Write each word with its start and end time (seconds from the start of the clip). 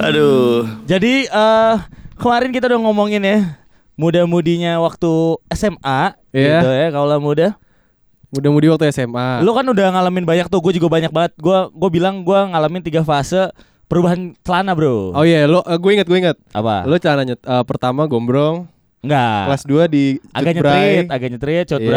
Aduh. 0.00 0.64
Jadi 0.84 1.26
eh 1.26 1.74
kemarin 2.16 2.50
kita 2.50 2.68
udah 2.68 2.80
ngomongin 2.80 3.20
ya 3.20 3.38
muda-mudinya 3.94 4.80
waktu 4.80 5.36
SMA 5.52 6.16
Iya. 6.32 6.60
gitu 6.60 6.68
ya 6.70 6.86
kalau 6.90 7.16
muda. 7.18 7.54
Mudah-mudi 8.32 8.72
waktu 8.72 8.88
SMA. 8.88 9.44
Lu 9.44 9.52
kan 9.52 9.60
udah 9.62 9.92
ngalamin 9.92 10.24
banyak 10.24 10.48
tuh, 10.48 10.64
gue 10.64 10.80
juga 10.80 10.88
banyak 10.88 11.12
banget. 11.12 11.36
Gua 11.36 11.68
gue 11.68 11.90
bilang 11.92 12.24
gua 12.24 12.48
ngalamin 12.48 12.80
tiga 12.80 13.04
fase 13.04 13.52
perubahan 13.84 14.32
celana, 14.40 14.72
Bro. 14.72 15.12
Oh 15.12 15.20
iya, 15.20 15.44
lo 15.44 15.60
gue 15.60 15.90
inget 15.92 16.08
gue 16.08 16.16
inget. 16.16 16.36
Apa? 16.56 16.88
Lo 16.88 16.96
celana 16.96 17.28
nyet, 17.28 17.36
eh, 17.36 17.64
pertama 17.68 18.08
gombrong, 18.08 18.64
Enggak. 19.04 19.52
kelas 19.52 19.62
2 19.68 19.84
di 19.84 20.04
agak 20.32 20.52
nyetrit, 20.56 21.04
agak 21.12 21.28
nyetrit, 21.28 21.64
cut 21.68 21.80
Iya. 21.84 21.92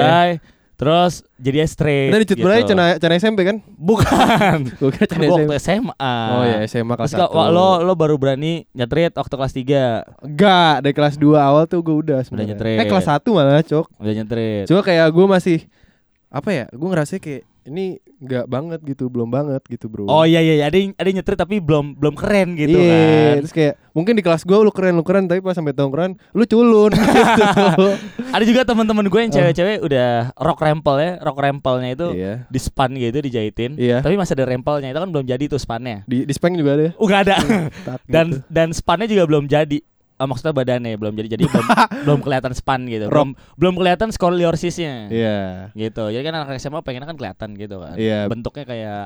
Terus 0.76 1.24
jadi 1.36 1.64
straight. 1.64 2.12
Kita 2.12 2.20
di 2.20 2.28
Cutbray 2.28 2.60
gitu. 2.62 2.70
celana 2.72 3.00
celana 3.00 3.16
SMP 3.16 3.40
kan? 3.44 3.58
Bukan. 3.66 4.58
Gue 4.80 4.92
kira 4.92 5.08
gua 5.16 5.28
SMP. 5.32 5.52
SMA. 5.58 6.18
Oh 6.30 6.44
iya, 6.44 6.58
SMA 6.68 6.94
kelas 6.94 7.16
Terus 7.16 7.28
1. 7.28 7.32
kok 7.32 7.48
lo 7.50 7.70
lo 7.80 7.94
baru 7.94 8.16
berani 8.16 8.68
nyetrit 8.72 9.12
waktu 9.12 9.34
kelas 9.34 9.54
3 9.56 10.28
Enggak, 10.28 10.76
dari 10.82 10.94
kelas 10.94 11.16
2 11.16 11.32
awal 11.34 11.64
tuh 11.66 11.80
gue 11.80 11.96
udah 11.96 12.20
sebenarnya. 12.22 12.54
nyetrit. 12.54 12.78
Eh 12.78 12.86
kelas 12.86 13.08
1 13.08 13.24
malah, 13.32 13.64
Cok. 13.64 13.86
Udah 13.96 14.14
nyetrit. 14.14 14.66
Cuma 14.68 14.82
kayak 14.82 15.08
gue 15.10 15.26
masih 15.26 15.60
apa 16.28 16.50
ya? 16.52 16.66
Gue 16.70 16.88
ngerasa 16.90 17.16
kayak 17.18 17.44
ini 17.66 17.86
enggak 18.16 18.46
banget 18.46 18.80
gitu, 18.82 19.06
belum 19.06 19.28
banget 19.28 19.62
gitu, 19.66 19.86
Bro. 19.86 20.06
Oh 20.06 20.22
iya 20.22 20.38
iya, 20.38 20.54
iya. 20.56 20.66
ada 20.66 20.74
yang, 20.74 20.94
ada 20.94 21.06
yang 21.06 21.18
nyetrit 21.20 21.36
tapi 21.36 21.58
belum 21.58 21.94
belum 21.94 22.14
keren 22.14 22.54
gitu 22.54 22.74
Iya, 22.74 22.94
kan. 22.96 23.36
terus 23.40 23.54
kayak 23.54 23.74
mungkin 23.92 24.14
di 24.14 24.22
kelas 24.22 24.42
gue 24.42 24.54
lu 24.56 24.70
keren 24.70 24.94
lu 24.94 25.02
keren 25.02 25.26
tapi 25.26 25.40
pas 25.40 25.52
sampai 25.52 25.72
tongkrongan 25.72 26.16
lu 26.32 26.44
culun 26.44 26.92
gitu. 27.40 27.88
Ada 28.28 28.44
juga 28.44 28.62
teman-teman 28.64 29.06
gue 29.06 29.20
yang 29.20 29.32
Oh. 29.32 29.36
cewek-cewek 29.36 29.78
udah 29.82 30.10
rock 30.34 30.60
rempel 30.60 30.96
ya, 30.98 31.12
rock 31.20 31.38
rempelnya 31.38 31.90
itu 31.92 32.08
Iya. 32.12 32.34
di 32.46 32.60
span 32.60 32.92
gitu 32.94 33.18
dijahitin. 33.20 33.72
Iya. 33.76 34.00
Tapi 34.00 34.16
masih 34.16 34.34
ada 34.34 34.46
rempelnya 34.48 34.90
itu 34.90 35.00
kan 35.00 35.10
belum 35.10 35.26
jadi 35.26 35.44
tuh 35.46 35.58
spannya. 35.58 36.06
Di 36.06 36.24
di 36.24 36.34
Speng 36.34 36.54
juga 36.54 36.76
ada. 36.76 36.84
ya? 36.84 36.92
Uh, 36.96 37.06
nggak 37.06 37.22
ada. 37.24 37.36
Tak 37.84 37.98
dan 38.06 38.26
gitu. 38.30 38.40
dan 38.48 38.68
spannya 38.72 39.08
juga 39.08 39.24
belum 39.26 39.46
jadi. 39.46 39.80
Ah, 40.16 40.24
maksudnya 40.24 40.56
badannya 40.56 40.96
belum 40.96 41.12
jadi 41.12 41.36
jadi 41.36 41.44
belum 41.44 41.66
belum 42.08 42.20
kelihatan 42.24 42.52
span 42.56 42.88
gitu. 42.88 43.12
Belum 43.12 43.36
belum 43.60 43.74
kelihatan 43.76 44.10
skoliosisnya. 44.16 45.12
Iya. 45.12 45.40
Gitu. 45.76 46.04
Jadi 46.08 46.24
kan 46.24 46.34
anak 46.40 46.56
SMA 46.56 46.80
pengen 46.82 47.04
kan 47.04 47.16
kelihatan 47.16 47.52
gitu 47.56 47.84
kan. 47.84 48.00
Iya. 48.00 48.32
Bentuknya 48.32 48.64
kayak 48.64 49.04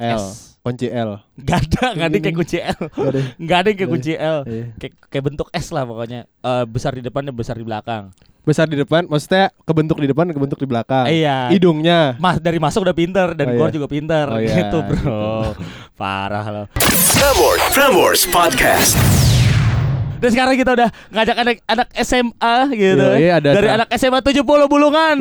L. 0.00 0.18
S. 0.18 0.58
Kunci 0.60 0.90
L. 0.90 1.22
Gak 1.38 1.60
ada, 1.70 1.84
gak 1.94 2.08
ada 2.10 2.18
kayak 2.18 2.36
kunci 2.36 2.58
L. 2.58 2.80
Gak 3.38 3.58
ada 3.62 3.70
kayak 3.70 3.90
kunci 3.90 4.12
L. 4.16 4.38
Iya. 4.42 4.64
Kayak 4.76 4.92
kayak 5.06 5.24
bentuk 5.24 5.48
S 5.52 5.66
lah 5.70 5.84
pokoknya. 5.86 6.20
Eh, 6.26 6.64
besar 6.66 6.92
di 6.96 7.02
depan 7.04 7.22
dan 7.22 7.34
besar 7.36 7.54
di 7.54 7.62
belakang. 7.62 8.10
Besar 8.40 8.64
di 8.66 8.74
depan, 8.74 9.04
maksudnya 9.04 9.52
kebentuk 9.62 10.00
di 10.00 10.08
depan, 10.08 10.24
kebentuk 10.32 10.56
di 10.56 10.64
belakang. 10.64 11.04
Iya. 11.06 11.52
Hidungnya. 11.52 12.16
Mas 12.16 12.40
dari 12.40 12.56
masuk 12.56 12.82
udah 12.82 12.96
pinter 12.96 13.36
dan 13.36 13.52
Oh, 13.52 13.54
keluar 13.54 13.68
iya. 13.70 13.76
juga 13.76 13.86
pinter 13.86 14.24
Oh, 14.26 14.40
iya. 14.40 14.56
gitu 14.56 14.78
bro. 14.82 15.52
Parah 15.94 16.46
loh. 16.48 16.66
Prambors, 17.14 17.62
Prambors 17.76 18.20
Podcast. 18.26 18.96
Dan 20.20 20.28
sekarang 20.30 20.54
kita 20.54 20.70
udah 20.72 20.88
ngajak 21.10 21.32
anak 21.34 21.56
anak 21.66 21.88
SMA 21.98 22.56
gitu. 22.72 23.06
Yoi, 23.10 23.30
ada 23.30 23.50
dari 23.50 23.68
anak 23.70 23.88
SMA 23.92 24.20
70 24.20 24.44
bulungan. 24.66 25.16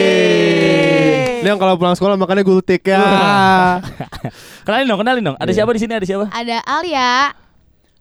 Wih. 0.00 1.40
Ini 1.40 1.46
yang 1.46 1.56
kalau 1.56 1.76
pulang 1.76 1.92
sekolah 1.92 2.16
makannya 2.16 2.40
gultik 2.42 2.80
ya. 2.82 3.00
kenalin 4.64 4.86
dong, 4.86 5.00
kenalin 5.00 5.22
dong. 5.22 5.36
Ada 5.36 5.50
Iya. 5.50 5.56
siapa 5.56 5.70
di 5.72 5.80
sini? 5.80 5.92
Ada 5.94 6.06
siapa? 6.06 6.26
Ada 6.28 6.56
Alia, 6.62 7.32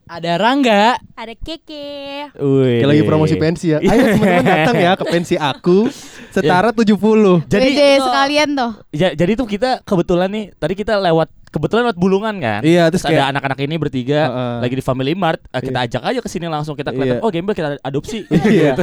Ada 0.06 0.32
Rangga. 0.36 0.98
ada 1.14 1.34
Keke. 1.36 2.34
Wih. 2.34 2.82
Lagi 2.82 3.04
promosi 3.04 3.36
pensi 3.36 3.70
ya. 3.70 3.80
Ayo 3.80 3.88
teman-teman 4.14 4.42
datang 4.42 4.76
ya 4.76 4.92
ke 4.94 5.06
pensi 5.06 5.36
aku. 5.36 5.88
Setara 6.30 6.70
70. 6.70 7.00
Jadi 7.46 7.70
Wede 7.70 7.90
sekalian 8.00 8.50
tuh. 8.54 8.72
ja- 8.90 9.14
jadi 9.14 9.32
tuh 9.34 9.46
kita 9.46 9.82
kebetulan 9.84 10.28
nih 10.28 10.46
tadi 10.54 10.74
kita 10.74 10.98
lewat 10.98 11.30
kebetulan 11.50 11.82
lewat 11.90 11.98
bulungan 11.98 12.36
kan. 12.38 12.62
Iya, 12.62 12.88
terus 12.88 13.02
Terus 13.02 13.16
ada 13.16 13.30
anak-anak 13.30 13.60
ini 13.60 13.76
bertiga 13.76 14.20
Heeh. 14.26 14.56
lagi 14.64 14.76
di 14.78 14.84
Family 14.84 15.14
Mart. 15.14 15.42
Eh, 15.50 15.62
kita 15.62 15.80
ajak 15.84 16.02
aja 16.02 16.20
ke 16.22 16.30
sini 16.30 16.46
langsung 16.46 16.74
kita 16.74 16.90
kelihatan. 16.90 17.20
Iya. 17.20 17.26
Oh, 17.26 17.30
Gembel 17.30 17.54
kita 17.54 17.76
adopsi. 17.80 18.24
Iya. 18.50 18.74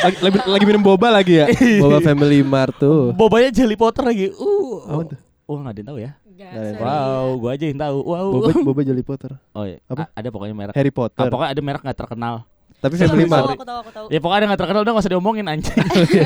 lagi, 0.00 0.16
lagi, 0.20 0.36
lagi 0.46 0.64
minum 0.64 0.80
boba 0.80 1.10
lagi 1.10 1.38
ya. 1.38 1.46
Boba 1.82 1.98
Family 2.00 2.40
Mart 2.40 2.74
tuh. 2.76 3.10
Bobanya 3.12 3.50
Jelly 3.50 3.74
Potter 3.74 4.02
lagi. 4.02 4.30
Uh. 4.32 4.86
Apa 4.86 5.02
tuh? 5.12 5.18
Wah, 5.44 5.58
nggak 5.60 5.72
ada 5.72 5.80
yang 5.80 5.88
tahu 5.88 5.98
ya. 5.98 6.12
Yang 6.38 6.78
Wow, 6.78 7.26
gua 7.36 7.50
aja 7.52 7.64
yang 7.66 7.80
tahu. 7.80 7.98
Wow. 8.04 8.26
Boba 8.30 8.50
Boba 8.62 8.80
Jelly 8.82 9.02
Potter. 9.02 9.32
Oh 9.52 9.66
iya. 9.66 9.82
Apa? 9.86 10.06
A- 10.06 10.22
Ada 10.22 10.28
pokoknya 10.30 10.54
merek. 10.54 10.74
Harry 10.78 10.92
Ah, 10.92 10.96
Potter. 10.96 11.26
pokoknya 11.26 11.50
ada 11.50 11.62
merek 11.62 11.82
nggak 11.82 11.98
terkenal. 11.98 12.34
Tapi 12.78 12.94
Family 12.94 13.26
Mart. 13.26 13.50
aku 13.50 13.66
tahu, 13.66 13.78
aku 13.82 13.90
tahu. 13.90 14.06
Ya 14.06 14.18
pokoknya 14.18 14.46
nggak 14.46 14.60
terkenal 14.62 14.80
udah 14.82 14.92
nggak 14.94 15.02
usah 15.02 15.12
diomongin 15.12 15.46
anjing. 15.46 15.74
Iya, 16.14 16.24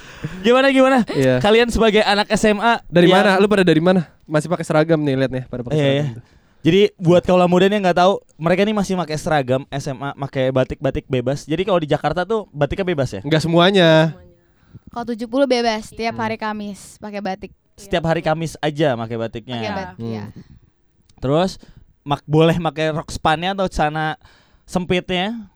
gimana 0.46 0.66
gimana? 0.70 0.98
Iya. 1.10 1.34
Kalian 1.38 1.68
sebagai 1.68 2.02
anak 2.02 2.30
SMA 2.34 2.86
Dari 2.86 3.10
yang- 3.10 3.18
mana? 3.18 3.42
Lu 3.42 3.50
pada 3.50 3.66
dari 3.66 3.82
mana? 3.82 4.06
Masih 4.22 4.46
pakai 4.46 4.62
seragam 4.62 4.98
nih 4.98 5.14
lihat 5.16 5.32
nih, 5.32 5.44
pada 5.44 5.62
pakai 5.62 5.74
Iya, 5.74 5.82
seragam. 5.82 5.98
iya. 5.98 6.14
tuh. 6.14 6.22
Jadi 6.58 6.80
buat 6.96 7.22
kaula 7.22 7.46
muda 7.46 7.66
nih 7.66 7.78
yang 7.78 7.84
nggak 7.84 7.98
tahu, 7.98 8.14
mereka 8.34 8.62
nih 8.62 8.74
masih 8.74 8.94
pakai 8.94 9.16
seragam 9.16 9.62
SMA, 9.72 10.10
pakai 10.16 10.50
batik-batik 10.50 11.06
bebas. 11.06 11.42
Jadi 11.42 11.62
kalau 11.62 11.78
di 11.78 11.86
Jakarta 11.86 12.22
tuh 12.22 12.46
batiknya 12.50 12.82
bebas 12.84 13.08
ya. 13.10 13.20
Enggak 13.22 13.42
semuanya. 13.42 14.14
Kalau 14.90 15.06
70 15.06 15.26
bebas 15.46 15.90
tiap 15.90 16.14
hari 16.16 16.34
Kamis 16.34 16.98
pakai 16.98 17.18
batik. 17.18 17.50
Setiap 17.74 18.04
hari 18.04 18.22
Kamis 18.22 18.54
aja 18.58 18.94
pakai 18.94 19.16
batiknya. 19.16 19.54
Pakai 19.56 19.72
batik. 19.72 19.98
Hmm. 19.98 20.12
ya. 20.12 20.24
Terus 21.18 21.58
mak 22.02 22.22
boleh 22.24 22.54
pakai 22.56 22.90
rok 22.90 23.06
spannya 23.08 23.50
atau 23.52 23.66
celana 23.66 24.18
sempitnya. 24.64 25.50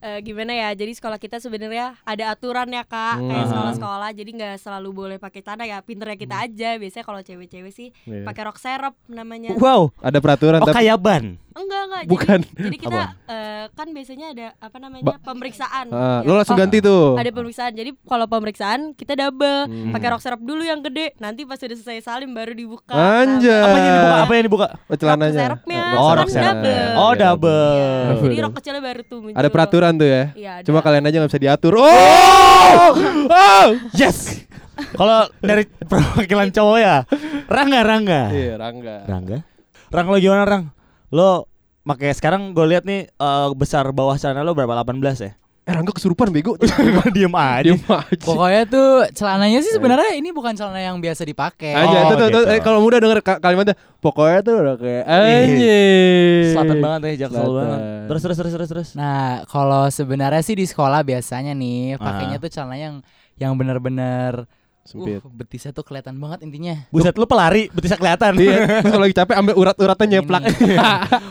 Eh, 0.00 0.22
gimana 0.22 0.52
ya 0.52 0.70
jadi 0.72 0.92
sekolah 0.92 1.16
kita 1.16 1.36
sebenarnya 1.38 1.98
ada 2.02 2.30
aturan 2.30 2.66
ya 2.68 2.82
kak 2.82 3.18
Hmm. 3.18 3.26
kayak 3.26 3.46
sekolah-sekolah 3.48 4.10
jadi 4.12 4.30
nggak 4.32 4.54
selalu 4.56 4.88
boleh 4.92 5.16
pakai 5.16 5.42
celana 5.42 5.64
ya 5.64 5.78
pinternya 5.80 6.14
kita 6.14 6.38
aja 6.40 6.70
biasanya 6.76 7.02
kalau 7.02 7.18
cewek-cewek 7.20 7.72
sih 7.72 7.90
Iya. 8.04 8.22
pakai 8.22 8.42
rok 8.44 8.56
serep 8.56 8.94
namanya 9.06 9.58
Wow. 9.58 9.90
Ada 9.98 10.18
peraturan 10.18 10.62
Oh 10.62 10.66
tapi 10.66 10.78
kayak 10.78 10.98
ban. 10.98 11.24
enggak 11.50 11.82
enggak 11.82 12.02
Bukan. 12.06 12.38
jadi, 12.46 12.62
jadi 12.64 12.76
kita 12.78 13.00
eh, 13.26 13.64
kan 13.68 13.86
biasanya 13.90 14.26
ada 14.30 14.46
apa 14.56 14.76
namanya 14.78 15.02
Ba- 15.02 15.18
pemeriksaan 15.20 15.86
Ah, 15.88 16.22
Ya. 16.22 16.22
lo 16.22 16.32
langsung 16.36 16.54
Oh, 16.54 16.60
ganti 16.60 16.78
tuh. 16.78 17.18
ada 17.18 17.30
pemeriksaan 17.32 17.72
jadi 17.74 17.90
kalau 18.00 18.26
pemeriksaan 18.28 18.80
kita 18.94 19.12
double 19.16 19.66
Hmm. 19.66 19.90
pakai 19.90 20.08
rok 20.08 20.22
serep 20.22 20.38
dulu 20.40 20.62
yang 20.62 20.78
gede 20.80 21.18
nanti 21.18 21.42
pas 21.42 21.58
udah 21.58 21.74
selesai 21.76 21.98
salim 22.04 22.30
baru 22.30 22.54
dibuka 22.54 22.94
Anjay. 22.94 23.50
Apa 23.58 23.74
yang 23.74 23.86
dibuka? 23.90 24.14
Apa 24.16 24.32
yang 24.32 24.44
dibuka? 24.46 24.66
Oh, 24.86 24.94
celananya. 24.96 25.34
serepnya. 25.36 25.82
Oh, 25.96 26.12
rok 26.14 26.30
serep. 26.30 26.54
double. 26.54 26.94
Oh, 26.96 27.12
double. 27.12 27.74
Iya, 27.74 28.22
jadi 28.22 28.36
rok 28.40 28.52
kecilnya 28.54 28.82
baru 28.84 29.00
tuh 29.02 29.18
muncul 29.20 29.34
Ada 29.34 29.48
peraturan 29.50 29.87
tuh 29.96 30.08
ya. 30.08 30.24
Iya, 30.36 30.50
ada. 30.60 30.66
Cuma 30.68 30.84
kalian 30.84 31.08
aja 31.08 31.16
nggak 31.22 31.30
bisa 31.32 31.40
diatur. 31.40 31.80
Oh! 31.80 31.86
oh! 33.32 33.68
Yes. 33.96 34.44
Kalau 34.98 35.26
dari 35.40 35.66
perwakilan 35.66 36.52
cowok 36.54 36.78
ya, 36.78 36.96
Rangga 37.48 37.80
Rangga. 37.82 38.22
Iya, 38.30 38.54
Rangga. 38.60 38.96
Rangga. 39.08 39.38
Rang 39.88 40.06
lo 40.12 40.16
gimana 40.20 40.44
Rang? 40.44 40.64
Lo 41.08 41.48
pakai 41.88 42.12
sekarang 42.12 42.52
gue 42.52 42.66
lihat 42.68 42.84
nih 42.84 43.08
eh, 43.08 43.48
besar 43.56 43.88
bawah 43.96 44.20
celana 44.20 44.44
lo 44.44 44.52
berapa 44.52 44.84
18 44.84 45.00
ya? 45.24 45.32
Eh, 45.68 45.74
Rangga 45.76 45.92
kesurupan 45.92 46.32
bego. 46.32 46.56
Diem 47.14 47.28
aja. 47.30 47.60
Diem 47.62 47.82
aja. 47.84 48.24
Pokoknya 48.24 48.64
tuh 48.64 48.88
celananya 49.12 49.60
sih 49.60 49.68
sebenarnya 49.70 50.16
ini 50.16 50.32
bukan 50.32 50.56
celana 50.56 50.80
yang 50.80 50.96
biasa 50.96 51.22
dipakai. 51.22 51.76
Aja 51.76 51.84
Oh, 51.84 51.92
itu 51.92 52.14
tuh, 52.14 52.28
tuh, 52.32 52.42
gitu. 52.42 52.50
eh, 52.50 52.60
kalau 52.60 52.80
muda 52.80 52.96
denger 52.96 53.20
ka- 53.20 53.36
kalimatnya 53.36 53.76
pokoknya 53.98 54.40
tuh 54.40 54.54
udah 54.56 54.74
kayak 54.74 55.04
Iya. 55.04 55.36
anjing. 55.44 56.44
Selatan 56.50 56.76
banget 56.78 57.00
ya, 57.04 57.14
jaksel 57.22 57.36
Selatan. 57.38 57.52
banget. 57.54 57.78
Terus 58.08 58.20
terus 58.22 58.36
terus 58.38 58.52
terus 58.54 58.68
terus. 58.68 58.88
Nah, 58.94 59.20
kalau 59.44 59.84
sebenarnya 59.88 60.40
sih 60.40 60.56
di 60.56 60.64
sekolah 60.64 61.04
biasanya 61.04 61.52
nih 61.52 61.94
Ah. 61.94 62.02
pakainya 62.02 62.36
tuh 62.38 62.48
celana 62.48 62.74
yang 62.74 62.94
yang 63.36 63.52
bener-bener 63.54 64.48
Sempit. 64.88 65.20
uh, 65.20 65.28
betisnya 65.28 65.70
tuh 65.70 65.84
kelihatan 65.84 66.16
banget 66.16 66.40
intinya. 66.40 66.88
Buset 66.88 67.12
lu 67.12 67.28
pelari, 67.28 67.68
betisnya 67.68 68.00
kelihatan. 68.00 68.32
Iya, 68.34 68.80
terus 68.80 68.88
kalau 68.88 69.04
lagi 69.04 69.12
capek 69.14 69.34
ambil 69.36 69.54
urat-uratnya 69.54 70.06
nyeplak. 70.16 70.42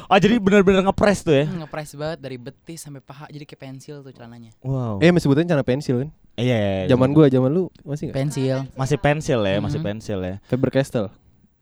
Oh 0.08 0.16
jadi 0.16 0.38
bener-bener 0.38 0.86
ngepres 0.86 1.20
tuh 1.20 1.34
ya? 1.34 1.46
Hmm, 1.50 1.66
ngepres 1.66 1.92
banget 1.92 2.20
dari 2.22 2.38
betis 2.38 2.80
sampai 2.80 3.02
paha 3.02 3.26
jadi 3.28 3.44
kayak 3.44 3.60
pensil 3.60 4.00
tuh 4.00 4.14
celananya. 4.14 4.54
Wow. 4.62 5.02
eh, 5.02 5.10
masih 5.10 5.26
sebutannya 5.26 5.50
celana 5.50 5.66
pensil 5.66 6.06
kan? 6.06 6.10
Iya. 6.38 6.86
Zaman 6.88 7.10
gua, 7.12 7.26
zaman 7.28 7.50
lu 7.50 7.68
masih 7.82 8.08
enggak? 8.08 8.16
Pensil. 8.22 8.58
masih 8.72 8.98
pensil 8.98 9.40
ya, 9.42 9.58
masih 9.58 9.80
Mhm. 9.82 9.88
pensil 9.90 10.20
ya. 10.22 10.36
Faber 10.46 10.70
Castell. 10.70 11.10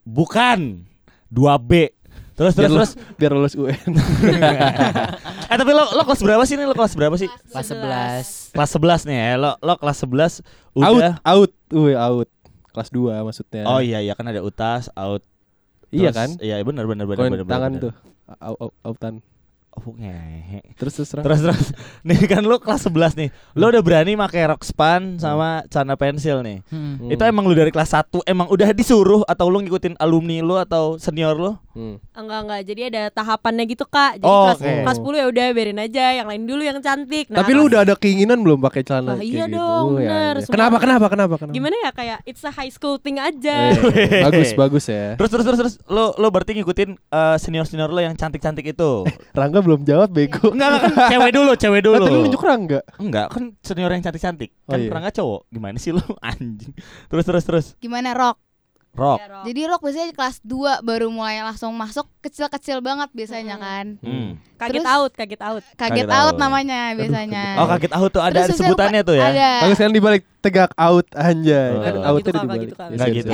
Bukan. 0.04 0.84
2B. 1.32 1.95
Terus 2.36 2.52
terus 2.52 2.60
Biar 2.60 2.70
lu- 2.70 2.78
terus. 2.78 2.92
biar 3.16 3.32
lulus 3.32 3.54
UN. 3.56 3.92
eh 5.52 5.56
tapi 5.56 5.72
lo 5.72 5.88
lo 5.90 6.04
kelas 6.04 6.20
berapa 6.20 6.44
sih 6.44 6.56
nih? 6.56 6.68
Lo 6.68 6.76
kelas 6.76 6.94
berapa 6.94 7.16
sih? 7.16 7.32
Kelas 7.48 7.68
11. 7.72 8.52
Kelas 8.52 8.70
11 8.76 9.08
nih 9.08 9.16
ya. 9.16 9.30
Lo 9.36 9.52
lo 9.58 9.74
kelas 9.76 9.98
11 10.04 10.44
out, 10.76 10.94
udah 10.94 11.14
out. 11.24 11.52
Wih, 11.72 11.96
out. 11.96 12.28
Kelas 12.70 12.90
2 12.92 13.24
maksudnya. 13.24 13.64
Oh 13.66 13.80
iya 13.80 14.04
iya 14.04 14.14
kan 14.14 14.28
ada 14.28 14.44
utas, 14.44 14.92
out. 14.94 15.24
Iya 15.90 16.12
Terus- 16.12 16.18
kan? 16.18 16.30
Iya 16.44 16.60
benar 16.62 16.86
benar 16.86 17.08
benar 17.08 17.24
benar. 17.32 17.48
tangan 17.48 17.72
benar. 17.72 17.84
tuh. 17.88 17.94
Out, 18.36 18.58
out, 18.60 18.74
outan. 18.84 19.14
Oh, 19.76 19.92
ngehe. 19.92 20.64
Terus 20.74 20.96
terus. 20.96 21.10
Terus 21.12 21.40
terus. 21.42 21.68
Nih 22.08 22.18
kan 22.24 22.40
lu 22.40 22.56
kelas 22.56 22.88
11 22.88 22.96
nih. 23.18 23.30
Lu 23.54 23.68
udah 23.68 23.80
berani 23.80 24.16
pakai 24.16 24.48
rok 24.48 24.64
span 24.64 25.20
sama 25.20 25.68
celana 25.68 25.94
pensil 25.94 26.40
nih. 26.40 26.64
Hmm. 26.68 26.96
Hmm. 26.98 27.12
Itu 27.12 27.22
emang 27.22 27.44
lu 27.44 27.52
dari 27.52 27.70
kelas 27.70 27.92
1 27.92 28.24
emang 28.24 28.48
udah 28.48 28.72
disuruh 28.72 29.22
atau 29.24 29.46
lu 29.46 29.60
ngikutin 29.60 29.98
alumni 29.98 30.40
lu 30.40 30.56
atau 30.56 30.96
senior 30.96 31.36
lu? 31.36 31.52
Hmm. 31.72 32.00
Enggak 32.12 32.40
enggak. 32.42 32.62
Jadi 32.64 32.82
ada 32.88 33.02
tahapannya 33.12 33.64
gitu 33.66 33.84
kak. 33.84 34.18
Jadi 34.18 34.26
Oh, 34.26 34.48
kelas 34.48 34.60
oke. 34.60 34.74
kelas 34.82 34.98
10 34.98 35.12
ya 35.14 35.26
udah 35.28 35.46
biarin 35.52 35.80
aja. 35.82 36.06
Yang 36.14 36.28
lain 36.30 36.44
dulu 36.46 36.62
yang 36.64 36.80
cantik. 36.80 37.26
Nah, 37.28 37.38
Tapi 37.44 37.52
lu 37.52 37.64
udah 37.68 37.80
ada 37.84 37.94
keinginan 37.94 38.40
belum 38.40 38.64
pakai 38.64 38.82
celana 38.82 39.20
kayak 39.20 39.28
iya 39.28 39.44
gitu? 39.46 39.60
dong, 39.60 39.86
Oh, 39.86 40.00
ya, 40.00 40.08
bener. 40.08 40.34
ya. 40.40 40.48
Kenapa 40.48 40.78
kenapa 40.80 41.06
kenapa 41.06 41.36
kenapa? 41.36 41.52
Gimana 41.52 41.76
ya 41.78 41.92
kayak 41.92 42.18
it's 42.24 42.42
a 42.42 42.52
high 42.52 42.72
school 42.72 42.96
thing 42.96 43.20
aja. 43.20 43.76
Eh, 43.76 44.24
bagus 44.32 44.56
bagus 44.56 44.86
ya. 44.88 45.14
Terus 45.16 45.30
terus 45.30 45.44
terus 45.44 45.60
terus 45.60 45.74
lu 45.86 46.16
lu 46.16 46.28
berarti 46.30 46.56
ngikutin 46.56 46.96
eh, 46.96 47.38
senior-senior 47.38 47.92
lu 47.92 48.00
yang 48.00 48.16
cantik-cantik 48.16 48.64
itu. 48.66 49.04
Rangga 49.36 49.65
belum 49.66 49.82
jawab 49.82 50.10
bego. 50.10 50.54
Enggak 50.54 50.70
enggak 50.70 50.82
kan 50.86 51.10
cewek 51.10 51.32
dulu, 51.34 51.52
cewek 51.58 51.82
dulu. 51.82 51.96
Kan 51.96 52.06
tadi 52.06 52.14
lu 52.14 52.24
nunjuk 52.24 52.44
Rangga. 52.44 52.80
Enggak, 52.96 53.28
kan 53.28 53.44
senior 53.60 53.90
yang 53.90 54.02
cantik-cantik. 54.02 54.50
Oh, 54.64 54.72
Kan 54.72 54.80
iya. 54.80 54.90
Rangga 54.90 55.12
cowok. 55.12 55.42
Gimana 55.50 55.76
sih 55.76 55.90
lu 55.90 56.06
anjing? 56.24 56.74
Terus 57.10 57.26
terus 57.26 57.44
terus. 57.44 57.66
Gimana 57.78 58.14
rock? 58.14 58.38
Rock. 58.96 59.20
Iya, 59.20 59.28
Rob. 59.28 59.44
Jadi 59.44 59.62
rock 59.68 59.82
biasanya 59.84 60.08
kelas 60.10 60.38
2 60.40 60.56
baru 60.80 61.12
mulai 61.12 61.44
langsung 61.44 61.76
masuk 61.76 62.08
kecil-kecil 62.22 62.80
banget 62.80 63.12
biasanya 63.12 63.60
kan. 63.60 64.00
Hmm. 64.00 64.40
kaget 64.56 64.80
Terus- 64.80 64.88
out, 64.88 65.12
kaget 65.12 65.42
out. 65.44 65.64
Kaget 65.76 66.08
Kaget 66.08 66.08
out 66.08 66.32
out. 66.32 66.40
namanya 66.40 66.96
biasanya. 66.96 67.60
Oh, 67.60 67.68
kaget 67.68 67.92
out 67.92 68.08
tuh 68.08 68.24
ada, 68.24 68.48
Terus 68.48 68.56
sebutannya 68.56 69.04
tuh 69.04 69.20
ya. 69.20 69.28
Ada. 69.28 69.50
Bagus 69.68 69.80
kan 69.84 69.92
dibalik 69.92 70.24
tegak 70.40 70.72
out 70.80 71.04
anjay. 71.12 71.76
Oh. 71.76 71.84
Kan 71.84 71.92
Nggak 71.92 72.08
outnya 72.08 72.24
gitu, 72.24 72.40
dibalik. 72.40 72.62
gitu. 72.64 72.76
Enggak 72.88 73.08
gitu. 73.12 73.32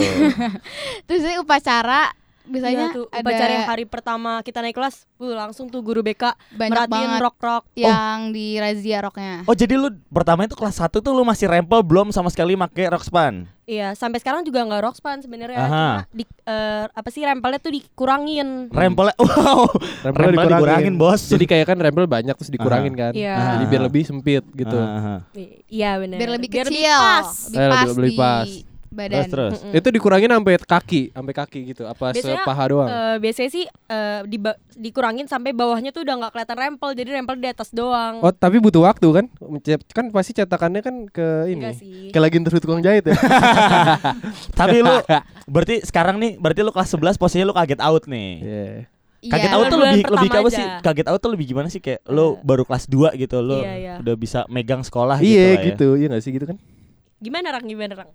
Terus 1.05 1.21
upacara 1.37 2.09
biasanya 2.51 2.86
Iya 2.86 2.94
tuh, 2.94 3.06
ada 3.07 3.24
upacara 3.24 3.56
hari 3.65 3.83
pertama 3.83 4.31
kita 4.42 4.59
naik 4.59 4.74
kelas, 4.74 5.07
uh, 5.18 5.33
langsung 5.33 5.65
tuh 5.65 5.80
guru 5.80 6.00
BK 6.00 6.36
banyak 6.51 6.69
merhatiin 6.69 6.92
banget 7.09 7.21
rock-rock. 7.21 7.63
yang 7.74 8.30
di 8.30 8.48
razia 8.56 9.00
rocknya. 9.00 9.42
Oh, 9.44 9.56
jadi 9.56 9.74
lu 9.74 9.89
pertama 10.07 10.44
itu 10.44 10.53
kelas 10.53 10.77
1 10.77 11.00
tuh 11.00 11.09
lu 11.09 11.24
masih 11.24 11.48
rempel 11.48 11.80
belum 11.81 12.09
sama 12.09 12.27
sekali 12.27 12.53
make 12.53 12.83
rok 12.83 13.01
span. 13.01 13.48
Iya, 13.63 13.95
sampai 13.95 14.19
sekarang 14.19 14.44
juga 14.44 14.62
nggak 14.62 14.83
rock 14.83 14.95
span 14.95 15.19
sebenarnya. 15.19 15.56
Aha. 15.57 15.69
Cuma 16.03 16.12
di, 16.12 16.24
eh, 16.44 16.86
apa 16.86 17.07
sih 17.07 17.24
rempelnya 17.24 17.56
tuh 17.57 17.71
dikurangin. 17.71 18.68
Rempelnya 18.68 19.15
wow. 19.21 19.63
Rempelnya 20.03 20.27
Rempelnya 20.27 20.51
dikurangin, 20.53 20.94
Bos. 20.94 21.21
Jadi 21.24 21.45
kayak 21.45 21.65
kan 21.65 21.77
rempel 21.80 22.03
banyak 22.03 22.36
terus 22.36 22.51
dikurangin 22.51 22.92
kan. 22.92 23.15
Iya. 23.15 23.56
Jadi 23.56 23.65
biar 23.65 23.81
lebih 23.81 24.03
sempit 24.03 24.44
gitu. 24.51 24.75
Aha. 24.75 25.24
Iya 25.65 25.92
benar. 25.98 26.18
Biar 26.19 26.31
lebih 26.36 26.50
Biar 26.51 26.68
kecil, 26.68 26.83
lebih 26.83 26.92
pas. 26.92 27.27
lebih 27.48 27.56
Eh, 27.56 27.69
pas 27.69 27.86
lebih- 27.86 27.95
lebih 27.95 28.12
di 28.12 28.19
pas. 28.19 28.50
Badan. 28.91 29.23
Terus 29.23 29.31
terus. 29.31 29.53
Mm-mm. 29.61 29.73
Itu 29.73 29.88
dikurangin 29.89 30.29
sampai 30.29 30.53
kaki, 30.57 31.01
sampai 31.09 31.33
kaki 31.33 31.59
gitu. 31.65 31.83
Apa 31.83 32.11
Biasanya, 32.11 32.38
sepaha 32.38 32.63
doang? 32.67 32.89
Eh, 32.89 33.15
biasanya 33.17 33.49
sih 33.49 33.65
eh, 33.65 34.19
diba- 34.25 34.59
dikurangin 34.73 35.25
sampai 35.25 35.51
bawahnya 35.51 35.89
tuh 35.89 36.03
udah 36.03 36.15
nggak 36.17 36.31
kelihatan 36.31 36.57
rempel, 36.59 36.89
jadi 36.91 37.09
rempel 37.13 37.35
di 37.35 37.47
atas 37.47 37.71
doang. 37.71 38.19
Oh, 38.19 38.29
tapi 38.29 38.59
butuh 38.59 38.83
waktu 38.83 39.07
kan? 39.09 39.25
Kan 39.89 40.05
pasti 40.09 40.31
cetakannya 40.33 40.79
kan 40.79 40.95
ke 41.07 41.27
ini. 41.47 41.71
Kayak 42.11 42.23
lagi 42.23 42.35
terus 42.41 42.59
tukang 42.59 42.79
jahit 42.79 43.03
ya. 43.03 43.15
Tapi 44.59 44.77
lu 44.79 44.95
berarti 45.47 45.81
sekarang 45.81 46.15
nih 46.17 46.35
berarti 46.35 46.59
lu 46.59 46.69
kelas 46.69 46.91
11 46.91 47.15
posisinya 47.15 47.45
lu 47.45 47.55
kaget 47.55 47.79
out 47.79 48.03
nih. 48.05 48.31
Iya. 48.38 48.67
Kaget 49.21 49.47
Iya. 49.47 49.55
out 49.55 49.65
tuh 49.67 49.79
lebih 49.79 50.01
lebih 50.03 50.29
ke 50.29 50.35
apa 50.35 50.49
aja. 50.49 50.57
sih? 50.57 50.65
Kaget 50.81 51.07
out 51.07 51.19
tuh 51.19 51.31
lebih 51.31 51.45
gimana 51.47 51.67
sih 51.67 51.77
kayak 51.77 52.01
lu 52.05 52.25
Eh. 52.25 52.31
baru 52.41 52.63
kelas 52.63 52.85
2 52.85 53.13
gitu 53.15 53.38
lu 53.39 53.61
Iya, 53.61 53.73
iya. 53.77 53.93
udah 53.97 54.15
bisa 54.15 54.39
megang 54.47 54.81
sekolah 54.81 55.17
Iya 55.17 55.29
gitu. 55.29 55.45
ya. 55.45 55.65
gitu, 55.69 55.88
iya 55.95 56.07
gak 56.09 56.21
sih 56.21 56.31
gitu 56.31 56.45
kan? 56.45 56.57
Gimana 57.17 57.47
Rang? 57.51 57.63
Gimana 57.63 57.93
Rang? 57.95 58.09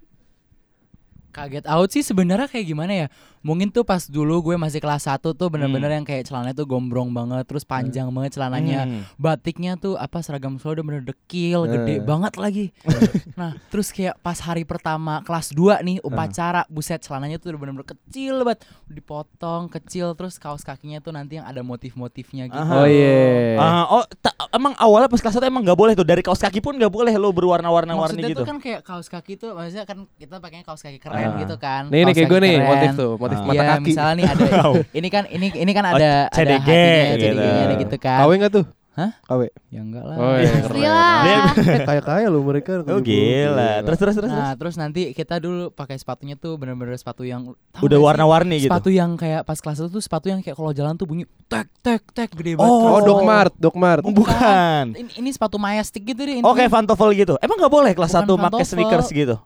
Kaget 1.36 1.68
out 1.68 1.88
sih 1.92 2.00
sebenarnya 2.00 2.48
kayak 2.48 2.64
gimana 2.64 2.92
ya? 2.96 3.06
Mungkin 3.44 3.68
tuh 3.68 3.84
pas 3.84 4.00
dulu 4.02 4.40
gue 4.42 4.56
masih 4.56 4.80
kelas 4.80 5.04
1 5.04 5.20
tuh 5.20 5.46
bener-bener 5.46 5.92
yang 5.92 6.02
kayak 6.02 6.26
celananya 6.26 6.56
tuh 6.56 6.64
gombrong 6.64 7.12
banget, 7.12 7.44
terus 7.44 7.62
panjang 7.62 8.08
banget 8.08 8.34
celananya. 8.34 8.88
Hmm. 8.88 9.02
Batiknya 9.14 9.76
tuh 9.76 9.94
apa 9.94 10.24
seragam 10.24 10.56
sekolah 10.56 10.80
udah 10.80 10.86
bener 10.88 11.02
dekil, 11.04 11.68
gede 11.68 11.94
Eh. 11.94 12.02
banget 12.02 12.34
lagi. 12.34 12.72
nah, 13.38 13.52
terus 13.68 13.92
kayak 13.92 14.16
pas 14.18 14.40
hari 14.40 14.64
pertama 14.64 15.20
kelas 15.22 15.52
2 15.52 15.78
nih 15.84 16.00
upacara, 16.00 16.64
buset 16.66 17.04
celananya 17.04 17.36
tuh 17.36 17.52
udah 17.54 17.60
bener-bener 17.60 17.86
kecil 17.86 18.42
banget, 18.42 18.64
dipotong 18.90 19.68
kecil 19.68 20.16
terus 20.16 20.40
kaos 20.40 20.64
kakinya 20.64 20.98
tuh 20.98 21.12
nanti 21.12 21.36
yang 21.38 21.46
ada 21.46 21.60
motif-motifnya 21.60 22.48
gitu. 22.48 22.56
Aha. 22.58 22.74
Oh 22.82 22.88
iya. 22.88 23.60
Ah, 23.60 23.84
oh 23.92 24.04
ta- 24.18 24.34
emang 24.50 24.72
awalnya 24.74 25.06
pas 25.06 25.20
kelas 25.20 25.36
1 25.36 25.46
emang 25.46 25.62
nggak 25.62 25.78
boleh 25.78 25.92
tuh 25.92 26.02
dari 26.02 26.24
kaos 26.24 26.40
kaki 26.40 26.58
pun 26.58 26.74
nggak 26.74 26.90
boleh 26.90 27.12
berwarna-warna-warni 27.14 28.18
Maksudnya 28.18 28.30
gitu. 28.32 28.40
tuh 28.42 28.48
kan 28.48 28.58
kayak 28.58 28.80
kaos 28.82 29.06
kaki 29.06 29.36
tuh 29.36 29.52
maksudnya 29.52 29.84
kan 29.84 30.08
kita 30.16 30.40
pakainya 30.40 30.64
kaos 30.64 30.82
kaki 30.82 30.98
keren 30.98 31.25
Ah. 31.28 31.40
gitu 31.40 31.56
kan. 31.56 31.82
Nih 31.86 31.98
nih 31.98 32.04
Kaos 32.04 32.16
kayak 32.16 32.28
gue 32.28 32.40
nih, 32.40 32.54
keren. 32.54 32.68
motif 32.68 32.90
tuh, 32.94 33.10
motif 33.16 33.38
mata 33.40 33.54
Iya, 33.54 33.62
kaki. 33.68 33.84
misalnya 33.84 34.14
nih 34.14 34.24
ada 34.26 34.44
ini 34.98 35.08
kan 35.08 35.22
ini 35.26 35.46
ini 35.52 35.72
kan 35.72 35.84
Oh, 35.84 35.92
ada 35.92 36.10
CDG 36.30 36.68
ada 36.68 36.84
hatinya, 37.08 37.16
gitu. 37.16 37.40
Ada 37.62 37.74
gitu 37.78 37.96
kan. 37.96 38.18
KW 38.20 38.30
gak 38.38 38.52
tuh? 38.52 38.66
Hah? 38.96 39.12
KW. 39.22 39.52
Ya 39.68 39.84
enggak 39.84 40.04
lah. 40.04 40.16
Oh 40.16 40.34
iya, 40.34 40.48
Pasti 40.48 40.72
keren. 40.72 40.88
lah. 40.88 41.20
Eh, 41.20 41.80
Kaya-kaya 41.92 42.26
lu 42.26 42.40
mereka. 42.40 42.80
Oh 42.80 42.96
gila. 42.98 43.84
Terus 43.84 43.98
terus 44.00 44.14
terus. 44.16 44.30
Nah, 44.32 44.56
terus. 44.56 44.74
nanti 44.74 45.12
kita 45.12 45.36
dulu 45.36 45.68
pakai 45.68 46.00
sepatunya 46.00 46.32
tuh 46.32 46.56
bener-bener 46.56 46.96
sepatu 46.96 47.20
yang 47.20 47.52
Udah 47.76 47.98
warna-warni 48.00 48.56
gitu. 48.56 48.72
Sepatu 48.72 48.88
yang 48.88 49.12
kayak 49.14 49.44
pas 49.44 49.60
kelas 49.60 49.78
itu 49.78 49.92
tuh 49.92 50.00
sepatu 50.00 50.26
yang 50.26 50.40
kayak 50.40 50.56
kalau 50.56 50.72
jalan 50.72 50.96
tuh 50.96 51.04
bunyi 51.04 51.28
tek 51.44 51.68
tek 51.84 52.08
tek 52.08 52.32
gede 52.32 52.56
banget. 52.56 52.72
Oh, 52.72 52.88
Oh, 52.88 52.96
kan. 52.96 53.04
Doc 53.04 53.20
Mart, 53.20 53.52
Doc 53.58 53.74
Mart. 53.76 54.00
Oh, 54.00 54.16
bukan. 54.16 54.96
Ini, 54.96 55.10
ini 55.14 55.28
sepatu 55.28 55.56
Majestic 55.56 56.00
gitu 56.02 56.16
deh. 56.18 56.40
Oke, 56.40 56.64
intinya. 56.64 56.72
Pantofel 56.72 57.12
gitu. 57.12 57.36
Emang 57.38 57.60
nggak 57.60 57.68
boleh 57.70 57.92
kelas 57.92 58.16
Bukan 58.16 58.32
1 58.32 58.44
pakai 58.48 58.64
sneakers 58.64 59.12
gitu? 59.12 59.36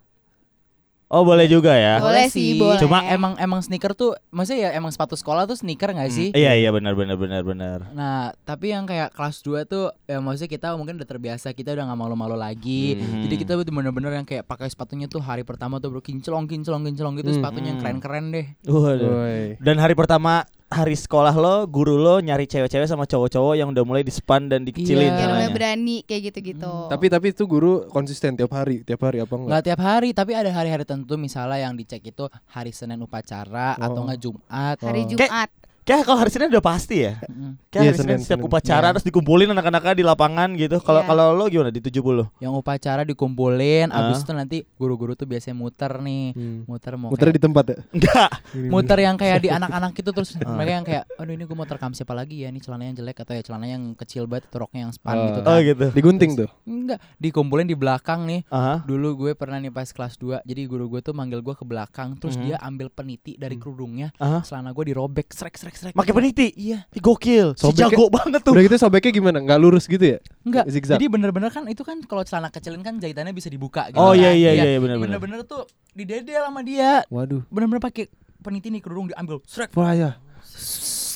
Oh, 1.11 1.27
boleh 1.27 1.51
juga 1.51 1.75
ya. 1.75 1.99
Boleh 1.99 2.31
sih, 2.31 2.55
boleh. 2.55 2.79
Cuma 2.79 3.03
emang 3.03 3.35
emang 3.35 3.59
sneaker 3.59 3.99
tuh 3.99 4.15
maksudnya 4.31 4.71
ya 4.71 4.79
emang 4.79 4.95
sepatu 4.95 5.19
sekolah 5.19 5.43
tuh 5.43 5.59
sneaker 5.59 5.91
nggak 5.91 6.07
sih? 6.07 6.31
Iya, 6.31 6.55
iya 6.55 6.71
benar 6.71 6.95
benar 6.95 7.19
benar 7.19 7.43
benar. 7.43 7.79
Nah, 7.91 8.31
tapi 8.47 8.71
yang 8.71 8.87
kayak 8.87 9.11
kelas 9.11 9.43
2 9.43 9.67
tuh 9.67 9.91
ya 10.07 10.23
maksudnya 10.23 10.47
kita 10.47 10.79
mungkin 10.79 11.03
udah 11.03 11.09
terbiasa, 11.11 11.51
kita 11.51 11.75
udah 11.75 11.91
nggak 11.91 11.99
malu-malu 11.99 12.39
lagi. 12.39 12.95
Hmm. 12.95 13.27
Jadi 13.27 13.35
kita 13.43 13.59
tuh 13.59 13.67
bener-bener 13.67 14.23
yang 14.23 14.27
kayak 14.27 14.47
pakai 14.47 14.71
sepatunya 14.71 15.11
tuh 15.11 15.19
hari 15.19 15.43
pertama 15.43 15.83
tuh 15.83 15.91
bro 15.91 15.99
kinclong 15.99 16.47
kinclong 16.47 16.87
kinclong 16.87 17.19
gitu 17.19 17.35
Hmm. 17.35 17.39
sepatunya 17.43 17.75
yang 17.75 17.81
keren-keren 17.83 18.25
deh. 18.31 18.47
Waduh. 18.71 19.11
Woi. 19.11 19.59
Dan 19.59 19.83
hari 19.83 19.99
pertama 19.99 20.47
hari 20.71 20.95
sekolah 20.95 21.35
lo, 21.35 21.67
guru 21.67 21.99
lo 21.99 22.19
nyari 22.19 22.47
cewek-cewek 22.47 22.87
sama 22.87 23.03
cowok-cowok 23.03 23.55
yang 23.55 23.69
udah 23.69 23.83
mulai 23.83 24.01
dispan 24.01 24.47
dan 24.47 24.63
dikecilin 24.63 25.03
Iya. 25.03 25.11
Yang 25.11 25.19
caranya. 25.19 25.35
udah 25.37 25.51
berani 25.51 25.97
kayak 26.03 26.23
gitu-gitu. 26.31 26.75
Tapi 26.87 27.07
tapi 27.07 27.27
itu 27.29 27.43
guru 27.45 27.73
konsisten 27.87 28.33
tiap 28.33 28.55
hari, 28.55 28.81
tiap 28.81 29.03
hari 29.03 29.19
apa 29.19 29.35
enggak? 29.35 29.51
Nggak 29.51 29.65
tiap 29.67 29.81
hari, 29.81 30.09
tapi 30.13 30.33
ada 30.33 30.47
hari-hari 30.49 30.87
tertentu 30.87 31.15
misalnya 31.17 31.59
yang 31.61 31.75
dicek 31.75 32.03
itu 32.05 32.23
hari 32.47 32.71
Senin 32.71 32.99
upacara 32.99 33.75
atau 33.75 33.99
Oh. 33.99 34.05
enggak 34.07 34.21
Jumat. 34.21 34.77
hari 34.79 35.03
Oh. 35.05 35.09
Jumat. 35.11 35.51
Kayak 35.91 36.05
kalau 36.07 36.19
hari 36.19 36.31
Senin 36.31 36.49
udah 36.49 36.63
pasti 36.63 36.97
ya. 37.03 37.19
Kayak 37.19 37.35
Iya, 37.75 37.81
hari 37.83 37.91
Senin, 37.93 38.07
Senin, 38.13 38.19
setiap 38.23 38.41
upacara 38.43 38.87
Iya. 38.87 38.93
terus 38.93 39.05
dikumpulin 39.05 39.51
anak-anaknya 39.51 39.95
di 39.97 40.05
lapangan 40.05 40.49
gitu. 40.55 40.79
Kalau 40.79 41.03
Iya. 41.03 41.09
kalau 41.09 41.27
lo 41.33 41.45
gimana 41.47 41.69
di 41.69 41.81
70? 41.81 42.31
Yang 42.39 42.53
upacara 42.57 43.03
dikumpulin, 43.03 43.91
Ah. 43.91 44.07
abis 44.07 44.23
itu 44.23 44.31
nanti 44.31 44.57
guru-guru 44.73 45.13
tuh 45.13 45.27
biasanya 45.27 45.57
muter 45.57 45.99
nih, 45.99 46.31
Hmm. 46.31 46.63
muter 46.65 46.95
mau 46.95 47.11
Muter 47.11 47.27
kayak- 47.27 47.35
di 47.35 47.43
tempat 47.43 47.65
ya? 47.67 47.77
Enggak. 47.91 48.31
muter 48.67 48.99
yang 49.01 49.17
kayak 49.17 49.39
di 49.41 49.49
anak-anak 49.49 49.93
itu 49.93 50.11
terus 50.11 50.31
Ah. 50.41 50.53
mereka 50.53 50.71
yang 50.73 50.85
kayak 50.85 51.05
aduh 51.13 51.33
ini 51.33 51.43
gue 51.43 51.55
mau 51.55 51.65
terekam 51.65 51.91
siapa 51.91 52.13
lagi 52.13 52.43
ya 52.43 52.49
ini 52.49 52.59
celananya 52.59 52.89
yang 52.89 52.99
jelek 53.01 53.19
atau 53.19 53.33
ya 53.33 53.43
celananya 53.43 53.75
yang 53.75 53.87
kecil 53.95 54.25
banget 54.25 54.47
atau 54.47 54.59
roknya 54.61 54.81
yang 54.83 54.93
span 54.93 55.15
Oh. 55.15 55.25
gitu 55.25 55.41
Oh 55.41 55.47
kan 55.49 55.59
gitu. 55.61 55.87
Digunting 55.93 56.31
tuh. 56.37 56.49
enggak 56.65 56.99
dikumpulin 57.17 57.65
di 57.65 57.75
belakang 57.75 58.21
nih 58.25 58.41
Aha. 58.49 58.83
dulu 58.85 59.09
gue 59.19 59.33
pernah 59.35 59.59
nih 59.59 59.71
pas 59.71 59.87
kelas 59.87 60.15
2 60.17 60.39
jadi 60.43 60.63
guru 60.67 60.87
gue 60.89 61.01
tuh 61.01 61.11
manggil 61.11 61.41
gue 61.41 61.53
ke 61.53 61.65
belakang 61.65 62.15
terus 62.17 62.37
Mhm. 62.37 62.43
dia 62.45 62.57
ambil 62.61 62.89
peniti 62.89 63.35
dari 63.35 63.57
kerudungnya 63.57 64.13
Aha. 64.17 64.41
celana 64.41 64.71
gue 64.71 64.85
dirobek 64.87 65.31
srek 65.31 65.57
srek 65.57 65.75
srek 65.81 65.93
Pakai 65.93 66.13
peniti. 66.13 66.53
iya 66.55 66.85
Gokil. 66.93 67.57
Si 67.57 67.65
Sobeknya- 67.65 67.89
jago 67.89 68.13
banget 68.13 68.41
tuh. 68.41 68.53
Udah 68.53 68.63
gitu 68.63 68.77
sobeknya 68.77 69.11
gimana? 69.11 69.39
Enggak 69.39 69.59
lurus 69.59 69.85
gitu 69.85 70.05
ya? 70.05 70.19
enggak 70.43 70.69
Zigzag. 70.69 70.97
jadi 70.97 71.09
bener-bener 71.09 71.49
kan 71.49 71.65
itu 71.67 71.81
kan 71.81 72.01
kalau 72.03 72.21
celana 72.23 72.49
kecilin 72.49 72.81
kan 72.81 72.97
jahitannya 72.97 73.33
bisa 73.33 73.49
dibuka 73.49 73.89
gitu 73.89 73.97
Oh 73.97 74.13
kan. 74.13 74.21
iya 74.21 74.31
iya 74.31 74.51
iya 74.55 74.77
benar-benar. 74.77 75.17
bener-bener 75.17 75.41
tuh 75.43 75.65
didedel 75.91 76.45
sama 76.45 76.61
dia 76.61 77.01
Waduh. 77.09 77.43
bener-bener 77.47 77.81
pakai 77.81 78.13
peniti 78.39 78.69
nih 78.69 78.81
kerudung 78.81 79.09
diambil 79.09 79.41
srek 79.43 79.73
Wah 79.73 79.93
ya. 79.93 80.11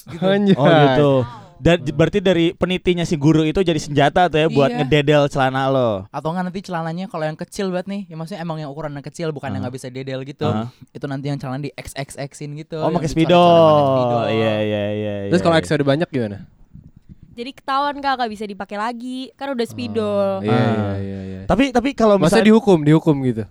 gitu. 0.07 0.57
Oh 0.57 0.65
gitu. 0.65 1.13
Dan 1.57 1.87
berarti 1.89 2.19
dari 2.19 2.51
penitinya 2.51 3.03
si 3.03 3.15
guru 3.15 3.41
itu 3.41 3.59
jadi 3.59 3.77
senjata 3.77 4.27
tuh 4.27 4.37
ya 4.37 4.49
buat 4.49 4.69
Iya. 4.69 4.79
ngededel 4.81 5.23
celana 5.27 5.67
lo. 5.67 6.05
atau 6.09 6.29
enggak 6.29 6.45
nanti 6.45 6.61
celananya 6.61 7.07
kalau 7.07 7.25
yang 7.25 7.35
kecil 7.35 7.71
banget 7.71 7.87
nih 7.87 8.03
ya 8.07 8.15
maksudnya 8.15 8.41
emang 8.41 8.59
yang 8.59 8.69
ukurannya 8.69 9.01
kecil 9.01 9.31
bukan 9.31 9.49
yang 9.49 9.59
Ah. 9.59 9.63
nggak 9.65 9.75
bisa 9.75 9.89
dedel 9.89 10.21
gitu 10.23 10.45
Ah. 10.45 10.69
itu 10.91 11.05
nanti 11.05 11.27
yang 11.27 11.39
celana 11.39 11.59
di 11.59 11.71
XXX-in 11.73 12.51
gitu 12.59 12.77
Oh, 12.77 12.89
yang 12.89 12.97
pakai 12.97 13.09
spidol. 13.09 13.39
spidol. 13.39 14.25
Iya 14.31 14.55
iya 14.61 14.85
iya. 14.91 15.15
Terus 15.27 15.41
iya, 15.41 15.45
kalau 15.45 15.57
iya. 15.57 15.63
X 15.63 15.67
udah 15.71 15.89
banyak 15.89 16.09
gimana? 16.09 16.39
Jadi 17.35 17.51
ketahuan 17.51 17.97
kak 17.99 18.15
gak 18.17 18.31
bisa 18.31 18.45
dipakai 18.45 18.77
lagi, 18.77 19.19
kan 19.35 19.51
udah 19.51 19.67
spidol. 19.67 20.29
Iya 20.41 20.53
Ah. 20.53 20.61
iya 20.61 20.95
iya 20.97 21.21
iya. 21.25 21.41
Tapi 21.45 21.71
tapi 21.71 21.91
kalau 21.93 22.15
Masa 22.15 22.39
misalnya 22.39 22.47
dihukum, 22.49 22.79
dihukum 22.81 23.17
gitu. 23.23 23.43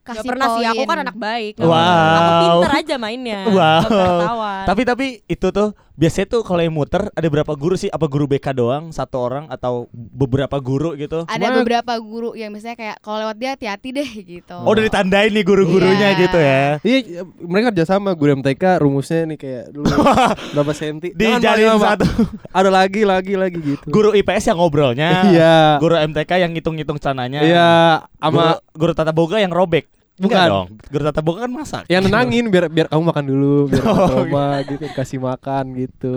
Gak 0.00 0.20
Kasih 0.20 0.28
pernah 0.28 0.48
sih, 0.54 0.64
aku 0.66 0.82
kan 0.84 0.98
anak 1.00 1.16
baik. 1.16 1.56
Wow. 1.56 1.72
Aku 1.72 2.32
pinter 2.60 2.72
aja 2.78 2.94
mainnya. 2.96 3.40
Wow. 3.48 3.80
Gak. 3.88 4.64
Tapi 4.68 4.82
tapi 4.84 5.06
itu 5.24 5.46
tuh 5.48 5.72
biasanya 5.94 6.26
tuh 6.28 6.42
kalau 6.42 6.58
yang 6.58 6.70
muter 6.70 7.06
ada 7.08 7.28
berapa 7.28 7.52
guru 7.52 7.74
sih? 7.74 7.86
Apa 7.86 8.04
guru 8.04 8.26
BK 8.26 8.50
doang, 8.52 8.84
satu 8.90 9.18
orang 9.20 9.46
atau 9.46 9.86
beberapa 9.90 10.58
guru 10.58 10.94
gitu? 10.94 11.22
Ada 11.24 11.54
beberapa 11.56 11.94
guru 11.96 12.34
yang 12.34 12.50
misalnya 12.50 12.74
kayak 12.74 12.96
kalau 12.98 13.22
lewat 13.22 13.36
dia 13.36 13.50
hati-hati 13.54 13.88
deh 13.90 14.10
gitu. 14.20 14.56
Oh, 14.56 14.70
udah 14.70 14.82
ditandain 14.82 15.30
nih 15.30 15.42
guru-gurunya 15.42 16.08
Iya. 16.10 16.20
gitu 16.20 16.38
ya. 16.38 16.62
Iya, 16.80 16.98
mereka 17.40 17.70
kerja 17.70 17.84
sama 17.88 18.12
guru 18.12 18.34
MTK 18.36 18.62
rumusnya 18.78 19.24
nih 19.24 19.38
kayak 19.38 19.64
dulu 19.70 19.86
berapa 20.54 20.72
senti. 20.72 21.08
Dijalin 21.12 21.78
satu 21.78 22.06
Ada 22.58 22.70
lagi, 22.70 23.02
lagi, 23.02 23.34
lagi 23.34 23.58
gitu. 23.58 23.86
guru 23.86 24.10
IPS 24.12 24.50
yang 24.50 24.58
ngobrolnya. 24.58 25.10
Iya. 25.26 25.54
Guru 25.78 25.94
MTK 25.96 26.30
yang 26.38 26.50
ngitung-ngitung 26.52 26.98
celananya. 26.98 27.40
Iya, 27.40 27.70
Sama 28.18 28.58
sama 28.58 28.74
guru 28.74 28.92
tata 28.92 29.14
boga 29.14 29.38
yang 29.38 29.50
robek. 29.50 29.86
Enggak 30.14 30.46
Bukan. 30.46 30.46
dong. 30.48 30.68
Guru 30.86 31.02
tata 31.02 31.20
boga 31.20 31.38
kan 31.42 31.50
masak. 31.50 31.82
yang 31.86 32.02
nenangin 32.02 32.46
biar 32.46 32.70
biar 32.70 32.86
kamu 32.86 33.02
makan 33.04 33.24
dulu, 33.26 33.54
biar 33.66 33.82
Oh, 33.90 34.06
trauma 34.06 34.46
gitu, 34.62 34.84
kasih 34.88 35.18
makan 35.18 35.64
gitu. 35.76 36.14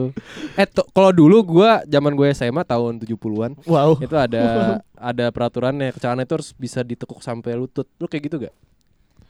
Eh, 0.53 0.63
kalau 0.91 1.09
dulu 1.09 1.41
gua 1.43 1.81
zaman 1.83 2.13
gue 2.13 2.29
SMA 2.31 2.61
tahun 2.61 2.99
70-an 2.99 3.57
Wow. 3.63 3.97
itu 3.97 4.13
ada 4.13 4.43
ada 4.93 5.25
peraturannya 5.27 5.89
celana 5.93 6.21
itu 6.21 6.33
harus 6.33 6.53
bisa 6.53 6.81
ditekuk 6.81 7.19
sampai 7.19 7.53
lutut. 7.53 7.89
Lu 7.95 8.05
kayak 8.05 8.23
gitu 8.23 8.37
gak? 8.39 8.53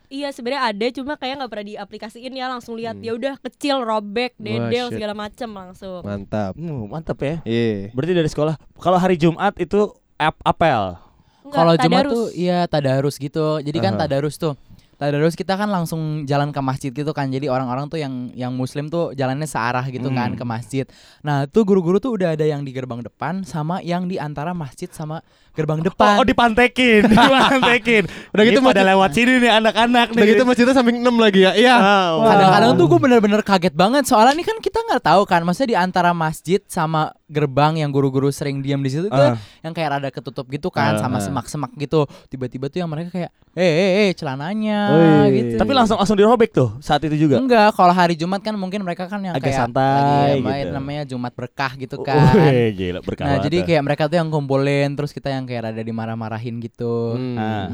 Iya 0.07 0.31
sebenarnya 0.31 0.63
ada 0.65 0.85
cuma 0.89 1.15
kayak 1.15 1.35
nggak 1.35 1.51
pernah 1.51 1.67
diaplikasiin 1.67 2.31
ya 2.31 2.47
langsung 2.47 2.75
lihat 2.75 2.95
Hmm. 2.95 3.03
ya 3.03 3.11
udah 3.13 3.33
kecil 3.41 3.83
robek 3.83 4.35
dedel 4.35 4.87
segala 4.89 5.11
macem 5.13 5.47
langsung. 5.47 5.99
Mantap. 5.99 6.55
Hmm, 6.55 6.87
mantap 6.87 7.19
ya. 7.19 7.39
Iya. 7.43 7.91
Berarti 7.91 8.13
dari 8.13 8.27
sekolah. 8.27 8.55
Kalau 8.77 8.95
hari 8.95 9.15
Jumat 9.15 9.55
itu 9.55 9.91
ap 10.15 10.35
apel. 10.41 11.06
Kalau 11.53 11.73
Jumat 11.77 12.03
tuh 12.07 12.27
iya 12.33 12.65
tadarus 12.67 13.15
gitu. 13.17 13.59
Jadi 13.61 13.77
kan 13.79 13.95
Aha. 13.95 14.05
tadarus 14.05 14.35
tuh. 14.35 14.55
Tadarus 14.97 15.37
kita 15.37 15.53
kan 15.53 15.69
langsung 15.69 16.25
jalan 16.25 16.49
ke 16.49 16.57
masjid 16.57 16.89
gitu 16.89 17.13
kan. 17.13 17.29
Jadi 17.29 17.45
orang-orang 17.53 17.85
tuh 17.85 18.01
yang 18.01 18.33
yang 18.33 18.49
muslim 18.49 18.89
tuh 18.89 19.13
jalannya 19.13 19.45
searah 19.45 19.85
gitu 19.93 20.09
kan 20.09 20.33
Hmm. 20.33 20.39
ke 20.41 20.45
masjid. 20.45 20.85
Nah, 21.21 21.45
tuh 21.45 21.69
guru-guru 21.69 22.01
tuh 22.01 22.17
udah 22.17 22.33
ada 22.33 22.41
yang 22.41 22.65
di 22.65 22.73
gerbang 22.73 23.05
depan 23.05 23.45
sama 23.45 23.77
yang 23.85 24.09
di 24.09 24.17
antara 24.17 24.57
masjid 24.57 24.89
sama 24.89 25.21
gerbang 25.57 25.81
depan. 25.81 26.15
Oh, 26.15 26.21
oh 26.21 26.25
dipantekin, 26.25 27.01
dipantekin. 27.11 28.03
Udah 28.29 28.43
gitu 28.45 28.61
Ini 28.61 28.67
pada 28.69 28.81
lewat 28.85 29.09
sini 29.11 29.33
nih 29.39 29.51
anak-anak 29.51 30.07
nih. 30.09 30.21
Udah 30.21 30.27
gitu 30.29 30.43
masjidnya 30.45 30.73
samping 30.73 31.01
6 31.01 31.09
lagi 31.17 31.41
ya. 31.41 31.51
Iya. 31.51 31.75
Wow. 31.75 32.15
Kadang-kadang 32.23 32.71
tuh 32.75 32.85
gue 32.85 32.99
bener-bener 33.01 33.41
kaget 33.41 33.73
banget 33.73 34.03
soalnya 34.05 34.37
nih 34.37 34.45
kan 34.45 34.57
kita 34.59 34.79
nggak 34.79 35.01
tahu 35.01 35.21
kan, 35.23 35.41
maksudnya 35.41 35.69
di 35.73 35.77
antara 35.79 36.13
masjid 36.13 36.61
sama 36.63 37.09
gerbang 37.25 37.81
yang 37.81 37.89
guru-guru 37.89 38.29
sering 38.29 38.61
diam 38.61 38.79
di 38.79 38.87
situ 38.87 39.09
tuh 39.09 39.17
Ah. 39.27 39.35
yang 39.59 39.73
kayak 39.73 39.89
rada 39.91 40.09
ketutup 40.09 40.45
gitu 40.47 40.69
kan, 40.69 40.95
Ah, 40.95 41.01
sama 41.01 41.17
ah. 41.17 41.23
semak-semak 41.23 41.73
gitu. 41.75 42.05
Tiba-tiba 42.27 42.69
tuh 42.69 42.79
yang 42.79 42.87
mereka 42.87 43.09
kayak, 43.09 43.31
eh 43.51 43.65
eh 43.65 43.91
eh 44.05 44.09
celananya 44.13 44.79
gitu. 45.27 45.57
Tapi 45.57 45.71
langsung 45.73 45.97
langsung 45.97 46.15
dirobek 46.15 46.53
tuh 46.53 46.77
saat 46.79 47.01
itu 47.01 47.17
juga. 47.17 47.41
Enggak, 47.41 47.73
kalau 47.73 47.91
hari 47.91 48.13
Jumat 48.13 48.39
kan 48.39 48.53
mungkin 48.53 48.79
mereka 48.79 49.07
kan 49.07 49.19
yang 49.19 49.33
Agak 49.33 49.49
kayak 49.49 49.59
santai 49.59 50.39
lagi 50.39 50.61
gitu. 50.63 50.71
namanya 50.71 51.03
Jumat 51.03 51.33
berkah 51.33 51.71
gitu 51.73 51.99
kan. 51.99 52.21
gila 52.69 52.99
berkah 53.01 53.23
Nah, 53.23 53.31
banget 53.35 53.45
jadi 53.49 53.57
kayak 53.65 53.81
mereka 53.83 54.03
tuh 54.05 54.17
yang 54.17 54.29
kumpulin 54.29 54.89
terus 54.93 55.11
kita 55.11 55.27
yang 55.27 55.43
kayak 55.47 55.71
rada 55.71 55.81
dimarah-marahin 55.81 56.59
gitu. 56.59 57.15
Hmm. 57.15 57.37
Ah. 57.39 57.67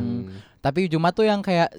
Tapi 0.62 0.88
Jumat 0.88 1.12
tuh 1.12 1.26
yang 1.26 1.42
kayak 1.42 1.74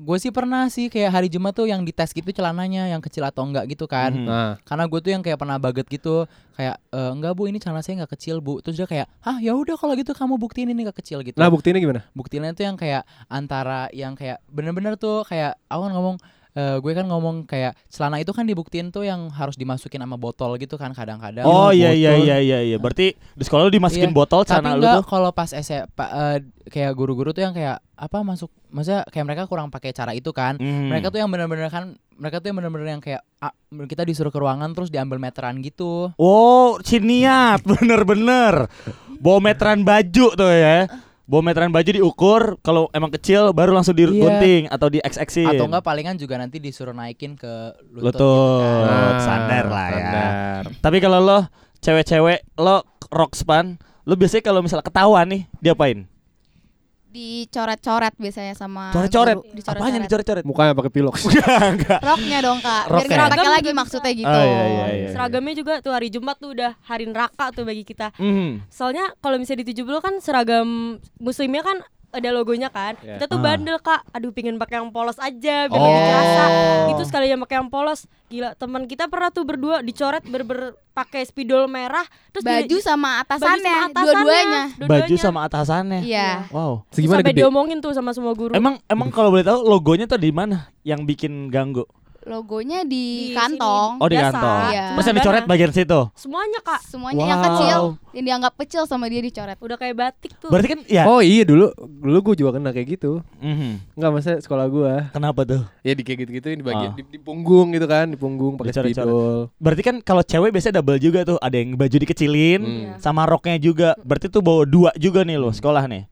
gue 0.00 0.16
sih 0.16 0.32
pernah 0.32 0.64
sih 0.72 0.88
kayak 0.88 1.12
hari 1.12 1.28
Jumat 1.28 1.52
tuh 1.52 1.68
yang 1.68 1.84
dites 1.84 2.16
gitu 2.16 2.24
celananya 2.32 2.88
yang 2.88 3.04
kecil 3.04 3.20
atau 3.20 3.44
enggak 3.44 3.68
gitu 3.68 3.84
kan. 3.84 4.08
Mhm. 4.08 4.24
Nah, 4.26 4.52
Karena 4.64 4.88
gue 4.88 5.00
tuh 5.04 5.12
yang 5.12 5.20
kayak 5.20 5.36
pernah 5.36 5.60
baget 5.60 5.84
gitu 5.92 6.24
kayak 6.56 6.80
"E, 6.88 7.00
enggak 7.12 7.32
bu 7.36 7.52
ini 7.52 7.60
celana 7.60 7.84
saya 7.84 8.00
nggak 8.04 8.16
kecil 8.16 8.40
bu. 8.40 8.64
Terus 8.64 8.80
dia 8.80 8.88
kayak 8.88 9.06
ah 9.20 9.36
ya 9.44 9.52
udah 9.52 9.76
kalau 9.76 9.92
gitu 9.92 10.16
kamu 10.16 10.40
buktiin 10.40 10.72
ini 10.72 10.88
nggak 10.88 11.04
kecil 11.04 11.20
gitu. 11.20 11.36
nah 11.36 11.52
buktinya 11.52 11.76
gimana? 11.76 12.00
Buktinya 12.16 12.48
tuh 12.56 12.64
yang 12.64 12.80
kayak 12.80 13.04
antara 13.28 13.92
yang 13.92 14.16
kayak 14.16 14.40
bener-bener 14.48 14.96
tuh 14.96 15.20
kayak 15.28 15.60
aku 15.68 15.80
kan 15.84 15.92
ngomong 15.92 16.16
eh, 16.52 16.76
gue 16.76 16.92
kan 16.92 17.04
ngomong 17.04 17.44
kayak 17.44 17.78
celana 17.86 18.16
itu 18.16 18.30
kan 18.30 18.42
dibuktiin 18.42 18.88
tuh 18.88 19.02
yang 19.02 19.28
harus 19.28 19.54
dimasukin 19.54 19.98
sama 19.98 20.14
botol 20.14 20.54
gitu 20.56 20.74
kan 20.74 20.90
kadang-kadang. 20.90 21.42
Oh 21.42 21.70
iya 21.70 21.90
iya 21.90 22.12
botol. 22.12 22.24
iya 22.24 22.36
iya 22.38 22.58
iya. 22.64 22.76
Berarti 22.76 23.06
di 23.14 23.42
sekolah 23.42 23.66
lu 23.66 23.72
dimasukin 23.72 24.08
Iya. 24.08 24.16
botol 24.16 24.42
Tapi 24.42 24.50
celana 24.52 24.70
lu 24.72 24.80
enggak 24.80 24.96
tuh. 24.96 25.06
kalau 25.06 25.30
pas 25.30 25.50
SMA 25.50 25.86
eh, 26.06 26.38
kayak 26.66 26.92
guru-guru 26.92 27.30
tuh 27.30 27.42
yang 27.42 27.52
kayak 27.52 27.78
apa 27.94 28.18
masuk 28.20 28.48
maksudnya 28.68 29.02
kayak 29.06 29.26
mereka 29.26 29.42
kurang 29.44 29.68
pakai 29.68 29.90
cara 29.90 30.10
itu 30.10 30.30
kan. 30.30 30.56
Hmm. 30.56 30.88
Mereka 30.88 31.08
tuh 31.08 31.18
yang 31.18 31.28
bener-bener 31.28 31.66
kan 31.66 31.94
mereka 32.14 32.36
tuh 32.38 32.48
yang 32.48 32.58
bener-bener 32.58 32.88
yang 32.90 33.00
kayak 33.00 33.24
ah, 33.38 33.50
kita 33.84 34.04
disuruh 34.04 34.28
ke 34.28 34.36
ruangan 34.36 34.70
terus 34.70 34.88
diambil 34.88 35.16
meteran 35.16 35.58
gitu. 35.58 36.12
Oh, 36.14 36.76
ciniat 36.80 37.64
bener-bener. 37.70 38.68
Bawa 39.16 39.38
meteran 39.42 39.82
baju 39.82 40.26
tuh 40.32 40.48
ya. 40.48 40.88
Bawa 41.30 41.46
meteran 41.46 41.70
baju 41.70 41.86
diukur, 41.94 42.58
kalau 42.58 42.90
emang 42.90 43.14
kecil 43.14 43.54
baru 43.54 43.70
langsung 43.70 43.94
digunting 43.94 44.66
atau 44.66 44.90
di 44.90 44.98
XX-in. 44.98 45.46
Atau 45.46 45.70
enggak 45.70 45.86
palingan 45.86 46.18
juga 46.18 46.34
nanti 46.34 46.58
disuruh 46.58 46.90
naikin 46.90 47.38
ke 47.38 47.70
lutut, 47.94 48.18
Lutut. 48.18 48.58
gitu 48.66 48.82
kan. 48.82 48.90
Oh, 48.90 49.14
standar 49.22 49.64
lah 49.70 49.88
ya. 49.94 49.94
Standar. 49.94 50.62
Tapi 50.82 50.98
kalau 50.98 51.18
lo 51.22 51.38
cewek-cewek 51.78 52.58
lo 52.58 52.82
rock 53.14 53.38
span, 53.38 53.78
lo 54.10 54.18
biasanya 54.18 54.42
kalau 54.42 54.58
misalnya 54.58 54.82
ketahuan 54.90 55.30
nih, 55.30 55.42
diapain? 55.62 56.10
Dicoret-coret 57.10 58.14
biasanya 58.14 58.54
sama 58.54 58.94
Coret-coret. 58.94 59.42
Dicoret-coret. 59.50 59.82
Apanya 59.82 59.98
dicoret-coret? 60.06 60.44
Mukanya 60.46 60.72
pakai 60.78 60.92
pilok. 60.94 61.14
Roknya 62.10 62.38
dong 62.38 62.62
kak. 62.62 62.84
Biar 62.86 63.02
Roknya. 63.02 63.16
nggak 63.18 63.30
pakai 63.34 63.50
lagi 63.50 63.70
maksudnya 63.74 64.12
gitu. 64.14 64.30
Oh, 64.30 64.44
iya, 64.46 64.62
iya, 64.62 64.86
iya. 64.94 65.08
Seragamnya 65.10 65.54
juga 65.58 65.72
tuh 65.82 65.90
hari 65.90 66.08
Jumat 66.14 66.38
tuh 66.38 66.54
udah 66.54 66.78
hari 66.86 67.10
neraka 67.10 67.50
tuh 67.50 67.66
bagi 67.66 67.82
kita. 67.82 68.14
Hmm. 68.14 68.62
Soalnya 68.70 69.10
kalau 69.18 69.42
misalnya 69.42 69.66
di 69.66 69.74
70 69.74 69.98
kan 69.98 70.14
seragam 70.22 71.02
muslimnya 71.18 71.66
kan 71.66 71.82
ada 72.10 72.28
logonya 72.28 72.68
kan. 72.68 72.98
Iya. 72.98 73.16
Kita 73.16 73.26
tuh 73.26 73.38
Ah. 73.38 73.44
bandel 73.46 73.78
kak. 73.78 74.02
Aduh 74.10 74.30
pingin 74.30 74.54
pakai 74.54 74.78
yang 74.78 74.88
polos 74.88 75.16
aja 75.16 75.66
biar 75.66 75.74
Oh. 75.74 75.84
lebih 75.84 76.02
kerasa. 76.04 76.44
Itu 76.90 77.02
sekali 77.04 77.26
yang 77.26 77.40
pakai 77.40 77.56
yang 77.56 77.68
polos. 77.68 78.00
Gila 78.26 78.54
teman 78.54 78.84
kita 78.84 79.06
pernah 79.06 79.28
tuh 79.28 79.42
berdua 79.42 79.80
dicoret 79.80 80.22
berber 80.22 80.60
pakai 80.92 81.22
spidol 81.22 81.64
merah 81.64 82.02
terus 82.30 82.42
Baju 82.42 82.66
di- 82.68 82.78
sama 82.80 83.10
baju 83.16 83.22
atasannya, 83.24 83.62
sama 83.64 83.86
atasannya, 83.86 83.94
dua-duanya. 84.04 84.62
dua-duanya. 84.76 84.90
Baju 85.00 85.14
sama 85.16 85.40
atasannya. 85.44 86.00
Iya. 86.02 86.30
Wow. 86.48 86.72
Terus 86.84 86.94
Segimana 86.96 87.18
sampai 87.18 87.32
gede? 87.32 87.40
diomongin 87.40 87.78
tuh 87.78 87.92
sama 87.92 88.10
semua 88.10 88.32
guru. 88.32 88.52
Emang 88.52 88.78
emang 88.84 89.08
kalau 89.08 89.30
boleh 89.30 89.42
tahu 89.42 89.62
logonya 89.62 90.04
tuh 90.04 90.16
di 90.16 90.30
mana 90.30 90.70
yang 90.82 91.02
bikin 91.02 91.48
ganggu? 91.48 91.86
Logonya 92.22 92.84
di, 92.84 93.30
Di 93.30 93.34
kantong. 93.34 93.96
Oh 93.96 94.04
di 94.04 94.14
Biasa. 94.14 94.28
kantong. 94.30 94.60
Iya. 94.70 94.84
Masa 94.92 95.10
dicoret 95.10 95.44
bagian 95.44 95.72
situ? 95.72 96.00
semuanya 96.12 96.60
kak 96.60 96.80
Semuanya 96.84 97.24
yang 97.26 97.40
Wow. 97.40 97.46
kecil, 97.48 97.78
yang 98.12 98.24
dianggap 98.26 98.52
kecil 98.56 98.82
sama 98.84 99.06
dia 99.06 99.18
dicoret. 99.18 99.56
udah 99.56 99.76
kayak 99.76 99.94
batik 99.94 100.32
tuh. 100.36 100.48
Berarti 100.48 100.68
kan 100.68 100.80
ya. 100.86 101.04
Oh 101.06 101.18
iya 101.18 101.42
dulu 101.42 101.72
dulu 101.78 102.18
gue 102.22 102.34
juga 102.38 102.50
kena 102.54 102.70
kayak 102.70 102.88
gitu. 102.94 103.24
Mhm. 103.38 103.94
Enggak 103.94 104.10
masa 104.10 104.30
sekolah 104.36 104.66
gua. 104.66 105.08
Kenapa 105.10 105.40
tuh? 105.42 105.64
Ya 105.80 105.92
di 105.92 106.02
kayak 106.02 106.18
gitu-gitu 106.22 106.48
di 106.50 106.60
bagian 106.60 106.92
Ah. 106.92 106.94
di, 106.94 107.02
di 107.04 107.18
punggung 107.18 107.70
gitu 107.70 107.86
kan, 107.86 108.04
di 108.06 108.16
punggung 108.16 108.54
pakai 108.54 108.72
spidol. 108.74 109.48
Berarti 109.56 109.80
kan 109.80 109.96
kalau 109.98 110.20
cewek 110.20 110.50
biasanya 110.50 110.78
double 110.78 110.98
juga 110.98 111.24
tuh, 111.24 111.38
ada 111.38 111.56
yang 111.56 111.72
baju 111.72 111.96
dikecilin 111.96 112.60
Hmm. 112.60 112.88
Sama 112.98 113.24
roknya 113.24 113.56
juga. 113.56 113.96
Berarti 113.98 114.28
tuh 114.28 114.40
bawa 114.40 114.62
dua 114.62 114.90
juga 114.94 115.22
nih 115.22 115.34
lo 115.34 115.48
sekolah 115.50 115.86
nih. 115.86 116.04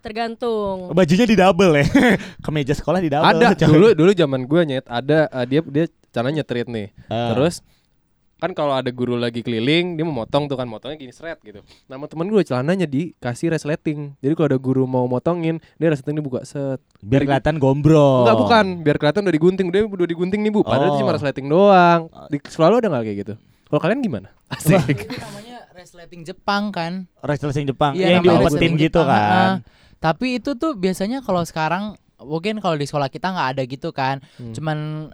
Tergantung. 0.00 0.90
Bajunya 0.90 1.24
di 1.24 1.36
double 1.36 1.72
ya. 1.76 1.84
Kemeja 2.44 2.72
sekolah 2.72 2.98
di 2.98 3.08
double. 3.08 3.28
Ada 3.30 3.54
cewek. 3.60 3.70
dulu 3.70 3.88
dulu 3.92 4.10
zaman 4.12 4.40
gua 4.44 4.62
nyet 4.64 4.84
ada 4.84 5.28
eh, 5.28 5.46
dia 5.46 5.60
dia 5.62 5.84
caranya 6.08 6.40
nyetrit 6.40 6.66
nih. 6.66 6.88
Ah. 7.06 7.32
Terus 7.32 7.60
kan 8.40 8.56
kalau 8.56 8.72
ada 8.72 8.88
guru 8.88 9.20
lagi 9.20 9.44
keliling 9.44 9.94
dia 9.94 10.04
mau 10.08 10.24
motong 10.24 10.48
tuh 10.48 10.56
kan 10.56 10.64
motongnya 10.64 10.96
gini 10.96 11.12
seret 11.12 11.36
gitu. 11.44 11.60
Nama 11.84 12.00
temen 12.08 12.24
gue 12.24 12.40
celananya 12.40 12.88
dikasih 12.88 13.52
resleting. 13.52 14.16
Jadi 14.16 14.32
kalau 14.32 14.48
ada 14.48 14.56
guru 14.56 14.88
mau 14.88 15.04
motongin 15.04 15.60
dia 15.76 15.92
resleting 15.92 16.16
dibuka 16.16 16.40
set. 16.42 16.80
biar 17.04 17.28
kelihatan 17.28 17.60
gombrol. 17.60 18.24
Enggak 18.24 18.40
bukan, 18.40 18.66
biar 18.80 18.96
kelihatan 18.96 19.28
udah 19.28 19.36
digunting, 19.36 19.66
udah 19.68 19.80
udah 19.84 20.08
digunting 20.08 20.40
nih 20.40 20.52
bu. 20.56 20.64
Padahal 20.64 20.88
itu 20.88 20.96
Oh. 20.96 21.00
cuma 21.04 21.12
resleting 21.12 21.46
doang. 21.46 22.00
Di 22.32 22.40
selalu 22.48 22.74
ada 22.80 22.88
nggak 22.88 23.04
kayak 23.04 23.18
gitu? 23.20 23.34
Kalau 23.68 23.80
kalian 23.84 24.00
gimana? 24.00 24.32
Asik. 24.56 25.04
Resleting 25.80 26.22
Jepang 26.28 26.68
kan. 26.70 27.08
Resleting 27.24 27.64
Jepang. 27.72 27.96
Iya, 27.96 28.20
yang 28.20 28.22
diumpetin 28.22 28.76
gitu 28.76 29.00
Jepang, 29.00 29.08
kan. 29.08 29.32
ah. 29.32 29.54
Tapi 29.96 30.36
itu 30.36 30.52
tuh 30.56 30.76
biasanya 30.76 31.24
kalau 31.24 31.40
sekarang 31.44 31.96
mungkin 32.20 32.60
kalau 32.60 32.76
di 32.76 32.84
sekolah 32.84 33.08
kita 33.08 33.32
nggak 33.32 33.48
ada 33.56 33.62
gitu 33.64 33.88
kan. 33.96 34.20
Hmm. 34.36 34.52
Cuman 34.52 35.08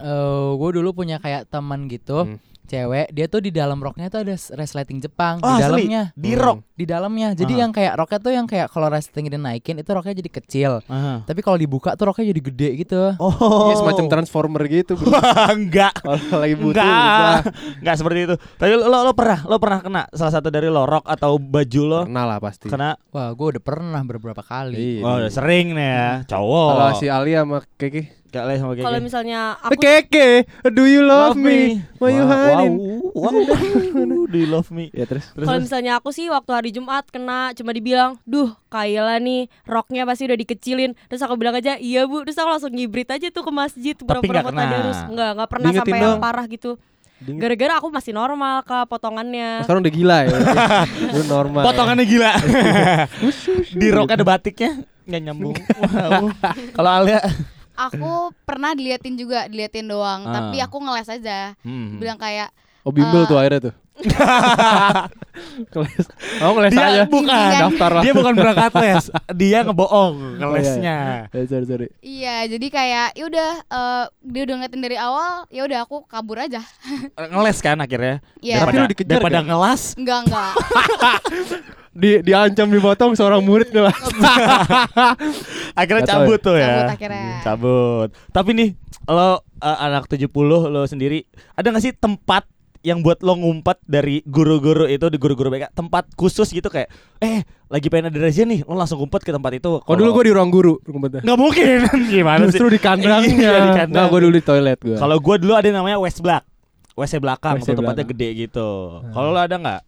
gue 0.59 0.69
dulu 0.75 0.91
punya 0.91 1.23
kayak 1.23 1.47
teman 1.47 1.87
gitu, 1.87 2.27
Hmm. 2.27 2.39
Cewek. 2.67 3.07
Dia 3.09 3.25
tuh 3.25 3.39
di 3.39 3.49
dalam 3.49 3.77
roknya 3.77 4.07
tuh 4.07 4.21
ada 4.21 4.35
resleting 4.53 4.99
Jepang 4.99 5.39
Oh, 5.39 5.47
di 5.49 5.55
asli? 5.57 5.87
dalamnya. 5.87 6.03
Di 6.13 6.31
rok. 6.33 6.57
Di 6.69 6.83
dalamnya. 6.83 7.27
Jadi 7.31 7.53
Ah. 7.53 7.59
yang 7.59 7.71
kayak 7.71 7.93
roknya 7.95 8.19
tuh 8.19 8.31
yang 8.31 8.45
kayak 8.45 8.67
kalau 8.67 8.87
resleting 8.87 9.27
dinaikin 9.29 9.75
itu 9.75 9.87
roknya 9.87 10.13
jadi 10.13 10.29
kecil. 10.29 10.71
Aha. 10.85 11.23
Tapi 11.23 11.39
kalau 11.39 11.55
dibuka 11.55 11.95
tuh 11.95 12.05
roknya 12.05 12.27
jadi 12.27 12.41
gede 12.43 12.69
gitu. 12.77 12.99
Oh. 13.17 13.33
Iya, 13.67 13.79
semacam 13.79 14.05
transformer 14.09 14.63
gitu. 14.67 14.93
enggak. 15.55 15.95
Kalau 15.97 16.37
lagi 16.37 16.55
butuh. 16.55 16.77
Enggak. 16.77 17.41
Enggak 17.79 17.95
seperti 17.95 18.19
itu. 18.23 18.35
Tapi 18.53 18.71
lo, 18.75 18.99
lo 18.99 19.13
pernah 19.13 19.39
lo 19.43 19.55
pernah 19.57 19.79
kena 19.79 20.01
salah 20.11 20.33
satu 20.33 20.47
dari 20.47 20.67
lo 20.67 20.83
rok 20.83 21.07
atau 21.07 21.37
baju 21.37 21.81
lo 21.83 21.99
Pernah 22.03 22.25
lah 22.25 22.37
pasti. 22.37 22.67
kena 22.67 22.99
Wah, 23.09 23.31
gue 23.31 23.47
udah 23.55 23.63
pernah 23.63 24.01
beberapa 24.03 24.41
kali. 24.41 24.99
Oh, 24.99 25.17
udah 25.17 25.31
sering 25.31 25.71
nih 25.71 25.87
ya. 25.87 26.09
Cowok. 26.27 26.69
Kalau 26.69 26.91
si 26.95 27.07
Ali 27.07 27.31
sama 27.31 27.63
Keke. 27.73 28.26
Kak 28.37 28.45
Le 28.45 28.53
sama 28.55 28.71
Keke. 28.71 28.85
Kalau 28.85 28.99
misalnya 29.01 29.39
Eh, 29.57 29.65
aku 29.65 29.79
Keke, 29.79 30.29
do 30.69 30.83
you 30.85 31.01
love, 31.01 31.33
me? 31.33 31.81
Why 31.97 32.13
you 32.13 32.21
Wow, 32.21 32.29
hiding? 32.29 32.75
Wow, 33.11 33.33
wow. 33.33 34.25
Do 34.27 34.37
you 34.37 34.45
love 34.45 34.69
me? 34.69 34.91
Ya 34.91 35.03
terus. 35.03 35.25
Terus, 35.31 35.43
Kalau 35.43 35.57
misalnya 35.57 35.97
aku 35.97 36.09
sih 36.11 36.27
waktu 36.27 36.51
hari 36.51 36.69
Jumat 36.69 37.07
kena 37.07 37.51
cuma 37.51 37.71
dibilang, 37.71 38.21
"Duh, 38.23 38.53
Kayla 38.67 39.17
nih 39.17 39.49
roknya 39.63 40.05
pasti 40.05 40.23
udah 40.23 40.37
dikecilin." 40.37 40.93
Terus 41.07 41.19
aku 41.19 41.33
bilang 41.33 41.53
aja, 41.53 41.75
"Iya, 41.75 42.05
Bu." 42.05 42.21
Terus 42.21 42.37
aku 42.37 42.49
langsung 42.49 42.69
ngibrit 42.69 43.09
aja 43.09 43.27
tuh 43.27 43.41
ke 43.41 43.49
masjid 43.49 43.95
pura-pura 43.95 44.39
nggak 44.39 44.45
mau 44.45 44.53
tadarus. 44.53 44.99
Enggak, 45.07 45.29
enggak 45.33 45.49
pernah 45.49 45.67
Diingetin 45.67 45.81
sampai 45.83 45.97
yang 45.97 46.13
dong. 46.13 46.21
parah 46.21 46.45
gitu. 46.45 46.71
Dingin. 47.17 47.41
Gara-gara 47.41 47.73
aku 47.81 47.89
masih 47.89 48.13
normal 48.13 48.61
kak 48.61 48.85
potongannya. 48.85 49.65
Sekarang 49.65 49.81
udah 49.81 49.89
gila 49.89 50.17
ya. 50.21 50.37
Lu 51.17 51.23
normal. 51.25 51.61
ya. 51.61 51.65
Potongannya 51.65 52.05
gila. 52.05 52.31
Di 53.81 53.87
rok 53.89 54.07
ada 54.07 54.21
batiknya 54.21 54.85
nggak 55.03 55.21
nyambung. 55.23 55.55
Wow. 55.81 56.29
Kalau 56.77 56.91
Alia, 56.93 57.23
Aku 57.77 58.13
pernah 58.41 58.73
diliatin 58.73 59.13
juga, 59.13 59.45
diliatin 59.45 59.85
doang, 59.85 60.25
Ah. 60.25 60.33
tapi 60.33 60.57
aku 60.57 60.81
ngeles 60.81 61.07
aja. 61.07 61.53
Hmm. 61.61 61.97
Bilang 61.97 62.17
kayak 62.17 62.49
Oh 62.81 62.89
bimbel 62.89 63.23
Eh. 63.23 63.27
tuh 63.27 63.37
akhirnya 63.37 63.69
tuh. 63.69 63.75
Keles. 65.73 66.05
Oh 66.41 66.53
ngeles 66.53 66.73
dia 66.73 66.85
aja. 66.85 67.03
bukan 67.09 67.49
Daftar 67.57 67.89
lah. 67.97 68.03
Dia 68.05 68.13
bukan 68.13 68.33
berangkat 68.37 68.71
les, 68.83 69.05
dia 69.33 69.59
ngebohong 69.65 70.37
ngelesnya. 70.41 71.29
Eh, 71.33 71.45
sorry 71.49 71.65
sorry. 71.65 71.87
iya, 72.01 72.45
jadi 72.45 72.67
kayak 72.69 73.07
ya 73.17 73.23
udah 73.25 73.51
eh, 73.65 74.05
dia 74.21 74.41
udah 74.45 74.55
ngeliatin 74.57 74.81
dari 74.81 74.97
awal, 74.97 75.45
ya 75.49 75.65
udah 75.65 75.79
aku 75.85 76.05
kabur 76.05 76.37
aja. 76.41 76.61
Ngeles 77.17 77.57
kan 77.61 77.77
akhirnya. 77.81 78.21
Iya. 78.41 78.65
Tapi 78.65 78.75
lu 78.77 78.87
dikejar 78.89 79.17
daripada 79.17 79.39
kan? 79.41 79.45
ngelas, 79.49 79.81
Enggak, 79.97 80.19
enggak. 80.29 80.53
Di 81.97 82.21
diancam 82.21 82.69
dipotong 82.69 83.17
seorang 83.17 83.41
murid 83.41 83.73
ngelas. 83.73 83.97
akhirnya 85.73 86.03
tahu 86.05 86.29
cabut 86.29 86.39
tuh 86.45 86.57
ya. 86.61 86.69
Cabut 86.69 86.93
akhirnya. 86.93 87.33
Cabut. 87.41 88.09
Tapi 88.29 88.49
nih, 88.53 88.69
lo 89.09 89.41
eh, 89.41 89.77
anak 89.81 90.05
70 90.05 90.29
lo 90.69 90.85
sendiri, 90.85 91.25
ada 91.57 91.73
gak 91.73 91.81
sih 91.81 91.97
tempat 91.97 92.45
yang 92.87 93.03
buat 93.03 93.19
lo 93.19 93.35
ngumpet 93.35 93.83
dari 93.83 94.23
guru-guru 94.23 94.87
itu 94.87 95.11
di 95.11 95.19
guru-guru 95.19 95.51
BK 95.51 95.75
tempat 95.75 96.07
khusus 96.15 96.47
gitu 96.47 96.71
kayak 96.71 96.87
eh 97.19 97.43
lagi 97.67 97.91
pengen 97.91 98.15
ada 98.15 98.19
razia 98.23 98.47
nih 98.47 98.63
lo 98.63 98.79
langsung 98.79 99.03
ngumpet 99.03 99.27
ke 99.27 99.35
tempat 99.35 99.59
itu 99.59 99.83
Kok 99.83 99.91
dulu 99.91 100.09
gue 100.15 100.31
di 100.31 100.33
ruang 100.33 100.47
guru 100.47 100.79
ngumpetnya. 100.87 101.27
nggak 101.27 101.39
mungkin 101.39 101.79
gimana 102.15 102.47
Justru 102.47 102.71
sih 102.71 102.73
di 102.73 102.79
kandangnya. 102.79 103.27
Iya, 103.27 103.59
di 103.59 103.71
kandang. 103.75 103.91
Nggak, 103.91 104.05
gue 104.07 104.19
dulu 104.23 104.33
di 104.33 104.43
toilet 104.47 104.79
gue. 104.79 104.95
Kalau 104.95 105.15
gua 105.19 105.35
dulu 105.35 105.53
ada 105.59 105.67
yang 105.67 105.83
namanya 105.83 105.99
West 105.99 106.23
Black. 106.23 106.47
WC 106.97 107.21
belakang, 107.21 107.61
WC 107.61 107.77
tempatnya 107.77 108.05
gede 108.09 108.29
gitu. 108.47 108.69
Kalau 109.13 109.29
lo 109.29 109.37
ada 109.37 109.53
nggak? 109.53 109.81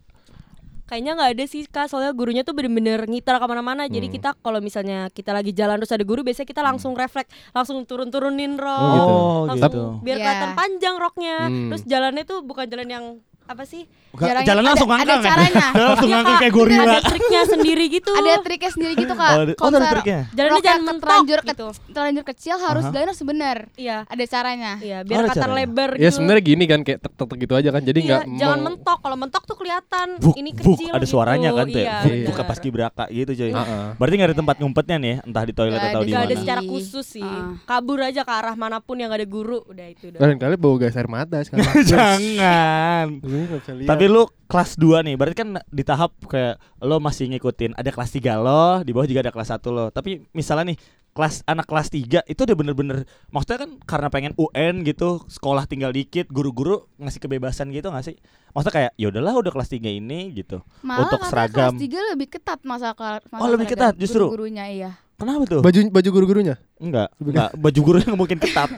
Kayaknya 0.90 1.12
nggak 1.14 1.30
ada 1.38 1.44
sih 1.46 1.62
kak, 1.64 1.86
soalnya 1.86 2.10
gurunya 2.10 2.42
tuh 2.42 2.50
bener-bener 2.50 3.06
ngiter 3.06 3.38
ke 3.38 3.46
mana-mana. 3.46 3.86
Jadi 3.86 4.10
Hmm. 4.10 4.14
kita 4.18 4.28
kalau 4.42 4.58
misalnya 4.58 5.06
kita 5.08 5.30
lagi 5.30 5.54
jalan 5.54 5.78
terus 5.78 5.94
ada 5.94 6.02
guru, 6.02 6.26
biasanya 6.26 6.50
kita 6.50 6.62
langsung 6.66 6.98
refleks, 6.98 7.30
langsung 7.54 7.78
turun-turunin 7.86 8.58
rok, 8.58 8.74
Oh, 8.74 8.90
gitu. 8.90 9.14
langsung 9.54 9.70
gitu. 9.70 9.82
biar 10.02 10.16
Iya. 10.18 10.24
kelihatan 10.26 10.50
panjang 10.58 10.96
roknya. 10.98 11.36
Hmm. 11.46 11.68
Terus 11.70 11.82
jalannya 11.86 12.24
tuh 12.26 12.38
bukan 12.42 12.66
jalan 12.66 12.88
yang 12.90 13.04
apa 13.50 13.64
sih? 13.64 13.82
Jarang- 14.12 14.42
Jalan 14.42 14.62
langsung 14.64 14.86
ada- 14.86 14.94
ngangkang 14.96 15.10
ada 15.12 15.22
ya? 15.22 15.30
caranya. 15.30 15.66
langsung 15.90 16.06
Iya, 16.06 16.14
ngangkang 16.16 16.38
kayak 16.38 16.52
gorila. 16.52 16.82
Ada 16.84 17.00
triknya 17.04 17.40
sendiri 17.44 17.84
gitu. 17.88 18.12
Ada 18.12 18.32
triknya 18.40 18.70
sendiri 18.70 18.92
gitu 18.96 19.12
kak. 19.12 19.26
Oh, 19.28 19.40
ada- 19.40 19.54
oh, 19.56 19.68
ada 19.68 19.88
triknya. 19.92 20.20
Jalannya 20.30 20.50
roknya 20.52 20.64
jangan 20.64 20.82
mentok 20.84 21.02
terlanjur 21.04 21.38
ke- 21.38 21.48
gitu. 21.48 21.66
terlanjur 21.90 22.24
kecil 22.24 22.56
harus 22.56 22.84
Aha. 22.84 22.92
jalan 22.92 23.10
sebenar. 23.12 23.56
Iya. 23.74 23.96
Ada 24.04 24.24
caranya. 24.28 24.72
Iya, 24.78 24.96
Oh, 24.96 25.04
biar 25.04 25.18
ada 25.20 25.30
kata 25.32 25.46
lebar 25.50 25.90
gitu. 25.92 26.02
Ya 26.02 26.10
sebenarnya 26.10 26.42
gini 26.44 26.64
kan 26.64 26.80
kayak 26.80 26.98
tek 27.00 27.12
tek 27.12 27.30
gitu 27.36 27.52
aja 27.52 27.68
kan. 27.68 27.82
Jadi 27.82 27.98
Iya, 28.00 28.06
nggak 28.08 28.22
jangan 28.36 28.50
meng- 28.56 28.66
mentok. 28.72 28.98
Kalau 29.00 29.16
mentok 29.16 29.42
tuh 29.44 29.56
kelihatan 29.56 30.08
Buk, 30.16 30.34
ini 30.36 30.50
buk, 30.52 30.62
kecil 30.74 30.90
ada 30.90 30.98
gitu. 31.00 31.10
suaranya 31.10 31.50
kan 31.52 31.66
tuh. 31.66 31.80
ya. 31.80 31.96
Iya, 32.00 32.26
Buk, 32.26 32.38
pas 32.40 32.58
kibraka 32.58 33.04
gitu 33.08 33.30
coy. 33.32 33.50
Heeh. 33.50 33.84
Berarti 33.96 34.14
nggak 34.16 34.28
ada 34.28 34.36
tempat 34.36 34.56
ngumpetnya 34.58 34.96
nih, 34.96 35.14
entah 35.20 35.42
di 35.42 35.52
toilet 35.52 35.78
atau 35.80 36.00
ada, 36.00 36.06
di 36.06 36.12
Gak 36.12 36.20
ada 36.20 36.28
mana. 36.28 36.40
secara 36.40 36.60
Iya. 36.60 36.70
khusus 36.70 37.06
sih. 37.08 37.30
Kabur 37.62 37.98
aja 38.00 38.22
ke 38.22 38.32
arah 38.32 38.54
mana 38.54 38.78
pun 38.78 38.94
yang 38.94 39.08
gak 39.08 39.18
ada 39.18 39.28
guru, 39.28 39.58
udah 39.64 39.86
itu 39.86 40.08
udah. 40.08 40.18
Dan 40.18 40.36
kali 40.36 40.54
bau 40.54 40.76
gas 40.76 40.92
air 40.92 41.06
mata 41.06 41.38
sekarang. 41.40 41.64
Jangan. 41.90 43.06
Nggak 43.46 43.60
bisa 43.62 43.72
lihat. 43.76 43.88
Tapi 43.88 44.04
lu 44.10 44.22
kelas 44.50 44.70
2 44.76 45.06
nih, 45.06 45.14
berarti 45.16 45.36
kan 45.38 45.48
di 45.70 45.82
tahap 45.86 46.12
kayak 46.26 46.60
lo 46.82 46.96
masih 46.98 47.30
ngikutin 47.30 47.78
ada 47.78 47.90
kelas 47.92 48.10
3 48.12 48.36
lo, 48.40 48.82
di 48.84 48.90
bawah 48.90 49.06
juga 49.08 49.24
ada 49.28 49.32
kelas 49.32 49.50
1 49.54 49.70
lo. 49.70 49.88
Tapi 49.88 50.26
misalnya 50.34 50.74
nih 50.74 50.78
kelas 51.10 51.42
anak 51.42 51.66
kelas 51.66 51.90
3 51.90 52.22
itu 52.22 52.40
udah 52.46 52.54
bener-bener 52.54 53.02
maksudnya 53.34 53.66
kan 53.66 53.70
karena 53.82 54.08
pengen 54.14 54.32
UN 54.38 54.86
gitu, 54.86 55.22
sekolah 55.26 55.66
tinggal 55.66 55.90
dikit, 55.90 56.30
guru-guru 56.30 56.86
ngasih 57.02 57.18
kebebasan 57.18 57.74
gitu 57.74 57.90
gak 57.90 58.06
sih? 58.06 58.16
Maksudnya 58.54 58.74
kayak 58.74 58.92
ya 58.94 59.06
udahlah 59.10 59.34
udah 59.34 59.50
kelas 59.50 59.70
3 59.74 59.90
ini 59.90 60.30
gitu. 60.34 60.62
Malah 60.86 61.10
Untuk 61.10 61.20
seragam. 61.26 61.74
kelas 61.74 61.82
3 61.82 62.10
lebih 62.14 62.28
ketat 62.30 62.60
masa, 62.62 62.94
masa 62.94 63.40
Oh, 63.42 63.50
lebih 63.50 63.66
ketat 63.66 63.98
justru? 63.98 64.30
Guru-gurunya 64.30 64.70
iya. 64.70 64.90
Kenapa 65.20 65.44
tuh? 65.44 65.60
baju 65.60 65.80
baju 65.92 66.08
guru-gurunya. 66.10 66.56
Enggak, 66.76 67.12
enggak. 67.14 67.52
Baju 67.54 67.80
gurunya 67.84 68.06
nggak 68.08 68.20
mungkin 68.20 68.38
ketat. 68.40 68.70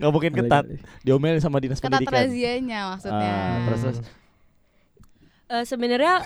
Nggak 0.00 0.10
mungkin 0.10 0.32
ketat. 0.34 0.64
Diomelin 1.04 1.38
sama 1.38 1.60
dinas 1.60 1.78
Ketat 1.78 2.00
pendidikan. 2.00 2.16
razianya 2.24 2.80
maksudnya. 2.90 3.28
Ah, 3.28 3.56
terus 3.62 3.80
terus. 3.82 3.98
Eh, 5.46 5.64
Sebenarnya 5.68 6.24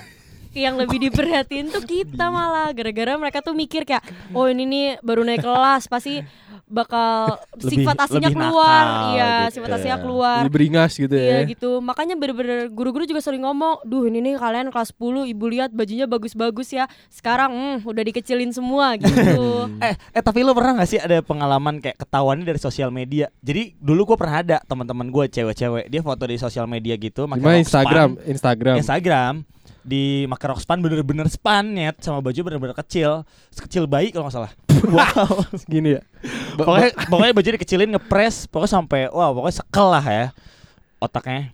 yang 0.56 0.80
lebih 0.80 0.96
diperhatiin 0.98 1.68
tuh 1.68 1.84
kita 1.84 2.32
malah 2.32 2.72
gara-gara 2.72 3.12
mereka 3.20 3.44
tuh 3.44 3.52
mikir 3.52 3.84
kayak 3.84 4.00
oh 4.32 4.48
ini 4.48 4.64
nih 4.64 4.86
baru 5.04 5.20
naik 5.22 5.44
kelas 5.44 5.84
pasti 5.86 6.24
bakal 6.66 7.38
Lebih- 7.62 7.86
sifat 7.86 7.96
aslinya 8.02 8.26
lebih 8.26 8.42
keluar 8.42 8.82
nakal 8.82 9.10
iya 9.14 9.30
gitu 9.46 9.54
sifat 9.54 9.68
ya. 9.70 9.74
aslinya 9.78 9.98
keluar 10.02 10.40
Jadi 10.42 10.50
beringas 10.50 10.92
gitu 10.98 11.14
Iya 11.14 11.30
ya. 11.30 11.40
gitu 11.46 11.70
Makanya 11.78 12.14
bener-bener 12.18 12.60
guru-guru 12.74 13.06
juga 13.06 13.22
sering 13.22 13.46
ngomong 13.46 13.86
Duh 13.86 14.10
ini 14.10 14.18
nih 14.18 14.34
kalian 14.34 14.74
kelas 14.74 14.90
10 14.98 15.30
Ibu 15.30 15.44
lihat 15.46 15.70
bajunya 15.70 16.10
bagus-bagus 16.10 16.74
ya 16.74 16.90
Sekarang 17.06 17.54
hmm, 17.54 17.86
udah 17.86 18.02
dikecilin 18.02 18.50
semua 18.50 18.94
gitu 19.00 19.70
Eh, 19.78 19.94
eh 19.94 20.22
tapi 20.22 20.42
lo 20.42 20.58
pernah 20.58 20.82
gak 20.82 20.90
sih 20.90 20.98
ada 20.98 21.22
pengalaman 21.22 21.78
kayak 21.78 22.02
ketahuannya 22.02 22.42
dari 22.42 22.58
sosial 22.58 22.90
media? 22.90 23.30
Jadi 23.46 23.78
dulu 23.78 24.14
gue 24.14 24.16
pernah 24.18 24.42
ada 24.42 24.56
teman-teman 24.66 25.06
gue 25.06 25.24
cewek-cewek 25.30 25.86
dia 25.86 26.02
foto 26.02 26.26
di 26.26 26.34
sosial 26.34 26.66
media 26.66 26.98
gitu, 26.98 27.30
pakai 27.30 27.62
Instagram. 27.62 28.18
Instagram. 28.26 28.74
Instagram 28.82 29.34
di 29.86 30.26
pakai 30.26 30.50
Rockspan 30.50 30.82
bener-bener 30.82 31.30
spannet 31.30 32.02
sama 32.02 32.18
baju 32.18 32.40
bener-bener 32.42 32.74
kecil, 32.74 33.22
sekecil 33.54 33.86
bayi 33.86 34.10
kalau 34.10 34.26
nggak 34.26 34.34
salah. 34.34 34.52
wow. 34.96 35.46
Gini 35.70 35.96
ya. 35.96 36.02
Pokoknya 36.58 36.90
pokoknya 37.06 37.32
baju 37.32 37.48
dikecilin 37.54 37.90
ngepres, 37.94 38.50
pokoknya 38.50 38.72
sampai 38.82 39.00
wow 39.14 39.30
pokoknya 39.30 39.56
sekel 39.62 39.86
lah 39.86 40.04
ya 40.04 40.26
otaknya. 40.96 41.52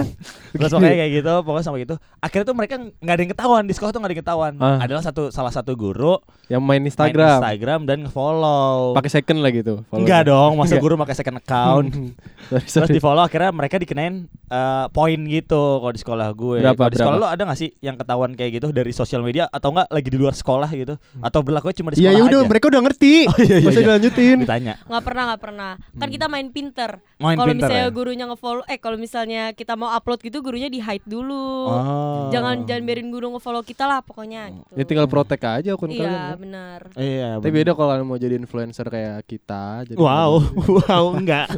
Terus 0.54 0.70
pokoknya 0.70 0.96
kayak 0.96 1.12
gitu, 1.18 1.32
pokoknya 1.42 1.64
sampai 1.64 1.80
gitu. 1.82 1.94
Akhirnya 2.18 2.46
tuh 2.46 2.56
mereka 2.56 2.74
nggak 2.78 3.14
ada 3.14 3.22
yang 3.22 3.32
ketahuan 3.34 3.62
di 3.66 3.74
sekolah 3.74 3.90
tuh 3.90 3.98
nggak 3.98 4.10
ada 4.10 4.14
yang 4.14 4.24
ketahuan. 4.24 4.52
Ah. 4.58 4.78
Adalah 4.80 5.02
satu 5.02 5.22
salah 5.28 5.50
satu 5.50 5.74
guru 5.74 6.16
yang 6.46 6.62
main 6.62 6.78
main 6.78 6.86
Instagram. 6.86 7.38
Instagram 7.38 7.80
dan 7.84 7.96
nge-follow. 8.06 8.94
Pakai 8.94 9.10
second 9.10 9.38
lah 9.40 9.50
gitu. 9.50 9.74
Enggak 9.90 10.26
dong, 10.26 10.54
masa 10.54 10.78
guru 10.78 10.94
pakai 10.96 11.14
second 11.14 11.38
account. 11.38 11.90
Sorry, 12.44 12.60
Terus 12.60 12.68
sorry. 12.68 12.92
di 12.92 13.00
follow 13.00 13.24
akhirnya 13.24 13.48
mereka 13.50 13.80
dikenain 13.80 14.28
eh, 14.28 14.86
poin 14.92 15.16
gitu 15.24 15.80
kalau 15.80 15.90
di 15.90 16.00
sekolah 16.00 16.28
gue. 16.30 16.60
Berapa, 16.60 16.92
di 16.92 16.98
sekolah 17.00 17.16
berapa? 17.16 17.24
lo 17.24 17.32
ada 17.32 17.42
gak 17.48 17.56
sih 17.56 17.72
yang 17.80 17.96
ketahuan 17.96 18.36
kayak 18.36 18.60
gitu 18.60 18.68
dari 18.68 18.92
sosial 18.92 19.24
media 19.24 19.48
atau 19.48 19.72
enggak 19.72 19.88
lagi 19.88 20.08
di 20.12 20.18
luar 20.20 20.36
sekolah 20.36 20.68
gitu? 20.70 20.94
Atau 21.18 21.40
berlakunya 21.40 21.72
cuma 21.74 21.88
di 21.90 21.98
Iya 21.98 22.12
sekolah 22.12 22.20
ya 22.20 22.22
udah 22.22 22.40
aja? 22.44 22.48
mereka 22.48 22.64
udah 22.68 22.82
ngerti. 22.84 23.12
Oh, 23.24 23.40
iya, 23.40 23.56
iya, 23.58 23.66
Masa 23.66 23.80
iya. 23.80 23.86
dilanjutin. 23.88 24.38
Ditanya. 24.44 24.74
nggak 24.84 25.02
pernah 25.02 25.22
nggak 25.32 25.40
pernah 25.40 25.70
Kan 25.96 26.08
kita 26.12 26.26
main 26.28 26.46
pinter 26.52 26.90
Kalau 27.16 27.48
misalnya 27.48 27.88
ya? 27.88 27.90
gurunya 27.90 28.24
nge-follow 28.28 28.62
Eh 28.68 28.76
kalau 28.84 28.94
misalnya 28.94 29.50
kita 29.50 29.72
mau 29.72 29.88
upload 29.88 30.20
gitu 30.20 30.38
Gurunya 30.38 30.68
di 30.68 30.76
hide 30.76 31.00
dulu 31.02 31.56
Oh. 31.64 32.28
Jangan 32.28 32.62
jangan 32.62 32.82
biarin 32.82 33.08
guru 33.08 33.32
nge-follow 33.32 33.62
kita 33.62 33.84
lah 33.84 33.98
pokoknya 33.98 34.52
gitu. 34.52 34.72
Ya 34.74 34.84
tinggal 34.84 35.06
protek 35.06 35.40
aja 35.40 35.72
akun 35.72 35.88
Iya 35.88 35.98
kalian. 35.98 36.12
kan. 36.12 36.36
benar 36.36 36.80
Iya. 36.94 37.28
Tapi 37.34 37.48
bener. 37.48 37.58
beda 37.58 37.70
kalau 37.72 37.92
mau 38.04 38.16
jadi 38.16 38.36
influencer 38.36 38.84
kayak 38.84 39.24
kita. 39.24 39.64
Jadi 39.86 39.96
Wow, 39.96 40.44
wow 40.84 41.04
enggak. 41.10 41.48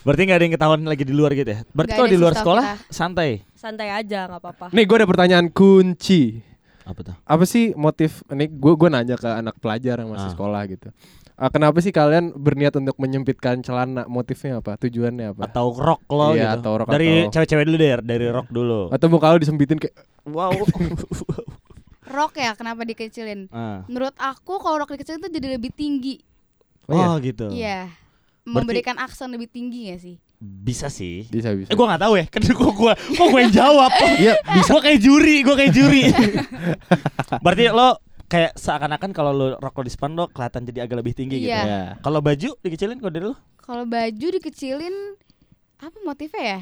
Berarti 0.00 0.20
enggak 0.22 0.38
ada 0.38 0.44
yang 0.44 0.54
ketahuan 0.54 0.80
lagi 0.82 1.04
di 1.04 1.12
luar 1.12 1.32
gitu 1.32 1.50
ya? 1.50 1.60
Berarti 1.68 1.92
kalau 1.92 2.08
di 2.08 2.16
luar 2.16 2.32
sekolah 2.32 2.64
kita. 2.64 2.88
santai. 2.88 3.30
Santai 3.54 3.88
aja 3.90 4.24
nggak 4.26 4.40
apa-apa 4.40 4.64
Nih 4.72 4.84
gue 4.84 4.96
ada 4.96 5.04
pertanyaan 5.04 5.46
kunci. 5.48 6.40
Apa 6.84 7.00
tuh? 7.02 7.14
Apa 7.18 7.44
sih 7.44 7.72
motif 7.74 8.20
ini 8.28 8.44
gue 8.46 8.72
gue 8.74 8.88
nanya 8.88 9.16
ke 9.16 9.24
anak 9.26 9.56
pelajar 9.56 9.98
yang 9.98 10.08
masih 10.08 10.28
Ah. 10.28 10.32
sekolah 10.32 10.62
gitu. 10.66 10.88
Ah, 11.34 11.48
kenapa 11.48 11.80
sih 11.80 11.90
kalian 11.90 12.30
berniat 12.32 12.70
untuk 12.74 12.94
menyempitkan 12.94 13.58
celana? 13.58 14.06
Motifnya 14.06 14.60
apa? 14.60 14.76
Tujuannya 14.76 15.32
apa? 15.32 15.42
Atau 15.44 15.72
rock 15.72 16.06
lo 16.06 16.30
Iya, 16.30 16.54
gitu. 16.54 16.60
atau 16.60 16.72
rock 16.76 16.88
dari 16.88 17.08
atau- 17.24 17.32
cewek-cewek 17.34 17.64
dulu 17.64 17.76
deh, 17.76 17.92
dari 17.98 18.26
rock 18.28 18.48
dulu. 18.48 18.80
Atau 18.88 19.06
muka 19.08 19.32
lu 19.32 19.40
disempitin 19.40 19.76
kayak 19.76 19.96
Wow. 20.24 20.54
Rok 22.06 22.36
ya 22.36 22.52
kenapa 22.52 22.84
dikecilin? 22.84 23.48
Ah. 23.48 23.82
Menurut 23.86 24.12
aku 24.14 24.60
kalau 24.60 24.76
rok 24.76 24.92
dikecilin 24.92 25.18
tuh 25.18 25.32
jadi 25.32 25.56
lebih 25.56 25.72
tinggi. 25.72 26.20
Oh, 26.84 26.92
iya? 26.92 27.06
Oh, 27.06 27.14
gitu. 27.18 27.46
Iya. 27.48 27.80
Berarti- 27.88 28.52
Memberikan 28.54 28.96
aksen 28.98 29.32
lebih 29.32 29.48
tinggi 29.48 29.88
gak 29.88 30.00
sih? 30.00 30.16
Bisa 30.44 30.88
sih. 30.88 31.24
bisa 31.26 31.52
bisa. 31.52 31.68
Eh 31.68 31.74
gua 31.74 31.88
gak 31.90 32.02
tahu 32.02 32.14
ya, 32.16 32.24
kan 32.32 32.40
gua 32.50 32.70
gua 32.70 32.92
kok 32.92 33.26
gue 33.26 33.40
yang 33.40 33.54
jawab. 33.54 33.90
Iya, 34.20 34.34
bisa. 34.50 34.68
Gua 34.70 34.82
kayak 34.82 35.00
juri, 35.00 35.36
gua 35.40 35.56
kayak 35.56 35.72
juri. 35.72 36.02
Berarti 37.44 37.64
lo 37.70 37.88
kayak 38.26 38.52
seakan-akan 38.54 39.10
kalau 39.10 39.30
lo 39.30 39.46
rok 39.56 39.74
lo 39.74 39.82
di 39.82 39.92
span 39.92 40.12
lo 40.12 40.28
kelihatan 40.28 40.64
jadi 40.64 40.84
agak 40.84 40.96
lebih 41.00 41.12
tinggi 41.14 41.36
gitu. 41.40 41.48
Iya. 41.48 41.62
Iya. 41.62 41.82
Kalau 42.00 42.20
baju 42.20 42.50
dikecilin 42.58 42.98
kok 42.98 43.08
dari 43.10 43.24
lo? 43.24 43.36
Kalau 43.58 43.84
baju 43.84 44.26
dikecilin 44.32 44.96
apa 45.78 45.96
motifnya 46.02 46.42
ya? 46.42 46.60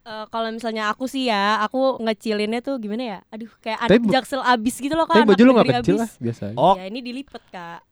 Eh, 0.00 0.24
kalau 0.30 0.48
misalnya 0.48 0.88
aku 0.88 1.04
sih 1.04 1.28
ya, 1.28 1.60
aku 1.60 2.00
ngecilinnya 2.00 2.64
tuh 2.64 2.80
gimana 2.80 3.02
ya? 3.04 3.18
Aduh, 3.28 3.50
kayak 3.60 3.78
Tapi 3.82 3.98
anak 4.00 4.10
jaksel 4.10 4.40
abis 4.40 4.74
gitu 4.78 4.94
loh 4.94 5.04
Tapi 5.04 5.20
kan. 5.20 5.28
baju 5.28 5.42
lu 5.42 5.52
gak 5.52 5.66
kecil 5.78 5.96
lah 5.96 6.10
biasa. 6.16 6.42
aja. 6.48 6.56
Oh, 6.56 6.74
Ya 6.74 6.84
ini 6.86 6.98
dilipet 6.98 7.42
kak. 7.50 7.84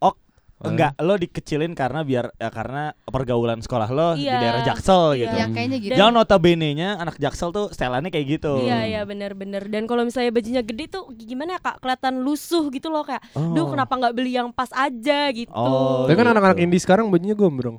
Enggak, 0.56 0.96
lo 0.98 1.14
dikecilin 1.14 1.76
karena 1.76 2.00
biar 2.00 2.32
ya 2.32 2.48
karena 2.48 2.96
pergaulan 3.04 3.60
sekolah 3.60 3.88
lo 3.92 4.08
di 4.16 4.24
Iya. 4.24 4.40
daerah 4.40 4.62
Jaksel 4.64 5.20
gitu. 5.20 5.36
Iya. 5.36 5.44
Ya 5.44 5.52
kayaknya 5.52 5.78
gitu. 5.78 5.94
Jangan 5.94 6.12
notabene-nya 6.16 6.88
anak 6.96 7.16
Jaksel 7.20 7.52
tuh 7.52 7.66
setelannya 7.68 8.08
kayak 8.08 8.40
gitu. 8.40 8.64
Iya 8.64 8.78
iya 8.88 9.00
bener-bener. 9.04 9.68
Dan 9.68 9.84
kalau 9.84 10.02
misalnya 10.02 10.32
bajunya 10.32 10.64
gede 10.64 10.88
tuh 10.88 11.12
gimana 11.12 11.56
ya 11.56 11.60
kak? 11.60 11.84
Kelihatan 11.84 12.24
lusuh 12.24 12.72
gitu 12.72 12.88
loh 12.88 13.04
kayak. 13.04 13.20
Oh. 13.36 13.52
Duh 13.52 13.68
kenapa 13.68 13.92
nggak 13.92 14.14
beli 14.16 14.32
yang 14.32 14.48
pas 14.48 14.72
aja 14.72 15.28
gitu. 15.28 15.52
Oh, 15.52 16.08
Tapi 16.08 16.16
kan 16.16 16.24
gitu. 16.24 16.32
anak-anak 16.32 16.58
indie 16.58 16.80
sekarang 16.80 17.12
bajunya 17.12 17.36
gombrong. 17.36 17.76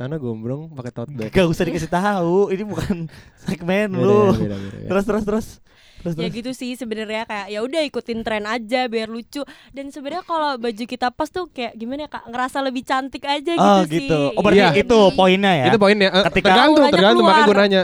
Cana 0.00 0.16
gombrong 0.16 0.72
pakai 0.72 0.92
tote 0.94 1.12
bag. 1.12 1.28
Gak 1.28 1.44
usah 1.44 1.60
dikasih 1.62 1.92
tahu, 1.92 2.48
ini 2.48 2.64
bukan 2.64 3.04
segmen 3.44 3.92
Beda, 3.92 4.00
lu. 4.00 4.32
beda, 4.32 4.56
beda, 4.56 4.56
beda. 4.56 4.88
Terus 4.88 5.04
terus 5.04 5.24
terus. 5.24 5.46
Terus 6.00 6.14
ya 6.14 6.24
terus. 6.24 6.32
gitu 6.34 6.50
sih 6.56 6.72
sebenarnya 6.72 7.28
kayak 7.28 7.46
ya 7.46 7.60
udah 7.60 7.84
ikutin 7.84 8.24
tren 8.24 8.48
aja 8.48 8.88
biar 8.88 9.04
lucu 9.06 9.44
dan 9.70 9.92
sebenarnya 9.92 10.24
kalau 10.24 10.56
baju 10.56 10.84
kita 10.86 11.12
pas 11.12 11.28
tuh 11.28 11.44
kayak 11.46 11.76
gimana 11.76 12.00
ya 12.00 12.10
kak 12.10 12.24
ngerasa 12.24 12.64
lebih 12.64 12.82
cantik 12.82 13.20
aja 13.22 13.52
gitu 13.52 13.60
Oh 13.62 13.84
sih 13.84 14.08
gitu. 14.08 14.20
Oh 14.32 14.40
berarti 14.40 14.64
Iya. 14.72 14.80
itu 14.80 14.98
poinnya 15.12 15.52
ya. 15.54 15.64
Itu 15.66 15.76
poinnya. 15.76 16.08
Eh, 16.08 16.24
Ketika- 16.26 16.48
tergantung, 16.48 16.84
tergantung 16.88 17.20
makanya 17.22 17.44
gue 17.44 17.56
nanya. 17.58 17.82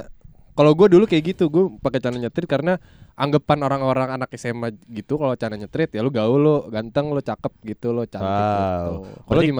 Kalau 0.57 0.73
gue 0.73 0.89
dulu 0.89 1.05
kayak 1.05 1.25
gitu, 1.29 1.45
gue 1.47 1.69
pakai 1.77 2.01
celana 2.01 2.17
nyetrit 2.19 2.49
karena 2.49 2.81
anggapan 3.13 3.61
orang-orang 3.61 4.09
anak 4.11 4.33
SMA 4.33 4.73
gitu 4.89 5.21
kalau 5.21 5.37
celana 5.37 5.61
nyetrit 5.61 5.93
ya 5.93 6.01
lu 6.01 6.09
gaul 6.09 6.41
lo, 6.41 6.57
ganteng 6.67 7.13
lo, 7.13 7.21
cakep 7.21 7.53
gitu 7.69 7.93
lo, 7.93 8.09
cantik 8.09 8.25
Wow. 8.25 8.41
gitu. 8.57 8.93
Kalau 9.21 9.41
Berarti- 9.45 9.53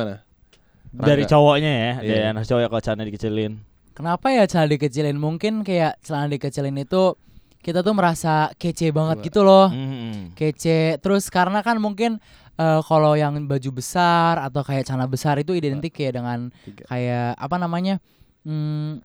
dari 0.92 1.25
cowoknya 1.25 1.72
ya, 1.72 1.92
Iya. 1.99 2.11
dari 2.12 2.25
anak 2.31 2.44
cowok 2.44 2.68
kalau 2.68 2.83
celana 2.83 3.05
dikecilin. 3.05 3.53
Kenapa 3.96 4.27
ya 4.29 4.44
celana 4.44 4.68
dikecilin? 4.68 5.16
Mungkin 5.16 5.64
kayak 5.64 5.99
celana 6.05 6.29
dikecilin 6.29 6.77
itu 6.77 7.16
kita 7.64 7.83
tuh 7.83 7.94
merasa 7.96 8.53
kece 8.55 8.94
banget 8.94 9.18
Coba. 9.18 9.27
gitu 9.27 9.40
loh. 9.42 9.66
Hmm. 9.72 10.31
Kece. 10.35 11.03
Terus 11.03 11.27
karena 11.33 11.64
kan 11.66 11.81
mungkin 11.81 12.22
eh, 12.57 12.81
kalau 12.87 13.12
yang 13.18 13.37
baju 13.44 13.70
besar 13.75 14.38
atau 14.38 14.62
kayak 14.62 14.87
celana 14.87 15.05
besar 15.05 15.37
itu 15.37 15.53
identik 15.53 15.92
kayak 15.92 16.16
dengan 16.22 16.49
Tiga. 16.62 16.85
kayak 16.87 17.37
apa 17.37 17.57
namanya? 17.59 17.99
Hmm, 18.46 19.03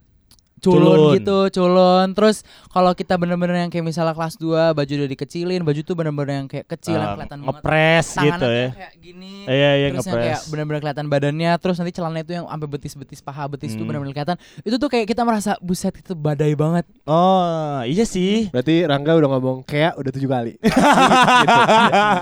Culun. 0.64 0.78
culun 0.78 1.14
gitu, 1.16 1.38
culun. 1.52 2.08
Terus 2.12 2.38
kalau 2.68 2.94
kita 2.94 3.14
bener-bener 3.16 3.58
yang 3.60 3.68
kayak 3.68 3.82
misalnya 3.84 4.14
kelas 4.14 4.38
2 4.38 4.46
baju 4.72 4.92
udah 4.96 5.10
dikecilin, 5.10 5.62
baju 5.62 5.82
tuh 5.82 5.96
bener-bener 5.96 6.32
yang 6.36 6.48
kayak 6.48 6.66
kecil 6.68 6.96
yang 6.96 7.04
Ah, 7.04 7.16
kelihatan 7.16 7.40
banget. 7.40 7.50
ngepres 7.58 8.08
gitu 8.16 8.46
ya. 8.48 8.68
tuh 8.70 8.78
kayak 8.78 8.94
gini. 8.96 9.34
Iya 9.44 9.52
iya 9.52 9.68
terus 9.68 9.82
yang 9.82 9.96
ngepres. 9.98 10.22
kayak 10.22 10.40
benar-benar 10.48 10.80
kelihatan 10.80 11.06
badannya 11.08 11.52
terus 11.58 11.76
nanti 11.76 11.92
celananya 11.92 12.22
itu 12.22 12.34
yang 12.36 12.46
sampai 12.46 12.68
betis-betis 12.70 13.20
paha 13.20 13.44
betis 13.48 13.70
tuh 13.70 13.76
Hmm. 13.76 13.90
benar-benar 13.90 14.14
kelihatan 14.14 14.38
itu 14.62 14.76
tuh 14.78 14.88
kayak 14.88 15.06
kita 15.06 15.22
merasa 15.22 15.52
buset 15.60 15.94
itu 15.96 16.14
badai 16.14 16.54
banget 16.54 16.86
Oh 17.04 17.42
iya 17.84 18.06
sih. 18.06 18.48
Berarti 18.48 18.86
Rangga 18.86 19.18
udah 19.18 19.30
ngomong 19.32 19.58
kayak 19.64 19.98
udah 19.98 20.12
tujuh 20.12 20.30
kali. 20.30 20.54
Gitu. 20.62 21.62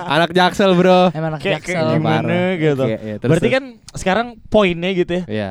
Anak 0.07 0.29
jaksel 0.31 0.71
bro. 0.73 1.11
emang 1.11 1.33
anak 1.33 1.41
Kayak, 1.41 1.61
kayak 1.61 1.75
jaksel 1.75 1.87
gimana 1.93 2.23
parah. 2.23 2.51
gitu. 2.57 2.85
Kayak, 2.85 3.01
ya, 3.01 3.15
terus, 3.17 3.29
Berarti 3.29 3.49
kan 3.49 3.63
sekarang 3.93 4.27
poinnya 4.45 4.89
gitu 4.93 5.11
ya. 5.13 5.23
Iya. 5.27 5.49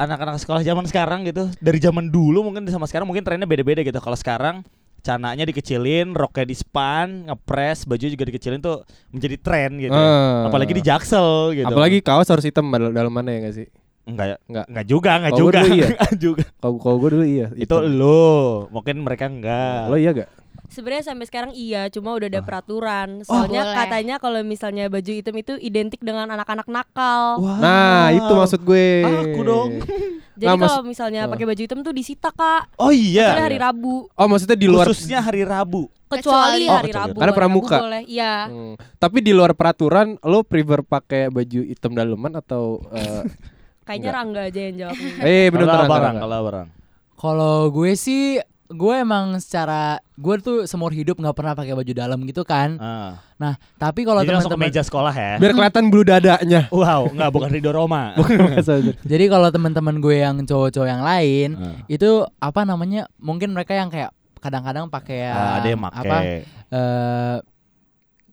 Anak-anak 0.00 0.40
sekolah 0.40 0.64
zaman 0.64 0.88
sekarang 0.88 1.28
gitu. 1.28 1.52
Dari 1.60 1.76
zaman 1.76 2.08
dulu 2.08 2.40
mungkin 2.40 2.64
sama 2.72 2.88
sekarang 2.88 3.04
mungkin 3.04 3.20
trennya 3.20 3.44
beda-beda 3.44 3.84
gitu. 3.84 4.00
Kalau 4.00 4.16
sekarang 4.16 4.64
cananya 5.04 5.44
dikecilin, 5.44 6.16
roknya 6.16 6.44
di 6.48 6.56
span, 6.56 7.28
ngepres, 7.28 7.84
baju 7.84 8.04
juga 8.04 8.24
dikecilin 8.24 8.60
tuh 8.64 8.84
menjadi 9.12 9.36
tren 9.40 9.76
gitu. 9.76 9.92
Ah. 9.92 10.48
Apalagi 10.48 10.72
di 10.72 10.80
jaksel 10.80 11.52
gitu. 11.56 11.68
Apalagi 11.68 12.00
kaos 12.00 12.28
harus 12.32 12.44
hitam 12.44 12.68
dal- 12.72 12.92
dalamannya 12.92 13.32
ya 13.36 13.40
gak 13.44 13.56
sih? 13.60 13.68
enggak 14.10 14.26
ya? 14.26 14.36
Enggak. 14.48 14.64
Enggak 14.72 14.86
juga, 14.88 15.10
enggak 15.20 15.32
Kalau 15.32 15.42
juga. 15.44 15.60
iya. 15.68 15.86
Enggak 15.92 16.14
juga. 16.18 16.44
Kalau 16.58 16.96
gue 16.98 17.10
dulu 17.12 17.24
iya. 17.28 17.46
Itu 17.54 17.76
lu, 17.84 18.32
mungkin 18.72 18.96
mereka 19.04 19.24
enggak. 19.30 19.80
Lo 19.86 19.96
iya 20.00 20.10
gak? 20.16 20.28
Sebenarnya 20.70 21.04
sampai 21.04 21.26
sekarang 21.26 21.50
iya 21.50 21.86
cuma 21.86 22.10
udah 22.12 22.24
Ah. 22.24 22.32
ada 22.32 22.40
peraturan 22.40 23.08
soalnya 23.22 23.62
boleh. 23.64 23.76
katanya 23.76 24.14
kalau 24.16 24.40
misalnya 24.40 24.86
baju 24.86 25.10
hitam 25.10 25.34
itu 25.34 25.52
identik 25.56 25.98
dengan 25.98 26.30
anak-anak 26.30 26.64
nakal 26.64 27.36
Wow. 27.36 27.58
Nah 27.58 28.08
itu 28.10 28.32
maksud 28.32 28.60
gue. 28.60 28.88
Aku 29.04 29.40
dong. 29.42 29.70
jadi 30.40 30.46
Nah, 30.48 30.56
kalau 30.56 30.80
misalnya 30.82 31.20
Oh. 31.22 31.30
pakai 31.30 31.44
baju 31.44 31.60
hitam 31.60 31.80
tuh 31.80 31.90
disita 31.90 32.30
kak 32.30 32.70
Oh 32.76 32.88
iya. 32.88 33.34
Kecuali 33.34 33.44
hari 33.44 33.58
Rabu 33.58 33.94
Oh 34.08 34.26
maksudnya 34.26 34.54
di 34.54 34.64
luar. 34.64 34.86
Khususnya 34.86 35.20
hari 35.20 35.42
Rabu. 35.42 35.90
kecuali 36.06 36.16
Kecuali- 36.16 36.66
Oh, 36.66 36.74
hari 36.76 36.88
kecuali. 36.88 37.02
Rabu 37.04 37.18
Karena 37.18 37.34
pramuka. 37.34 37.76
Rabu 37.76 37.84
boleh 37.84 38.02
iya 38.06 38.34
Hmm. 38.46 38.74
Tapi 38.96 39.18
di 39.20 39.30
luar 39.30 39.52
peraturan, 39.52 40.06
lo 40.20 40.42
prefer 40.42 40.80
pakai 40.82 41.28
baju 41.28 41.60
hitam 41.62 41.92
daleman 41.92 42.34
atau? 42.34 42.82
eh, 42.90 43.22
kayaknya 43.84 44.10
Enggak. 44.10 44.14
Rangga 44.16 44.40
aja 44.44 44.60
yang 44.60 44.76
jawab 44.76 44.96
eh 45.20 45.46
kalau 45.50 45.86
barang. 45.88 46.68
kalau 47.16 47.56
gue 47.70 47.92
sih 47.94 48.38
gue 48.70 48.94
emang 48.96 49.34
secara 49.36 49.98
gue 50.14 50.34
tuh 50.38 50.62
seumur 50.62 50.94
hidup 50.94 51.18
nggak 51.18 51.34
pernah 51.34 51.58
pakai 51.58 51.74
baju 51.74 51.90
dalam 51.90 52.22
gitu 52.22 52.46
kan 52.46 52.78
Ah. 52.78 53.18
nah 53.34 53.58
tapi 53.74 54.06
kalau 54.06 54.22
teman-teman 54.22 54.70
meja 54.70 54.80
sekolah 54.80 55.10
ya. 55.10 55.32
Biar 55.36 55.52
kelihatan 55.52 55.90
bulu 55.90 56.06
dadanya. 56.06 56.70
Wow, 56.70 57.10
enggak 57.10 57.30
bukan 57.34 57.50
Rido 57.50 57.74
Roma. 57.74 58.14
jadi 59.10 59.24
kalau 59.26 59.50
teman-teman 59.50 59.98
gue 59.98 60.16
yang 60.16 60.38
cowok-cowok 60.46 60.86
yang 60.86 61.02
lain 61.02 61.48
Ah. 61.58 61.74
itu 61.90 62.22
apa 62.38 62.62
namanya 62.62 63.10
mungkin 63.18 63.50
mereka 63.50 63.74
yang 63.74 63.90
kayak 63.90 64.14
kadang-kadang 64.38 64.86
pakai 64.88 65.18
ada 65.60 65.68
yang 65.68 65.82
apa 65.84 66.16
make. 66.22 66.46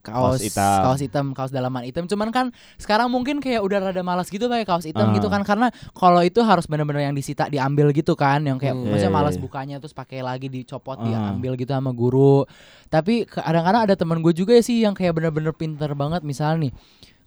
Kaos 0.08 0.38
kaos 0.38 0.42
hitam. 0.42 0.80
kaos 0.82 1.00
hitam, 1.00 1.26
kaos 1.32 1.52
dalaman 1.52 1.84
hitam. 1.84 2.06
Cuman 2.06 2.32
kan 2.32 2.46
sekarang 2.76 3.08
mungkin 3.08 3.38
kayak 3.38 3.60
udah 3.60 3.92
rada 3.92 4.02
malas 4.02 4.28
gitu 4.28 4.48
pakai 4.48 4.64
kaos 4.64 4.84
hitam 4.84 5.12
Ah. 5.12 5.14
gitu 5.14 5.28
kan 5.28 5.44
karena 5.44 5.68
kalau 5.92 6.22
itu 6.22 6.40
harus 6.40 6.66
benar-benar 6.66 7.04
yang 7.04 7.14
disita 7.14 7.48
diambil 7.48 7.92
gitu 7.92 8.14
kan, 8.14 8.42
yang 8.42 8.56
kayak 8.56 8.74
Hmm. 8.74 8.88
maksudnya 8.88 9.10
Iya, 9.10 9.18
malas 9.20 9.36
iya. 9.36 9.42
bukanya 9.42 9.76
terus 9.78 9.92
pakai 9.92 10.20
lagi 10.22 10.48
dicopot 10.48 10.98
Ah. 10.98 11.04
diambil 11.04 11.54
gitu 11.56 11.70
sama 11.70 11.92
guru. 11.92 12.48
Tapi 12.88 13.24
kadang-kadang 13.24 13.84
ada 13.84 13.96
teman 13.96 14.20
gue 14.20 14.32
juga 14.32 14.56
sih 14.60 14.82
yang 14.82 14.96
kayak 14.96 15.12
bener-bener 15.14 15.52
pinter 15.52 15.92
banget 15.92 16.24
misalnya 16.24 16.70
nih 16.70 16.74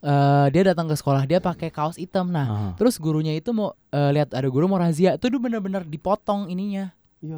eh 0.01 0.47
dia 0.49 0.65
datang 0.65 0.89
ke 0.89 0.97
sekolah 0.97 1.29
dia 1.29 1.39
pakai 1.39 1.69
kaos 1.69 2.01
hitam 2.01 2.33
nah 2.33 2.47
Ah. 2.49 2.73
terus 2.73 2.97
gurunya 2.97 3.37
itu 3.37 3.53
mau 3.53 3.77
eh, 3.93 4.11
lihat 4.11 4.33
ada 4.33 4.49
guru 4.49 4.65
mau 4.65 4.81
razia 4.81 5.13
itu 5.13 5.29
dia 5.29 5.37
bener-bener 5.37 5.85
dipotong 5.85 6.49
ininya 6.49 6.89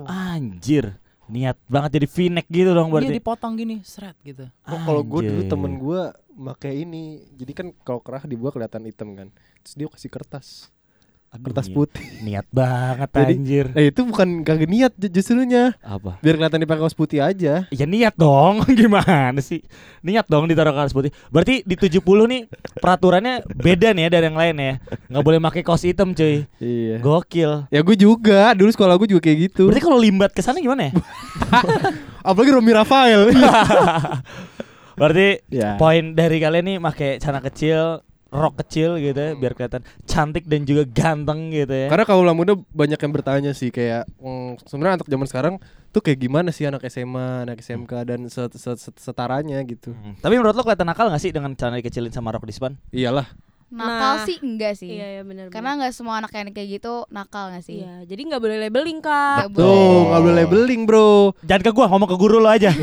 Anjir. 0.07 0.95
Niat 1.33 1.57
banget 1.65 1.97
jadi 1.97 2.07
v-neck 2.13 2.47
gitu 2.53 2.71
dong 2.77 2.93
dia 2.93 3.09
berarti. 3.09 3.17
dipotong 3.17 3.53
gini 3.57 3.77
seret 3.81 4.17
gitu 4.21 4.53
Oh, 4.69 4.81
kalau 4.85 5.01
gue 5.01 5.21
dulu 5.25 5.43
temen 5.49 5.81
gue 5.81 6.03
pakai 6.33 6.85
ini. 6.85 7.21
Jadi 7.37 7.53
kan 7.53 7.67
kalau 7.85 8.01
kerah 8.01 8.25
di 8.25 8.37
gua 8.37 8.51
kelihatan 8.53 8.89
hitam 8.89 9.13
kan. 9.13 9.29
Terus 9.63 9.75
dia 9.77 9.87
kasih 9.89 10.11
kertas. 10.11 10.73
Aduh, 11.33 11.49
Kertas 11.49 11.65
niat- 11.65 11.75
putih. 11.75 12.05
Niat 12.21 12.47
banget 12.49 13.09
Jadi- 13.09 13.35
anjir. 13.35 13.67
Eh 13.73 13.89
itu 13.89 14.05
bukan 14.05 14.45
kagak 14.45 14.69
niat 14.69 14.93
ju- 14.93 15.09
justrunya. 15.11 15.73
Apa? 15.81 16.21
Biar 16.21 16.37
kelihatan 16.37 16.61
dipakai 16.61 16.83
kaos 16.83 16.93
putih 16.93 17.25
aja. 17.25 17.65
Ya 17.67 17.87
niat 17.87 18.13
dong, 18.15 18.61
gimana 18.77 19.33
sih? 19.41 19.65
Niat 20.01 20.29
dong 20.29 20.45
ditaruh 20.45 20.71
kaos 20.71 20.93
putih. 20.93 21.09
Berarti 21.29 21.65
di 21.65 21.73
70 21.73 22.05
nih 22.29 22.41
peraturannya 22.77 23.49
beda 23.49 23.91
nih 23.91 24.03
ya 24.03 24.11
dari 24.11 24.25
yang 24.29 24.37
lain 24.37 24.57
ya. 24.57 24.75
Nggak 25.09 25.25
boleh 25.25 25.39
pakai 25.43 25.63
kaos 25.63 25.83
hitam 25.83 26.13
cuy. 26.13 26.45
Iya. 26.59 27.01
Gokil. 27.01 27.65
Ya 27.69 27.81
gue 27.81 27.97
juga. 27.97 28.53
Dulu 28.53 28.69
sekolah 28.69 28.95
gue 28.95 29.09
juga 29.09 29.25
kayak 29.25 29.39
gitu. 29.49 29.73
Berarti 29.73 29.83
kalau 29.83 29.97
limbat 29.97 30.31
ke 30.31 30.45
sana 30.45 30.61
gimana 30.61 30.89
ya? 30.89 30.93
Apalagi 32.29 32.53
Romi 32.53 32.71
Rafael. 32.71 33.33
Berarti 34.93 35.41
ya. 35.49 35.81
poin 35.81 36.13
dari 36.13 36.37
kalian 36.37 36.65
nih 36.67 36.79
pakai 36.79 37.11
celana 37.17 37.41
kecil, 37.41 38.05
rok 38.33 38.57
kecil 38.59 38.97
gitu 38.97 39.13
ya, 39.15 39.37
biar 39.37 39.53
kelihatan 39.53 39.85
cantik 40.03 40.49
dan 40.49 40.65
juga 40.65 40.83
ganteng 40.83 41.53
gitu 41.53 41.69
ya. 41.69 41.87
Karena 41.87 42.03
kalau 42.03 42.33
muda 42.33 42.57
banyak 42.73 42.97
yang 42.97 43.13
bertanya 43.13 43.53
sih 43.53 43.69
kayak 43.69 44.09
mm, 44.17 44.65
sebenarnya 44.65 44.99
anak 44.99 45.07
zaman 45.07 45.27
sekarang 45.29 45.55
tuh 45.89 46.01
kayak 46.01 46.19
gimana 46.19 46.49
sih 46.49 46.65
anak 46.65 46.81
SMA, 46.87 47.45
anak 47.45 47.61
SMK 47.61 47.93
dan 48.03 48.21
set- 48.27 48.57
set- 48.57 48.81
set- 48.81 48.97
setaranya 48.97 49.61
gitu. 49.63 49.93
Hmm. 49.93 50.17
Tapi 50.17 50.35
menurut 50.35 50.57
lo 50.57 50.65
kelihatan 50.65 50.89
nakal 50.89 51.07
gak 51.07 51.21
sih 51.21 51.29
dengan 51.29 51.53
celana 51.53 51.77
dikecilin 51.77 52.09
sama 52.09 52.33
rok 52.33 52.43
dispan? 52.43 52.81
Iyalah. 52.89 53.29
Nakal 53.69 54.15
Nah. 54.17 54.25
sih 54.25 54.37
enggak 54.39 54.77
sih. 54.77 54.89
iya 54.93 55.17
iya 55.17 55.23
benar 55.25 55.49
Karena 55.49 55.77
nggak 55.77 55.93
semua 55.93 56.21
anak 56.21 56.29
yang 56.33 56.53
kayak 56.53 56.77
gitu 56.77 57.05
nakal 57.09 57.49
gak 57.49 57.65
sih? 57.65 57.81
iya 57.81 58.05
jadi 58.05 58.21
nggak 58.29 58.41
boleh 58.41 58.57
labeling 58.61 59.01
kak 59.01 59.49
Nggak 59.49 59.57
Tuh, 59.57 59.65
boleh. 59.65 60.05
nggak 60.09 60.21
boleh 60.21 60.37
labeling, 60.45 60.83
Bro. 60.85 61.09
Jangan 61.41 61.63
ke 61.65 61.71
gua, 61.73 61.87
ngomong 61.89 62.09
ke 62.09 62.17
guru 62.17 62.37
lo 62.37 62.49
aja. 62.49 62.69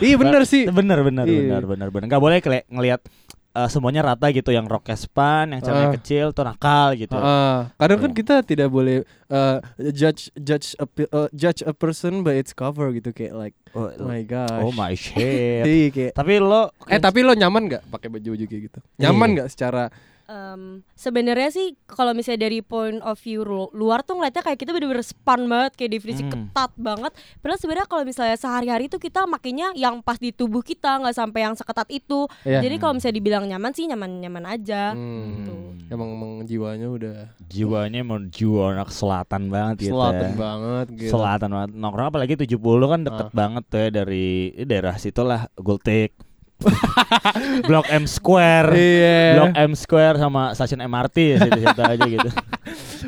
Iya 0.00 0.16
bener 0.16 0.48
sih. 0.48 0.64
bener 0.64 1.04
bener 1.04 1.28
Iya. 1.28 1.60
bener 1.60 1.64
bener 1.68 1.88
bener. 1.92 2.06
Gak 2.08 2.22
boleh 2.24 2.40
ngelihat 2.72 3.04
eh, 3.50 3.68
semuanya 3.68 4.04
rata 4.04 4.28
gitu, 4.28 4.48
yang 4.48 4.64
roknya 4.64 4.94
span, 4.94 5.50
yang 5.50 5.60
celana 5.60 5.88
Ah. 5.88 5.94
kecil 5.94 6.30
tuh 6.30 6.42
nakal 6.42 6.92
gitu. 6.94 7.12
Heeh. 7.12 7.56
kadang 7.74 7.98
kan 7.98 8.12
kita 8.12 8.34
tidak 8.42 8.68
boleh 8.68 9.02
uh, 9.28 9.58
judge 9.90 10.28
judge 10.34 10.72
a, 10.74 10.86
uh, 11.08 11.28
judge 11.32 11.60
a 11.62 11.72
person 11.72 12.20
by 12.20 12.34
its 12.34 12.52
cover 12.52 12.90
gitu 12.90 13.10
kayak 13.10 13.32
like 13.32 13.56
Oh, 13.72 13.84
oh 13.86 14.06
my 14.06 14.24
gosh. 14.24 14.62
oh 14.62 14.72
my 14.72 14.92
shit. 14.92 15.18
Iya, 15.68 15.88
kayak 15.90 16.12
Tapi 16.14 16.40
lo 16.40 16.72
Eh 16.86 16.96
tapi 16.96 17.20
lo 17.20 17.32
nyaman 17.32 17.68
nggak 17.68 17.82
pakai 17.88 18.08
baju-baju 18.08 18.44
kayak 18.44 18.62
gitu? 18.66 18.78
Nyaman 18.96 19.28
Iya. 19.28 19.34
nggak 19.36 19.48
secara 19.50 19.82
Em, 20.28 20.84
sebenarnya 20.92 21.48
sih 21.48 21.66
kalau 21.82 22.12
misalnya 22.12 22.44
dari 22.44 22.60
point 22.60 23.00
of 23.00 23.16
view 23.16 23.40
lu- 23.40 23.72
luar 23.72 24.00
tuh 24.00 24.12
ngeliatnya 24.12 24.44
kayak 24.44 24.58
kita 24.58 24.70
bener-bener 24.70 25.00
span 25.00 25.40
banget 25.42 25.72
kayak 25.74 25.90
definisi 25.90 26.20
Hmm. 26.20 26.52
ketat 26.52 26.68
banget 26.74 27.12
padahal 27.38 27.56
sebenarnya 27.56 27.86
kalau 27.86 28.04
misalnya 28.04 28.36
sehari-hari 28.36 28.86
tuh 28.86 28.98
kita 28.98 29.24
makainya 29.24 29.72
yang 29.72 29.98
pas 29.98 30.14
di 30.14 30.28
tubuh 30.28 30.60
kita 30.60 31.00
nggak 31.00 31.16
sampai 31.16 31.40
yang 31.42 31.56
seketat 31.56 31.88
itu 31.88 32.28
Iya. 32.42 32.60
jadi 32.60 32.76
kalau 32.76 32.92
misalnya 32.92 33.16
dibilang 33.16 33.44
nyaman 33.46 33.72
sih 33.72 33.88
nyaman-nyaman 33.88 34.44
aja 34.44 34.92
Hmm, 34.92 35.24
gitu. 35.34 35.52
emang, 35.88 36.08
emang 36.12 36.32
jiwanya 36.44 36.88
udah 36.90 37.16
jiwanya 37.42 38.00
mau 38.02 38.20
jiwa 38.20 38.76
anak 38.76 38.92
selatan 38.92 39.48
banget 39.48 39.76
gitu. 39.80 39.96
selatan 39.96 40.28
ya. 40.28 40.36
banget 40.36 40.86
gitu. 40.92 41.10
Selatan 41.10 41.48
banget. 41.50 41.70
Nongkrong 41.72 42.08
apalagi 42.10 42.34
70 42.36 42.60
kan 42.86 43.00
deket 43.00 43.26
Ah. 43.26 43.32
banget 43.32 43.64
tuh 43.64 43.78
ya 43.78 43.88
dari 43.94 44.28
eh, 44.52 44.66
daerah 44.66 44.92
situlah 44.94 45.48
Gultik. 45.56 46.27
Blok 47.68 47.86
M 47.88 48.04
Square. 48.04 48.68
Iya. 48.72 49.18
Blok 49.36 49.52
M 49.54 49.72
Square 49.72 50.16
sama 50.18 50.42
stasiun 50.52 50.82
MRT 50.82 51.16
ya 51.16 51.36
situ-situ 51.40 51.82
aja 51.94 52.06
gitu. 52.06 52.28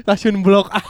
Stasiun 0.00 0.40
blok 0.40 0.70
A 0.70 0.80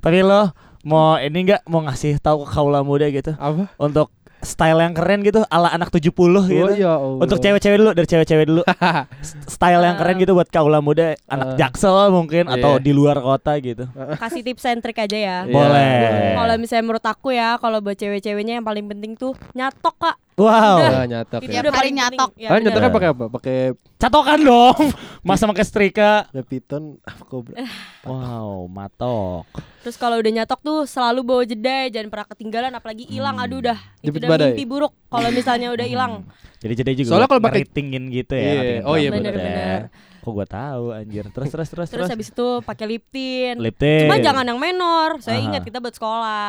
Tapi 0.00 0.20
lo 0.20 0.52
mau 0.82 1.16
ini 1.16 1.46
enggak 1.46 1.62
mau 1.64 1.80
ngasih 1.82 2.16
tahu 2.18 2.42
ke 2.42 2.50
kaula 2.50 2.80
muda 2.80 3.04
gitu 3.06 3.36
apa? 3.36 3.68
untuk 3.76 4.08
style 4.40 4.80
yang 4.80 4.96
keren 4.96 5.20
gitu 5.20 5.44
ala 5.46 5.68
anak 5.68 5.92
70 5.92 6.00
gitu. 6.00 6.24
Oh 6.64 6.72
ya 6.72 6.96
Allah. 6.96 7.20
Untuk 7.20 7.36
cewek-cewek 7.38 7.76
dulu 7.76 7.90
dari 7.92 8.08
cewek-cewek 8.08 8.46
dulu. 8.46 8.62
Style 9.52 9.84
yang 9.84 10.00
keren 10.00 10.16
gitu 10.16 10.32
buat 10.32 10.48
kaula 10.48 10.80
muda, 10.80 11.12
anak 11.28 11.46
Eh. 11.52 11.56
jaksel 11.60 12.08
mungkin 12.08 12.48
atau 12.48 12.80
Iya. 12.80 12.82
di 12.82 12.92
luar 12.92 13.20
kota 13.20 13.52
gitu. 13.60 13.84
Kasih 14.16 14.40
tips 14.40 14.64
and 14.64 14.80
trick 14.80 14.96
aja 14.96 15.12
ya. 15.12 15.36
Iya, 15.44 15.52
Boleh. 15.52 15.92
Kalau 16.34 16.54
misalnya 16.56 16.84
menurut 16.86 17.04
aku 17.04 17.28
ya, 17.30 17.60
kalau 17.60 17.84
buat 17.84 17.92
cewek-ceweknya 17.94 18.56
yang 18.56 18.64
paling 18.64 18.88
penting 18.88 19.12
tuh 19.12 19.36
nyatok 19.52 19.92
kak. 20.00 20.16
Wow. 20.40 20.76
Ya, 20.80 21.02
nyatok 21.06 21.40
ya. 21.42 21.48
Tiap 21.50 21.60
udah 21.60 21.68
hari 21.68 21.78
paling 21.82 21.94
nyatok. 21.94 22.30
Ya, 22.34 22.48
Ah, 22.48 22.52
bener. 22.54 22.64
nyatoknya 22.64 22.90
pakai 22.90 23.08
apa? 23.10 23.24
Pakai 23.28 23.56
Catokan 23.94 24.40
dong. 24.40 24.80
Masa 25.28 25.44
pakai 25.44 25.60
setrika. 25.62 26.10
Piton 26.42 26.96
apa 27.02 27.22
kobra? 27.22 27.60
Wow, 28.00 28.64
matok. 28.66 29.44
Terus 29.80 29.94
kalau 29.94 30.16
udah 30.16 30.32
nyatok 30.34 30.60
tuh 30.60 30.78
selalu 30.84 31.20
bawa 31.20 31.42
jeda, 31.44 31.88
jangan 31.88 32.08
pernah 32.08 32.26
ketinggalan, 32.26 32.72
apalagi 32.72 33.04
hilang. 33.04 33.36
Hmm. 33.36 33.44
Aduh 33.44 33.60
udah, 33.60 33.76
itu 33.98 34.08
Jepit 34.08 34.18
udah 34.18 34.28
badai. 34.30 34.46
mimpi 34.50 34.64
buruk. 34.64 34.92
Kalau 35.06 35.28
misalnya 35.30 35.68
udah 35.68 35.84
hilang. 35.84 36.12
Jadi 36.58 36.74
jadi 36.74 36.92
juga 36.94 37.08
Soalnya 37.10 37.28
kalau 37.28 37.42
pakai- 37.42 37.60
ngeritingin 37.60 38.02
gitu 38.10 38.32
ya. 38.32 38.40
Iya. 38.40 38.52
ngeritingin 38.56 38.82
Oh, 38.82 38.94
iya, 38.94 39.08
rambut 39.08 39.20
bener, 39.20 39.34
ya. 39.36 39.76
Kok 40.20 40.30
gua 40.30 40.44
tahu 40.44 40.92
anjir. 40.92 41.24
Terus 41.28 41.48
terus 41.48 41.68
terus 41.68 41.88
Terus 41.88 42.08
habis 42.08 42.28
itu 42.28 42.48
pakai 42.60 42.84
lip 42.84 43.04
tint. 43.08 43.56
lip 43.56 43.74
tint. 43.74 44.04
Cuma 44.04 44.20
jangan 44.20 44.44
yang 44.44 44.56
menor. 44.56 45.16
Saya 45.18 45.40
Aha. 45.40 45.46
ingat 45.48 45.62
kita 45.64 45.80
buat 45.80 45.92
sekolah. 45.92 46.48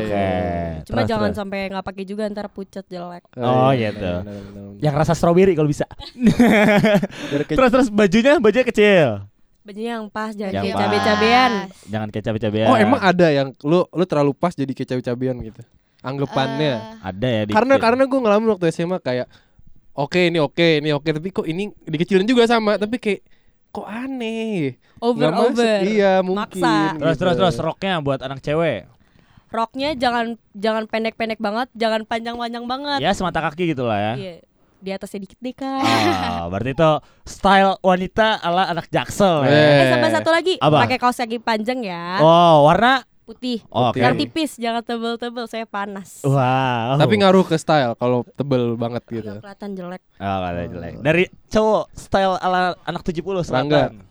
Oke. 0.00 0.28
Cuma 0.88 1.04
Terus, 1.04 1.08
jangan 1.08 1.28
terus. 1.30 1.38
sampai 1.38 1.58
nggak 1.68 1.84
pakai 1.84 2.04
juga 2.04 2.22
ntar 2.26 2.48
pucat 2.48 2.84
jelek. 2.84 3.24
Oh, 3.36 3.70
iya, 3.70 3.92
gitu. 3.92 4.00
benar. 4.00 4.80
yang 4.80 4.94
rasa 4.96 5.12
strawberry 5.12 5.52
kalau 5.52 5.68
bisa. 5.68 5.84
Terus 7.48 7.70
terus 7.70 7.88
bajunya 7.88 8.38
bajunya 8.38 8.66
kecil. 8.66 9.08
Bajunya 9.60 10.00
yang 10.00 10.08
pas, 10.08 10.32
jangan 10.32 10.56
Yang 10.56 10.64
kayak 10.64 10.80
cabe-cabean. 10.80 11.52
Jangan 11.86 12.08
kayak 12.08 12.24
cabe-cabean. 12.24 12.66
Oh 12.66 12.76
emang 12.76 13.00
ada 13.00 13.26
yang 13.28 13.48
lu 13.60 13.84
lu 13.86 14.04
terlalu 14.08 14.32
pas 14.32 14.56
jadi 14.56 14.72
kayak 14.72 14.88
cabe-cabean 14.96 15.36
gitu. 15.44 15.60
Anggapannya. 16.00 16.72
Eh, 16.72 16.80
ada 17.04 17.28
ya 17.28 17.42
dikit. 17.44 17.56
karena 17.60 17.74
karena 17.76 18.02
gue 18.08 18.18
ngalamin 18.18 18.48
waktu 18.56 18.72
SMA 18.72 18.96
kayak 18.98 19.28
oke 20.00 20.20
ini 20.32 20.38
oke 20.40 20.80
ini 20.80 20.90
oke 20.96 21.08
tapi 21.12 21.28
kok 21.28 21.44
ini 21.44 21.68
dikecilin 21.84 22.24
juga 22.24 22.48
sama 22.48 22.80
tapi 22.80 22.96
kayak 22.96 23.20
kok 23.70 23.86
aneh. 23.86 24.76
Over 24.98 25.30
Nggak 25.30 25.32
masuk. 25.32 25.50
over. 25.54 25.78
Iya 25.86 26.12
mungkin. 26.26 26.60
Maksa. 26.60 26.74
terus 26.98 27.14
gitu. 27.14 27.22
terus 27.22 27.34
terus 27.38 27.56
roknya 27.62 27.92
buat 28.02 28.20
anak 28.20 28.42
cewek. 28.42 28.90
Roknya 29.50 29.98
jangan 29.98 30.38
jangan 30.54 30.86
pendek-pendek 30.86 31.42
banget, 31.42 31.68
jangan 31.74 32.06
panjang-panjang 32.06 32.64
banget. 32.66 32.98
Ya 33.02 33.10
semata 33.14 33.42
kaki 33.42 33.74
gitu 33.74 33.86
lah 33.86 33.98
ya. 33.98 34.14
Iya. 34.14 34.34
Di 34.80 34.90
atasnya 34.96 35.26
dikit 35.26 35.38
deh 35.42 35.54
kak. 35.54 35.82
Ah, 35.84 36.46
berarti 36.48 36.72
itu 36.72 36.92
style 37.26 37.76
wanita 37.82 38.40
ala 38.40 38.70
anak 38.70 38.88
jaksel 38.88 39.44
ya. 39.44 39.50
Eh. 39.50 39.80
Eh 39.82 39.86
sama 39.92 40.08
satu 40.08 40.30
lagi, 40.30 40.54
pakai 40.56 40.98
kaos 40.98 41.18
kaki 41.18 41.42
panjang 41.42 41.82
ya. 41.84 42.22
Oh, 42.22 42.64
warna 42.66 43.04
Putih. 43.30 43.62
Oh, 43.70 43.94
oke. 43.94 44.02
Yang 44.02 44.26
tipis, 44.26 44.58
jangan 44.58 44.82
tebel-tebel, 44.82 45.46
saya 45.46 45.62
panas. 45.62 46.18
Wow. 46.26 46.98
Tapi 46.98 47.14
ngaruh 47.22 47.46
ke 47.46 47.54
style 47.54 47.94
kalau 47.94 48.26
tebel 48.34 48.74
banget 48.74 49.06
gitu. 49.06 49.22
Nggak 49.38 49.46
kelihatan 49.46 49.70
jelek. 49.78 50.02
Oh, 50.18 50.42
ada 50.42 50.66
jelek. 50.66 50.92
Dari 50.98 51.24
cowok 51.46 51.94
style 51.94 52.34
ala 52.42 52.74
anak 52.82 53.06
70 53.06 53.22
Rangga. 53.22 53.46
selatan. 53.46 54.02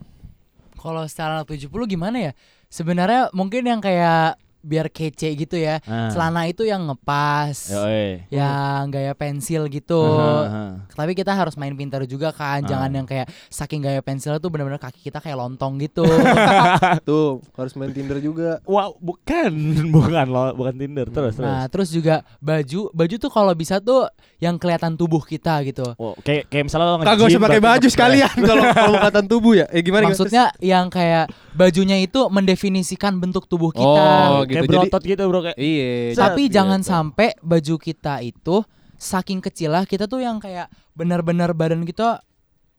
Kalau 0.80 1.04
secara 1.12 1.44
70 1.44 1.68
gimana 1.92 2.32
ya? 2.32 2.32
Sebenarnya 2.72 3.28
mungkin 3.36 3.68
yang 3.68 3.84
kayak 3.84 4.40
biar 4.60 4.90
kece 4.90 5.30
gitu 5.38 5.56
ya. 5.56 5.78
Ah. 5.86 6.10
Celana 6.10 6.50
itu 6.50 6.66
yang 6.66 6.90
ngepas, 6.90 7.70
Yoi. 7.70 8.26
yang 8.34 8.90
gaya 8.90 9.14
pensil 9.14 9.70
gitu. 9.70 10.02
Aha, 10.02 10.42
aha. 10.42 10.66
Tapi 10.90 11.14
kita 11.14 11.32
harus 11.32 11.54
main 11.54 11.72
pintar 11.78 12.02
juga 12.04 12.34
kan, 12.34 12.66
jangan 12.66 12.90
Ah. 12.90 12.98
yang 12.98 13.06
kayak 13.06 13.30
saking 13.48 13.86
gaya 13.86 14.02
pensil 14.02 14.34
tuh 14.42 14.50
benar-benar 14.50 14.82
kaki 14.82 15.06
kita 15.06 15.22
kayak 15.22 15.38
lontong 15.38 15.78
gitu. 15.78 16.02
Tuh 17.08 17.40
harus 17.54 17.74
main 17.78 17.94
Tinder 17.94 18.18
juga. 18.18 18.60
Wow, 18.66 18.98
bukan, 18.98 19.52
bukan 19.96 20.26
lo, 20.26 20.52
bukan 20.58 20.74
Tinder. 20.76 21.08
Terus, 21.08 21.38
terus. 21.38 21.46
nah, 21.46 21.64
terus 21.70 21.90
juga 21.94 22.26
baju, 22.42 22.90
baju 22.92 23.16
tuh 23.16 23.32
kalau 23.32 23.54
bisa 23.54 23.78
tuh 23.78 24.10
yang 24.42 24.58
kelihatan 24.58 24.98
tubuh 24.98 25.22
kita 25.22 25.62
gitu. 25.64 25.86
Oh, 25.96 26.18
kayak 26.26 26.50
kayak 26.50 26.64
misalnya 26.66 26.88
lo 26.90 26.98
Kagak 27.00 27.30
usah 27.30 27.42
pakai 27.42 27.62
baju 27.62 27.88
sekalian 27.88 28.36
kalau 28.42 28.64
kalau 28.78 28.98
kelihatan 29.00 29.26
tubuh 29.30 29.54
ya. 29.54 29.66
Eh 29.70 29.80
gimana? 29.82 30.10
gimana? 30.10 30.16
Maksudnya 30.16 30.44
yang 30.64 30.88
kayak 30.88 31.28
bajunya 31.54 31.98
itu 32.00 32.20
mendefinisikan 32.32 33.20
bentuk 33.20 33.46
tubuh 33.46 33.70
kita. 33.76 34.04
Oh, 34.32 34.48
kayak 34.50 34.66
gitu. 34.66 34.66
Jadi- 34.66 34.82
berotot 34.82 35.04
gitu, 35.06 35.24
Bro, 35.26 35.40
kayak 35.46 35.58
Iya. 35.58 36.18
Tapi 36.18 36.42
gitu. 36.50 36.54
jangan 36.58 36.80
sampai 36.82 37.38
baju 37.40 37.76
kita 37.78 38.14
itu 38.20 38.56
saking 38.98 39.40
kecil 39.40 39.72
lah 39.72 39.86
kita 39.86 40.06
tuh 40.06 40.20
yang 40.20 40.38
kayak 40.38 40.68
benar-benar 40.92 41.54
badan 41.54 41.86
kita 41.86 42.20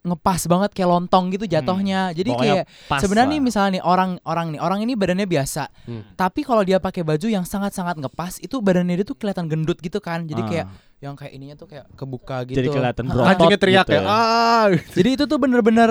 ngepas 0.00 0.48
banget 0.48 0.72
kayak 0.72 0.88
lontong 0.88 1.28
gitu 1.28 1.44
jatuhnya. 1.44 2.12
Jadi 2.12 2.32
Hmm. 2.32 2.36
Pokoknya 2.36 2.56
kayak 2.64 3.00
sebenarnya 3.00 3.30
nih 3.30 3.42
misalnya 3.42 3.70
nih 3.76 3.82
orang 3.84 4.10
orang 4.24 4.46
nih 4.48 4.60
orang 4.60 4.80
ini 4.80 4.96
badannya 4.96 5.24
biasa. 5.24 5.68
Hmm. 5.84 6.02
Tapi 6.14 6.40
kalau 6.40 6.64
dia 6.64 6.80
pakai 6.80 7.04
baju 7.04 7.24
yang 7.24 7.44
sangat-sangat 7.44 8.00
ngepas 8.00 8.40
itu 8.40 8.58
badannya 8.58 8.96
dia 8.96 9.04
tuh 9.04 9.12
kelihatan 9.14 9.44
gendut 9.44 9.76
gitu 9.78 10.00
kan. 10.00 10.24
Jadi 10.24 10.40
Ah. 10.40 10.48
kayak 10.48 10.66
yang 11.00 11.14
kayak 11.14 11.32
ininya 11.32 11.52
tuh 11.54 11.68
kayak 11.68 11.84
kebuka 11.92 12.48
gitu. 12.48 12.56
jadi 12.56 12.68
kelihatan 12.70 13.04
Ha, 13.04 13.10
berotot. 13.10 13.28
Anjingnya 13.30 13.60
teriak 13.60 13.84
gitu 13.84 13.92
ya. 13.94 14.00
Ah. 14.02 14.66
Jadi 14.72 15.08
itu 15.16 15.24
tuh 15.24 15.36
bener-bener 15.36 15.90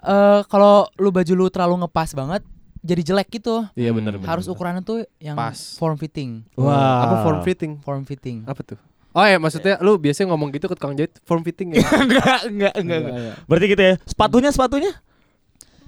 eh 0.00 0.40
kalau 0.46 0.88
lu 0.96 1.08
baju 1.08 1.32
lu 1.34 1.46
terlalu 1.48 1.74
ngepas 1.80 2.12
banget 2.12 2.42
jadi 2.84 3.00
jelek 3.00 3.28
gitu. 3.40 3.64
Iya 3.72 3.96
benar 3.96 4.20
benar. 4.20 4.28
Harus 4.36 4.44
ukurannya 4.44 4.84
tuh 4.84 5.08
yang 5.16 5.34
Pas. 5.34 5.56
form 5.80 5.96
fitting. 5.96 6.44
Wah. 6.60 7.08
Apa 7.08 7.14
form 7.24 7.40
fitting? 7.40 7.72
Form 7.80 8.04
fitting. 8.04 8.44
Apa 8.44 8.60
tuh? 8.60 8.78
Oh 9.16 9.24
ya 9.24 9.40
maksudnya 9.40 9.80
lu 9.80 9.96
biasanya 9.96 10.34
ngomong 10.34 10.52
gitu 10.52 10.68
ke 10.68 10.74
tukang 10.76 10.92
jahit 10.92 11.16
form 11.24 11.40
fitting 11.40 11.72
ya? 11.72 11.80
enggak, 12.04 12.50
enggak, 12.50 12.74
enggak, 12.76 12.98
enggak. 13.00 13.34
Berarti 13.48 13.66
gitu 13.72 13.82
ya. 13.82 13.94
Sepatunya, 14.04 14.50
sepatunya? 14.52 14.92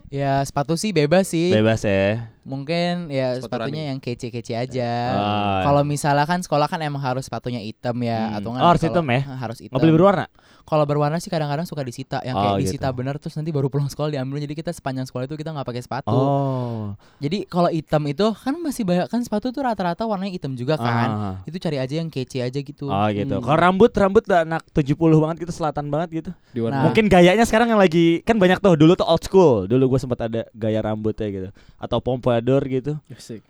Ya 0.09 0.41
sepatu 0.47 0.79
sih 0.81 0.95
bebas 0.95 1.29
sih. 1.29 1.53
Bebas 1.53 1.85
ya. 1.85 2.33
Mungkin 2.47 3.11
ya 3.11 3.35
Sepatu 3.37 3.67
sepatunya 3.67 3.91
yang 3.91 3.99
kece-kece 3.99 4.55
aja. 4.55 4.91
Ah. 5.13 5.61
Kalau 5.67 5.83
misalnya 5.83 6.23
kan 6.23 6.39
sekolah 6.39 6.65
kan 6.65 6.79
emang 6.79 7.03
harus 7.03 7.27
sepatunya 7.27 7.59
hitam 7.59 7.99
ya 7.99 8.31
Hmm. 8.31 8.37
atau 8.39 8.49
Oh, 8.49 8.53
enggak 8.55 8.67
harus 8.71 8.81
kalau- 8.81 8.95
hitam 8.95 9.07
ya? 9.11 9.21
Ah, 9.21 9.39
Harus 9.43 9.59
hitam. 9.59 9.73
Nggak 9.75 9.83
boleh 9.83 9.95
berwarna? 9.95 10.27
Kalau 10.63 10.83
berwarna 10.83 11.19
sih 11.19 11.27
kadang-kadang 11.27 11.63
suka 11.63 11.83
disita 11.83 12.19
yang 12.23 12.35
Oh, 12.35 12.43
kayak 12.43 12.55
gitu. 12.57 12.65
disita 12.73 12.89
bener 12.91 13.15
terus 13.17 13.35
nanti 13.35 13.51
baru 13.51 13.67
pulang 13.67 13.87
sekolah 13.87 14.11
diambil 14.11 14.39
jadi 14.41 14.55
kita 14.57 14.71
sepanjang 14.71 15.07
sekolah 15.07 15.27
itu 15.27 15.35
kita 15.35 15.51
nggak 15.51 15.63
pakai 15.65 15.79
sepatu. 15.81 16.11
Oh. 16.11 16.95
Jadi 17.19 17.47
kalau 17.47 17.67
hitam 17.69 18.03
itu 18.05 18.27
kan 18.33 18.55
masih 18.57 18.83
banyak 18.83 19.07
kan 19.07 19.21
sepatu 19.21 19.51
tuh 19.51 19.63
rata-rata 19.63 20.03
warnanya 20.03 20.31
hitam 20.33 20.55
juga 20.55 20.75
kan. 20.77 21.09
Ah. 21.09 21.35
Itu 21.45 21.59
cari 21.59 21.79
aja 21.79 21.95
yang 21.97 22.07
kece 22.09 22.41
aja 22.41 22.59
gitu. 22.59 22.87
Oh 22.87 23.07
gitu. 23.09 23.31
Hmm. 23.33 23.43
Kalau 23.43 23.59
rambut, 23.59 23.91
rambut 23.93 24.23
udah 24.23 24.43
anak 24.43 24.63
70 24.73 24.95
banget 25.17 25.37
gitu, 25.43 25.53
selatan 25.53 25.87
banget 25.87 26.09
gitu. 26.17 26.31
Di 26.53 26.59
warna. 26.59 26.79
Nah. 26.79 26.85
Mungkin 26.87 27.07
gayanya 27.07 27.43
sekarang 27.43 27.69
yang 27.69 27.79
lagi 27.79 28.23
kan 28.23 28.35
banyak 28.37 28.59
tuh. 28.59 28.75
Dulu 28.75 28.95
tuh 28.95 29.07
old 29.07 29.23
school. 29.23 29.67
Dulu 29.67 29.87
gue 29.89 30.01
sempat 30.01 30.19
ada 30.21 30.47
gaya 30.53 30.79
rambutnya 30.81 31.27
gitu. 31.29 31.49
Atau 31.77 32.03
pompadour 32.39 32.63
gitu. 32.69 32.93
Asik. 33.09 33.43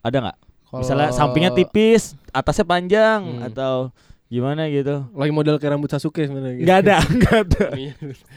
Ada 0.00 0.18
nggak? 0.20 0.38
Misalnya 0.74 1.08
sampingnya 1.10 1.52
tipis, 1.52 2.18
atasnya 2.28 2.66
panjang 2.66 3.22
Hmm. 3.22 3.46
atau 3.46 3.74
gimana 4.26 4.66
gitu. 4.66 5.06
Lagi 5.14 5.30
model 5.30 5.54
kayak 5.56 5.78
rambut 5.78 5.86
Sasuke 5.86 6.26
sebenarnya. 6.26 6.58
gitu. 6.58 6.66
Nggak 6.66 6.78
ada, 6.82 6.96
nggak 7.14 7.36
ada. 7.46 7.66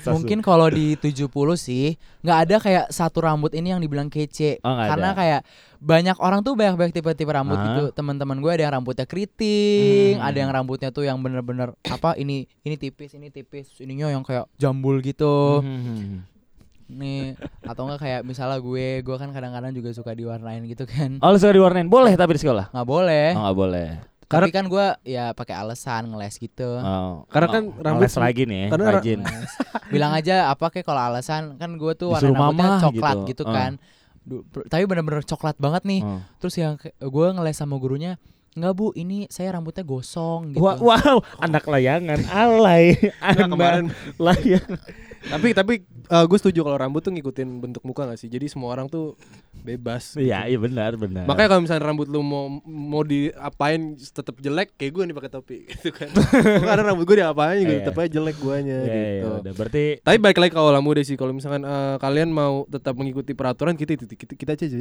Mungkin 0.08 0.40
kalau 0.40 0.70
di 0.70 0.94
70 0.96 1.26
sih 1.58 1.98
nggak 2.22 2.38
ada 2.38 2.56
kayak 2.62 2.86
satu 2.88 3.26
rambut 3.26 3.50
ini 3.52 3.74
yang 3.74 3.82
dibilang 3.82 4.06
kece. 4.06 4.62
Oh, 4.62 4.78
Karena 4.78 5.12
ada. 5.12 5.18
kayak 5.18 5.42
banyak 5.78 6.18
orang 6.20 6.42
tuh 6.42 6.54
banyak-banyak 6.54 6.94
tipe-tipe 6.94 7.26
rambut 7.28 7.58
Ah. 7.58 7.66
gitu. 7.68 7.84
Teman-teman 7.92 8.38
gue 8.38 8.52
ada 8.52 8.64
yang 8.64 8.74
rambutnya 8.78 9.10
keriting, 9.10 10.22
Hmm. 10.22 10.28
ada 10.30 10.38
yang 10.38 10.52
rambutnya 10.54 10.94
tuh 10.94 11.04
yang 11.04 11.18
bener-bener 11.18 11.74
apa 11.84 12.14
ini 12.14 12.46
ini 12.62 12.76
tipis, 12.78 13.18
ini 13.18 13.34
tipis, 13.34 13.74
ininya 13.80 14.08
yang 14.08 14.22
kayak 14.22 14.46
jambul 14.56 15.02
gitu. 15.02 15.66
Hmm. 15.66 16.22
Nih 16.88 17.36
atau 17.62 17.84
enggak 17.84 18.00
kayak 18.00 18.22
misalnya 18.24 18.58
gue, 18.58 18.88
gue 19.00 19.16
kan 19.16 19.30
kadang-kadang 19.30 19.72
juga 19.72 19.92
suka 19.92 20.12
diwarnain 20.12 20.64
gitu 20.64 20.84
kan. 20.84 21.20
Oh 21.20 21.30
lu 21.30 21.38
suka 21.38 21.52
diwarnain? 21.52 21.86
Boleh 21.86 22.14
tapi 22.14 22.36
di 22.36 22.42
sekolah? 22.42 22.72
nggak 22.72 22.88
boleh. 22.88 23.28
Oh 23.34 23.42
nggak 23.44 23.58
boleh. 23.58 23.90
Tapi 24.28 24.52
kan 24.52 24.68
gue 24.68 24.86
ya 25.04 25.32
pakai 25.32 25.56
alasan 25.56 26.12
ngeles 26.12 26.36
gitu. 26.36 26.68
Oh. 26.78 27.24
Karena 27.28 27.48
kan 27.50 27.64
Oh, 27.66 27.80
rambut- 27.80 28.04
ngeles 28.04 28.16
lagi 28.18 28.44
nih, 28.44 28.66
karena 28.68 28.84
ra- 28.86 28.96
rajin. 29.00 29.20
Bilang 29.88 30.12
aja 30.12 30.36
apa 30.48 30.68
kayak 30.68 30.84
kalau 30.84 31.00
alasan 31.02 31.56
kan 31.56 31.72
gue 31.74 31.94
tuh 31.94 32.12
warna 32.12 32.28
rambutnya 32.30 32.68
mama 32.68 32.84
coklat 32.84 33.16
gitu. 33.24 33.28
gitu, 33.32 33.44
Ah. 33.48 33.54
kan. 33.54 33.72
Per- 34.28 34.68
tapi 34.68 34.84
bener-bener 34.84 35.24
coklat 35.24 35.56
banget 35.56 35.84
nih. 35.84 36.04
Oh. 36.04 36.20
Terus 36.40 36.56
yang 36.56 36.76
gue 36.78 37.28
ngeles 37.32 37.56
sama 37.56 37.80
gurunya, 37.80 38.20
nggak 38.58 38.74
bu, 38.74 38.90
ini 38.92 39.30
saya 39.30 39.54
rambutnya 39.54 39.84
gosong 39.84 40.52
gitu. 40.52 40.60
Wah, 40.60 40.76
wow, 40.76 41.22
anak 41.38 41.64
layangan, 41.64 42.26
alay, 42.26 42.98
Nggak, 42.98 43.22
anak 43.22 43.48
kemarin 43.48 43.86
layang. 44.18 44.68
tapi 45.20 45.48
tapi 45.52 45.74
gue 46.08 46.38
setuju 46.38 46.62
kalau 46.62 46.78
rambut 46.78 47.02
tuh 47.02 47.12
ngikutin 47.12 47.60
bentuk 47.60 47.84
muka 47.84 48.06
gak 48.06 48.16
sih 48.16 48.26
jadi 48.26 48.48
semua 48.48 48.72
orang 48.72 48.88
tuh 48.88 49.18
bebas 49.58 50.16
Iya, 50.16 50.48
iya 50.48 50.56
benar, 50.56 50.96
benar. 50.96 51.28
makanya 51.28 51.50
kalau 51.50 51.62
misalnya 51.62 51.84
rambut 51.84 52.08
lu 52.08 52.22
mau 52.22 52.48
mau 52.64 53.04
diapain 53.04 53.76
tetap 53.98 54.38
jelek 54.38 54.72
kayak 54.74 54.88
gue 54.90 55.04
nih 55.04 55.16
pakai 55.18 55.28
topi 55.30 55.58
gitu 55.68 55.92
kan 55.92 56.08
karena 56.64 56.84
rambut 56.86 57.04
gue 57.04 57.18
diapain 57.20 57.60
juga 57.60 57.74
Iya. 57.74 57.80
tetap 57.84 57.98
aja 57.98 58.10
jelek 58.14 58.38
guanya 58.40 58.78
Iya, 58.80 58.88
iya, 58.88 59.10
gitu 59.18 59.28
udah. 59.36 59.54
Berarti 59.54 59.84
tapi 60.00 60.18
balik 60.18 60.38
lagi 60.40 60.52
ke 60.54 60.58
awal 60.58 60.80
muda 60.80 61.02
sih 61.02 61.16
kalau 61.16 61.34
misalkan 61.34 61.62
eh, 61.62 61.96
kalian 62.00 62.30
mau 62.32 62.64
tetap 62.66 62.96
mengikuti 62.96 63.34
peraturan 63.34 63.76
kita 63.76 64.00
kita 64.00 64.16
kita, 64.16 64.34
kita 64.38 64.52
aja 64.54 64.66
aja. 64.66 64.78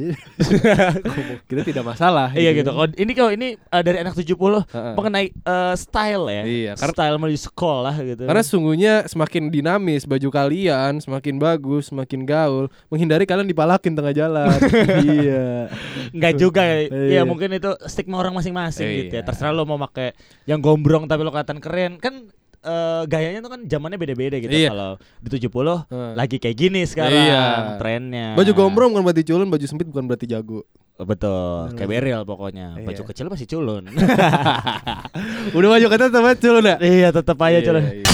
kita 1.49 1.61
tidak 1.65 1.83
masalah 1.83 2.31
Iya 2.31 2.55
gitu. 2.55 2.69
Kalau 2.69 2.87
ini 2.93 3.11
kalau 3.11 3.31
ini 3.31 3.47
eh, 3.67 3.83
dari 3.83 3.97
anak 3.99 4.13
70 4.13 4.33
Heeh. 4.65 4.93
mengenai 4.95 5.27
eh, 5.29 5.75
style 5.75 6.25
ya. 6.27 6.43
Iya, 6.43 6.71
karena- 6.75 6.95
style 6.95 7.15
menuju 7.17 7.39
sekolah 7.45 7.95
gitu. 7.99 8.23
Karena 8.23 8.43
sungguhnya 8.43 8.93
semakin 9.05 9.47
dinamis 9.47 10.03
baju 10.03 10.29
kalian, 10.29 10.99
semakin 10.99 11.35
bagus, 11.37 11.89
semakin 11.89 12.23
gaul, 12.23 12.67
menghindari 12.87 13.23
kalian 13.23 13.45
dipalakin 13.45 13.93
tengah 13.93 14.13
jalan. 14.13 14.57
iya. 15.07 15.67
Enggak 16.11 16.33
juga 16.35 16.61
ya. 16.63 16.77
Iya. 16.87 17.11
Ya 17.11 17.21
mungkin 17.23 17.51
itu 17.51 17.71
stigma 17.85 18.17
orang 18.17 18.33
masing-masing 18.33 18.85
Iya. 18.85 18.97
gitu 19.03 19.13
ya. 19.17 19.23
Terserah 19.23 19.51
lo 19.51 19.63
mau 19.63 19.79
pakai 19.79 20.15
yang 20.45 20.59
gombrong 20.59 21.05
tapi 21.05 21.21
lo 21.21 21.31
kelihatan 21.31 21.59
keren. 21.59 21.99
Kan 21.99 22.29
eh, 22.67 23.01
gayanya 23.07 23.39
tuh 23.39 23.51
kan 23.55 23.59
zamannya 23.63 23.95
beda-beda 23.95 24.35
gitu. 24.37 24.51
Iya. 24.51 24.69
Kalau 24.69 24.91
di 25.17 25.29
70 25.31 25.87
Heeh. 25.87 26.11
lagi 26.13 26.35
kayak 26.37 26.57
gini 26.59 26.83
sekarang 26.83 27.15
Iya. 27.15 27.43
trennya. 27.79 28.27
Baju 28.35 28.51
gombrong 28.51 28.91
bukan 28.91 29.03
berarti 29.07 29.23
culun, 29.23 29.47
baju 29.47 29.65
sempit 29.65 29.87
bukan 29.87 30.03
berarti 30.05 30.27
jago. 30.27 30.67
Betul, 30.97 31.77
kayak 31.77 31.89
Beril 31.93 32.21
pokoknya. 32.25 32.73
Baju 32.81 33.01
Iya. 33.01 33.07
kecil 33.07 33.29
masih 33.29 33.45
culun. 33.45 33.85
Udah 35.57 35.69
baju 35.71 35.85
kata 35.87 36.05
teman 36.09 36.35
culun 36.35 36.63
ya? 36.65 36.75
iya, 36.81 37.09
tetap 37.09 37.37
aja 37.39 37.59
culun. 37.61 37.83
Iya, 37.85 37.93
iya. 38.01 38.05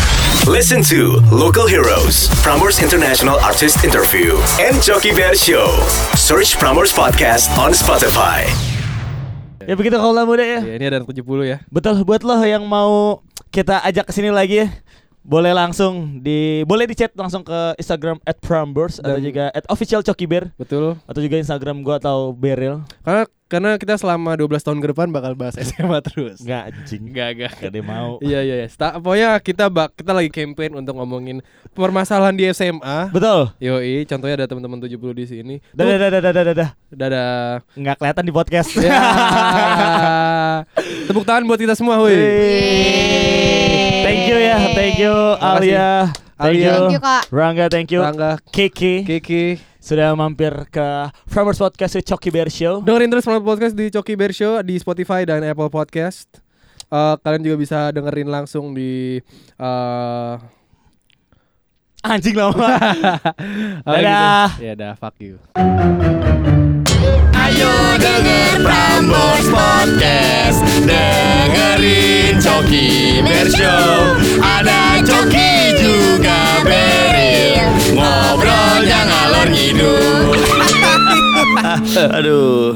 Listen 0.44 0.84
to 0.84 1.24
Local 1.32 1.64
Heroes, 1.64 2.28
Prambors 2.44 2.84
International 2.84 3.40
Artist 3.40 3.80
Interview, 3.82 4.36
and 4.60 4.76
Jockey 4.84 5.16
Bear 5.16 5.32
Show. 5.32 5.72
Search 6.14 6.60
Prambors 6.60 6.92
Podcast 6.92 7.48
on 7.56 7.72
Spotify. 7.72 8.44
Ya 9.64 9.80
begitu 9.80 9.96
kalau 9.96 10.28
muda 10.28 10.44
ya. 10.44 10.60
Iya, 10.60 10.74
ini 10.76 10.84
ada 10.84 11.00
anak 11.00 11.08
70 11.08 11.48
ya. 11.48 11.58
Betul 11.72 12.04
buat 12.04 12.20
lo 12.28 12.36
yang 12.44 12.68
mau 12.68 13.24
kita 13.54 13.86
ajak 13.86 14.10
ke 14.10 14.14
sini 14.18 14.34
lagi 14.34 14.66
ya. 14.66 14.68
Boleh 15.24 15.56
langsung 15.56 16.20
di 16.20 16.68
boleh 16.68 16.84
di 16.84 17.00
chat 17.00 17.14
langsung 17.16 17.48
ke 17.48 17.78
Instagram 17.80 18.20
@prambors 18.44 19.00
atau 19.00 19.16
juga 19.22 19.54
@official 19.72 20.04
Coki 20.04 20.28
Bear 20.28 20.52
Betul. 20.60 21.00
atau 21.08 21.22
juga 21.24 21.40
Instagram 21.40 21.80
gua 21.80 21.96
atau 21.96 22.36
Beril. 22.36 22.84
Karena 23.08 23.24
karena 23.48 23.78
kita 23.78 23.96
selama 24.02 24.34
12 24.36 24.66
tahun 24.66 24.82
ke 24.82 24.88
depan 24.92 25.14
bakal 25.14 25.38
bahas 25.38 25.56
SMA 25.64 26.02
terus. 26.04 26.44
Enggak 26.44 26.76
anjing. 26.76 27.08
Enggak, 27.08 27.30
enggak. 27.38 27.52
Gak 27.56 27.70
ada 27.72 27.78
yang 27.80 27.88
mau. 27.88 28.12
Iya 28.20 28.40
iya 28.44 28.56
iya. 28.66 28.68
Pokoknya 29.00 29.30
kita 29.40 29.70
bak 29.72 29.96
kita 29.96 30.12
lagi 30.12 30.28
campaign 30.34 30.72
untuk 30.84 30.98
ngomongin 31.00 31.40
permasalahan 31.72 32.36
di 32.36 32.50
SMA. 32.52 33.14
Betul. 33.14 33.54
Yoi, 33.64 34.04
contohnya 34.10 34.44
ada 34.44 34.50
teman-teman 34.50 34.82
70 34.84 35.14
di 35.16 35.26
sini. 35.30 35.56
Dah 35.72 35.88
dah 35.88 35.98
dah 36.04 36.10
dah 36.10 36.20
dah 36.20 36.34
dah, 36.34 36.56
dah. 36.58 36.70
Dadah. 36.92 37.64
Nggak 37.80 37.96
kelihatan 38.02 38.24
di 38.28 38.34
podcast. 38.34 38.76
Ya. 38.76 38.92
Tepuk 41.04 41.28
tangan 41.28 41.44
buat 41.44 41.60
kita 41.60 41.76
semua, 41.76 42.00
woi. 42.00 42.16
Thank 44.04 44.22
you 44.28 44.38
ya, 44.40 44.58
thank 44.72 44.96
you. 44.98 45.14
Alia. 45.38 46.12
Thank 46.40 46.60
you. 46.60 46.72
Thank 46.72 46.94
you 46.96 47.02
Kak. 47.04 47.24
Rangga, 47.30 47.66
thank 47.68 47.90
you. 47.92 48.02
Rangga, 48.04 48.40
Kiki 48.52 49.04
Kiki. 49.04 49.60
sudah 49.84 50.16
mampir 50.16 50.52
ke 50.72 50.88
Framers 51.28 51.60
Podcast 51.60 52.00
with 52.00 52.08
Coki 52.08 52.32
Bear 52.32 52.48
Show. 52.48 52.80
Dengerin 52.80 53.12
terus 53.12 53.28
Selamat 53.28 53.44
Podcast 53.44 53.76
di 53.76 53.92
Coki 53.92 54.16
Bear 54.16 54.32
Show 54.32 54.64
di 54.64 54.80
Spotify 54.80 55.28
dan 55.28 55.44
Apple 55.44 55.68
Podcast. 55.68 56.28
Eh, 56.88 57.16
kalian 57.20 57.44
juga 57.44 57.58
bisa 57.60 57.78
dengerin 57.92 58.30
langsung 58.32 58.72
di 58.72 59.20
eh 59.60 60.36
Anjing 62.04 62.36
lama. 62.36 62.68
Dadah. 63.88 64.60
gitu. 64.60 64.68
Ya 64.68 64.74
dah, 64.76 64.92
fuck 65.00 65.16
you. 65.24 65.40
Ayo 67.54 67.70
denger 68.02 68.66
Prambors 68.66 69.46
Podcast, 69.54 70.66
dengerin 70.90 72.42
Coki 72.42 73.22
Bear 73.22 73.46
Show. 73.46 74.18
Ada 74.42 75.06
Coki 75.06 75.78
juga 75.78 76.66
Beril, 76.66 77.62
ngobrolnya 77.94 79.06
ngalor 79.06 79.48
ngidul. 79.54 80.34
Aduh. 82.18 82.74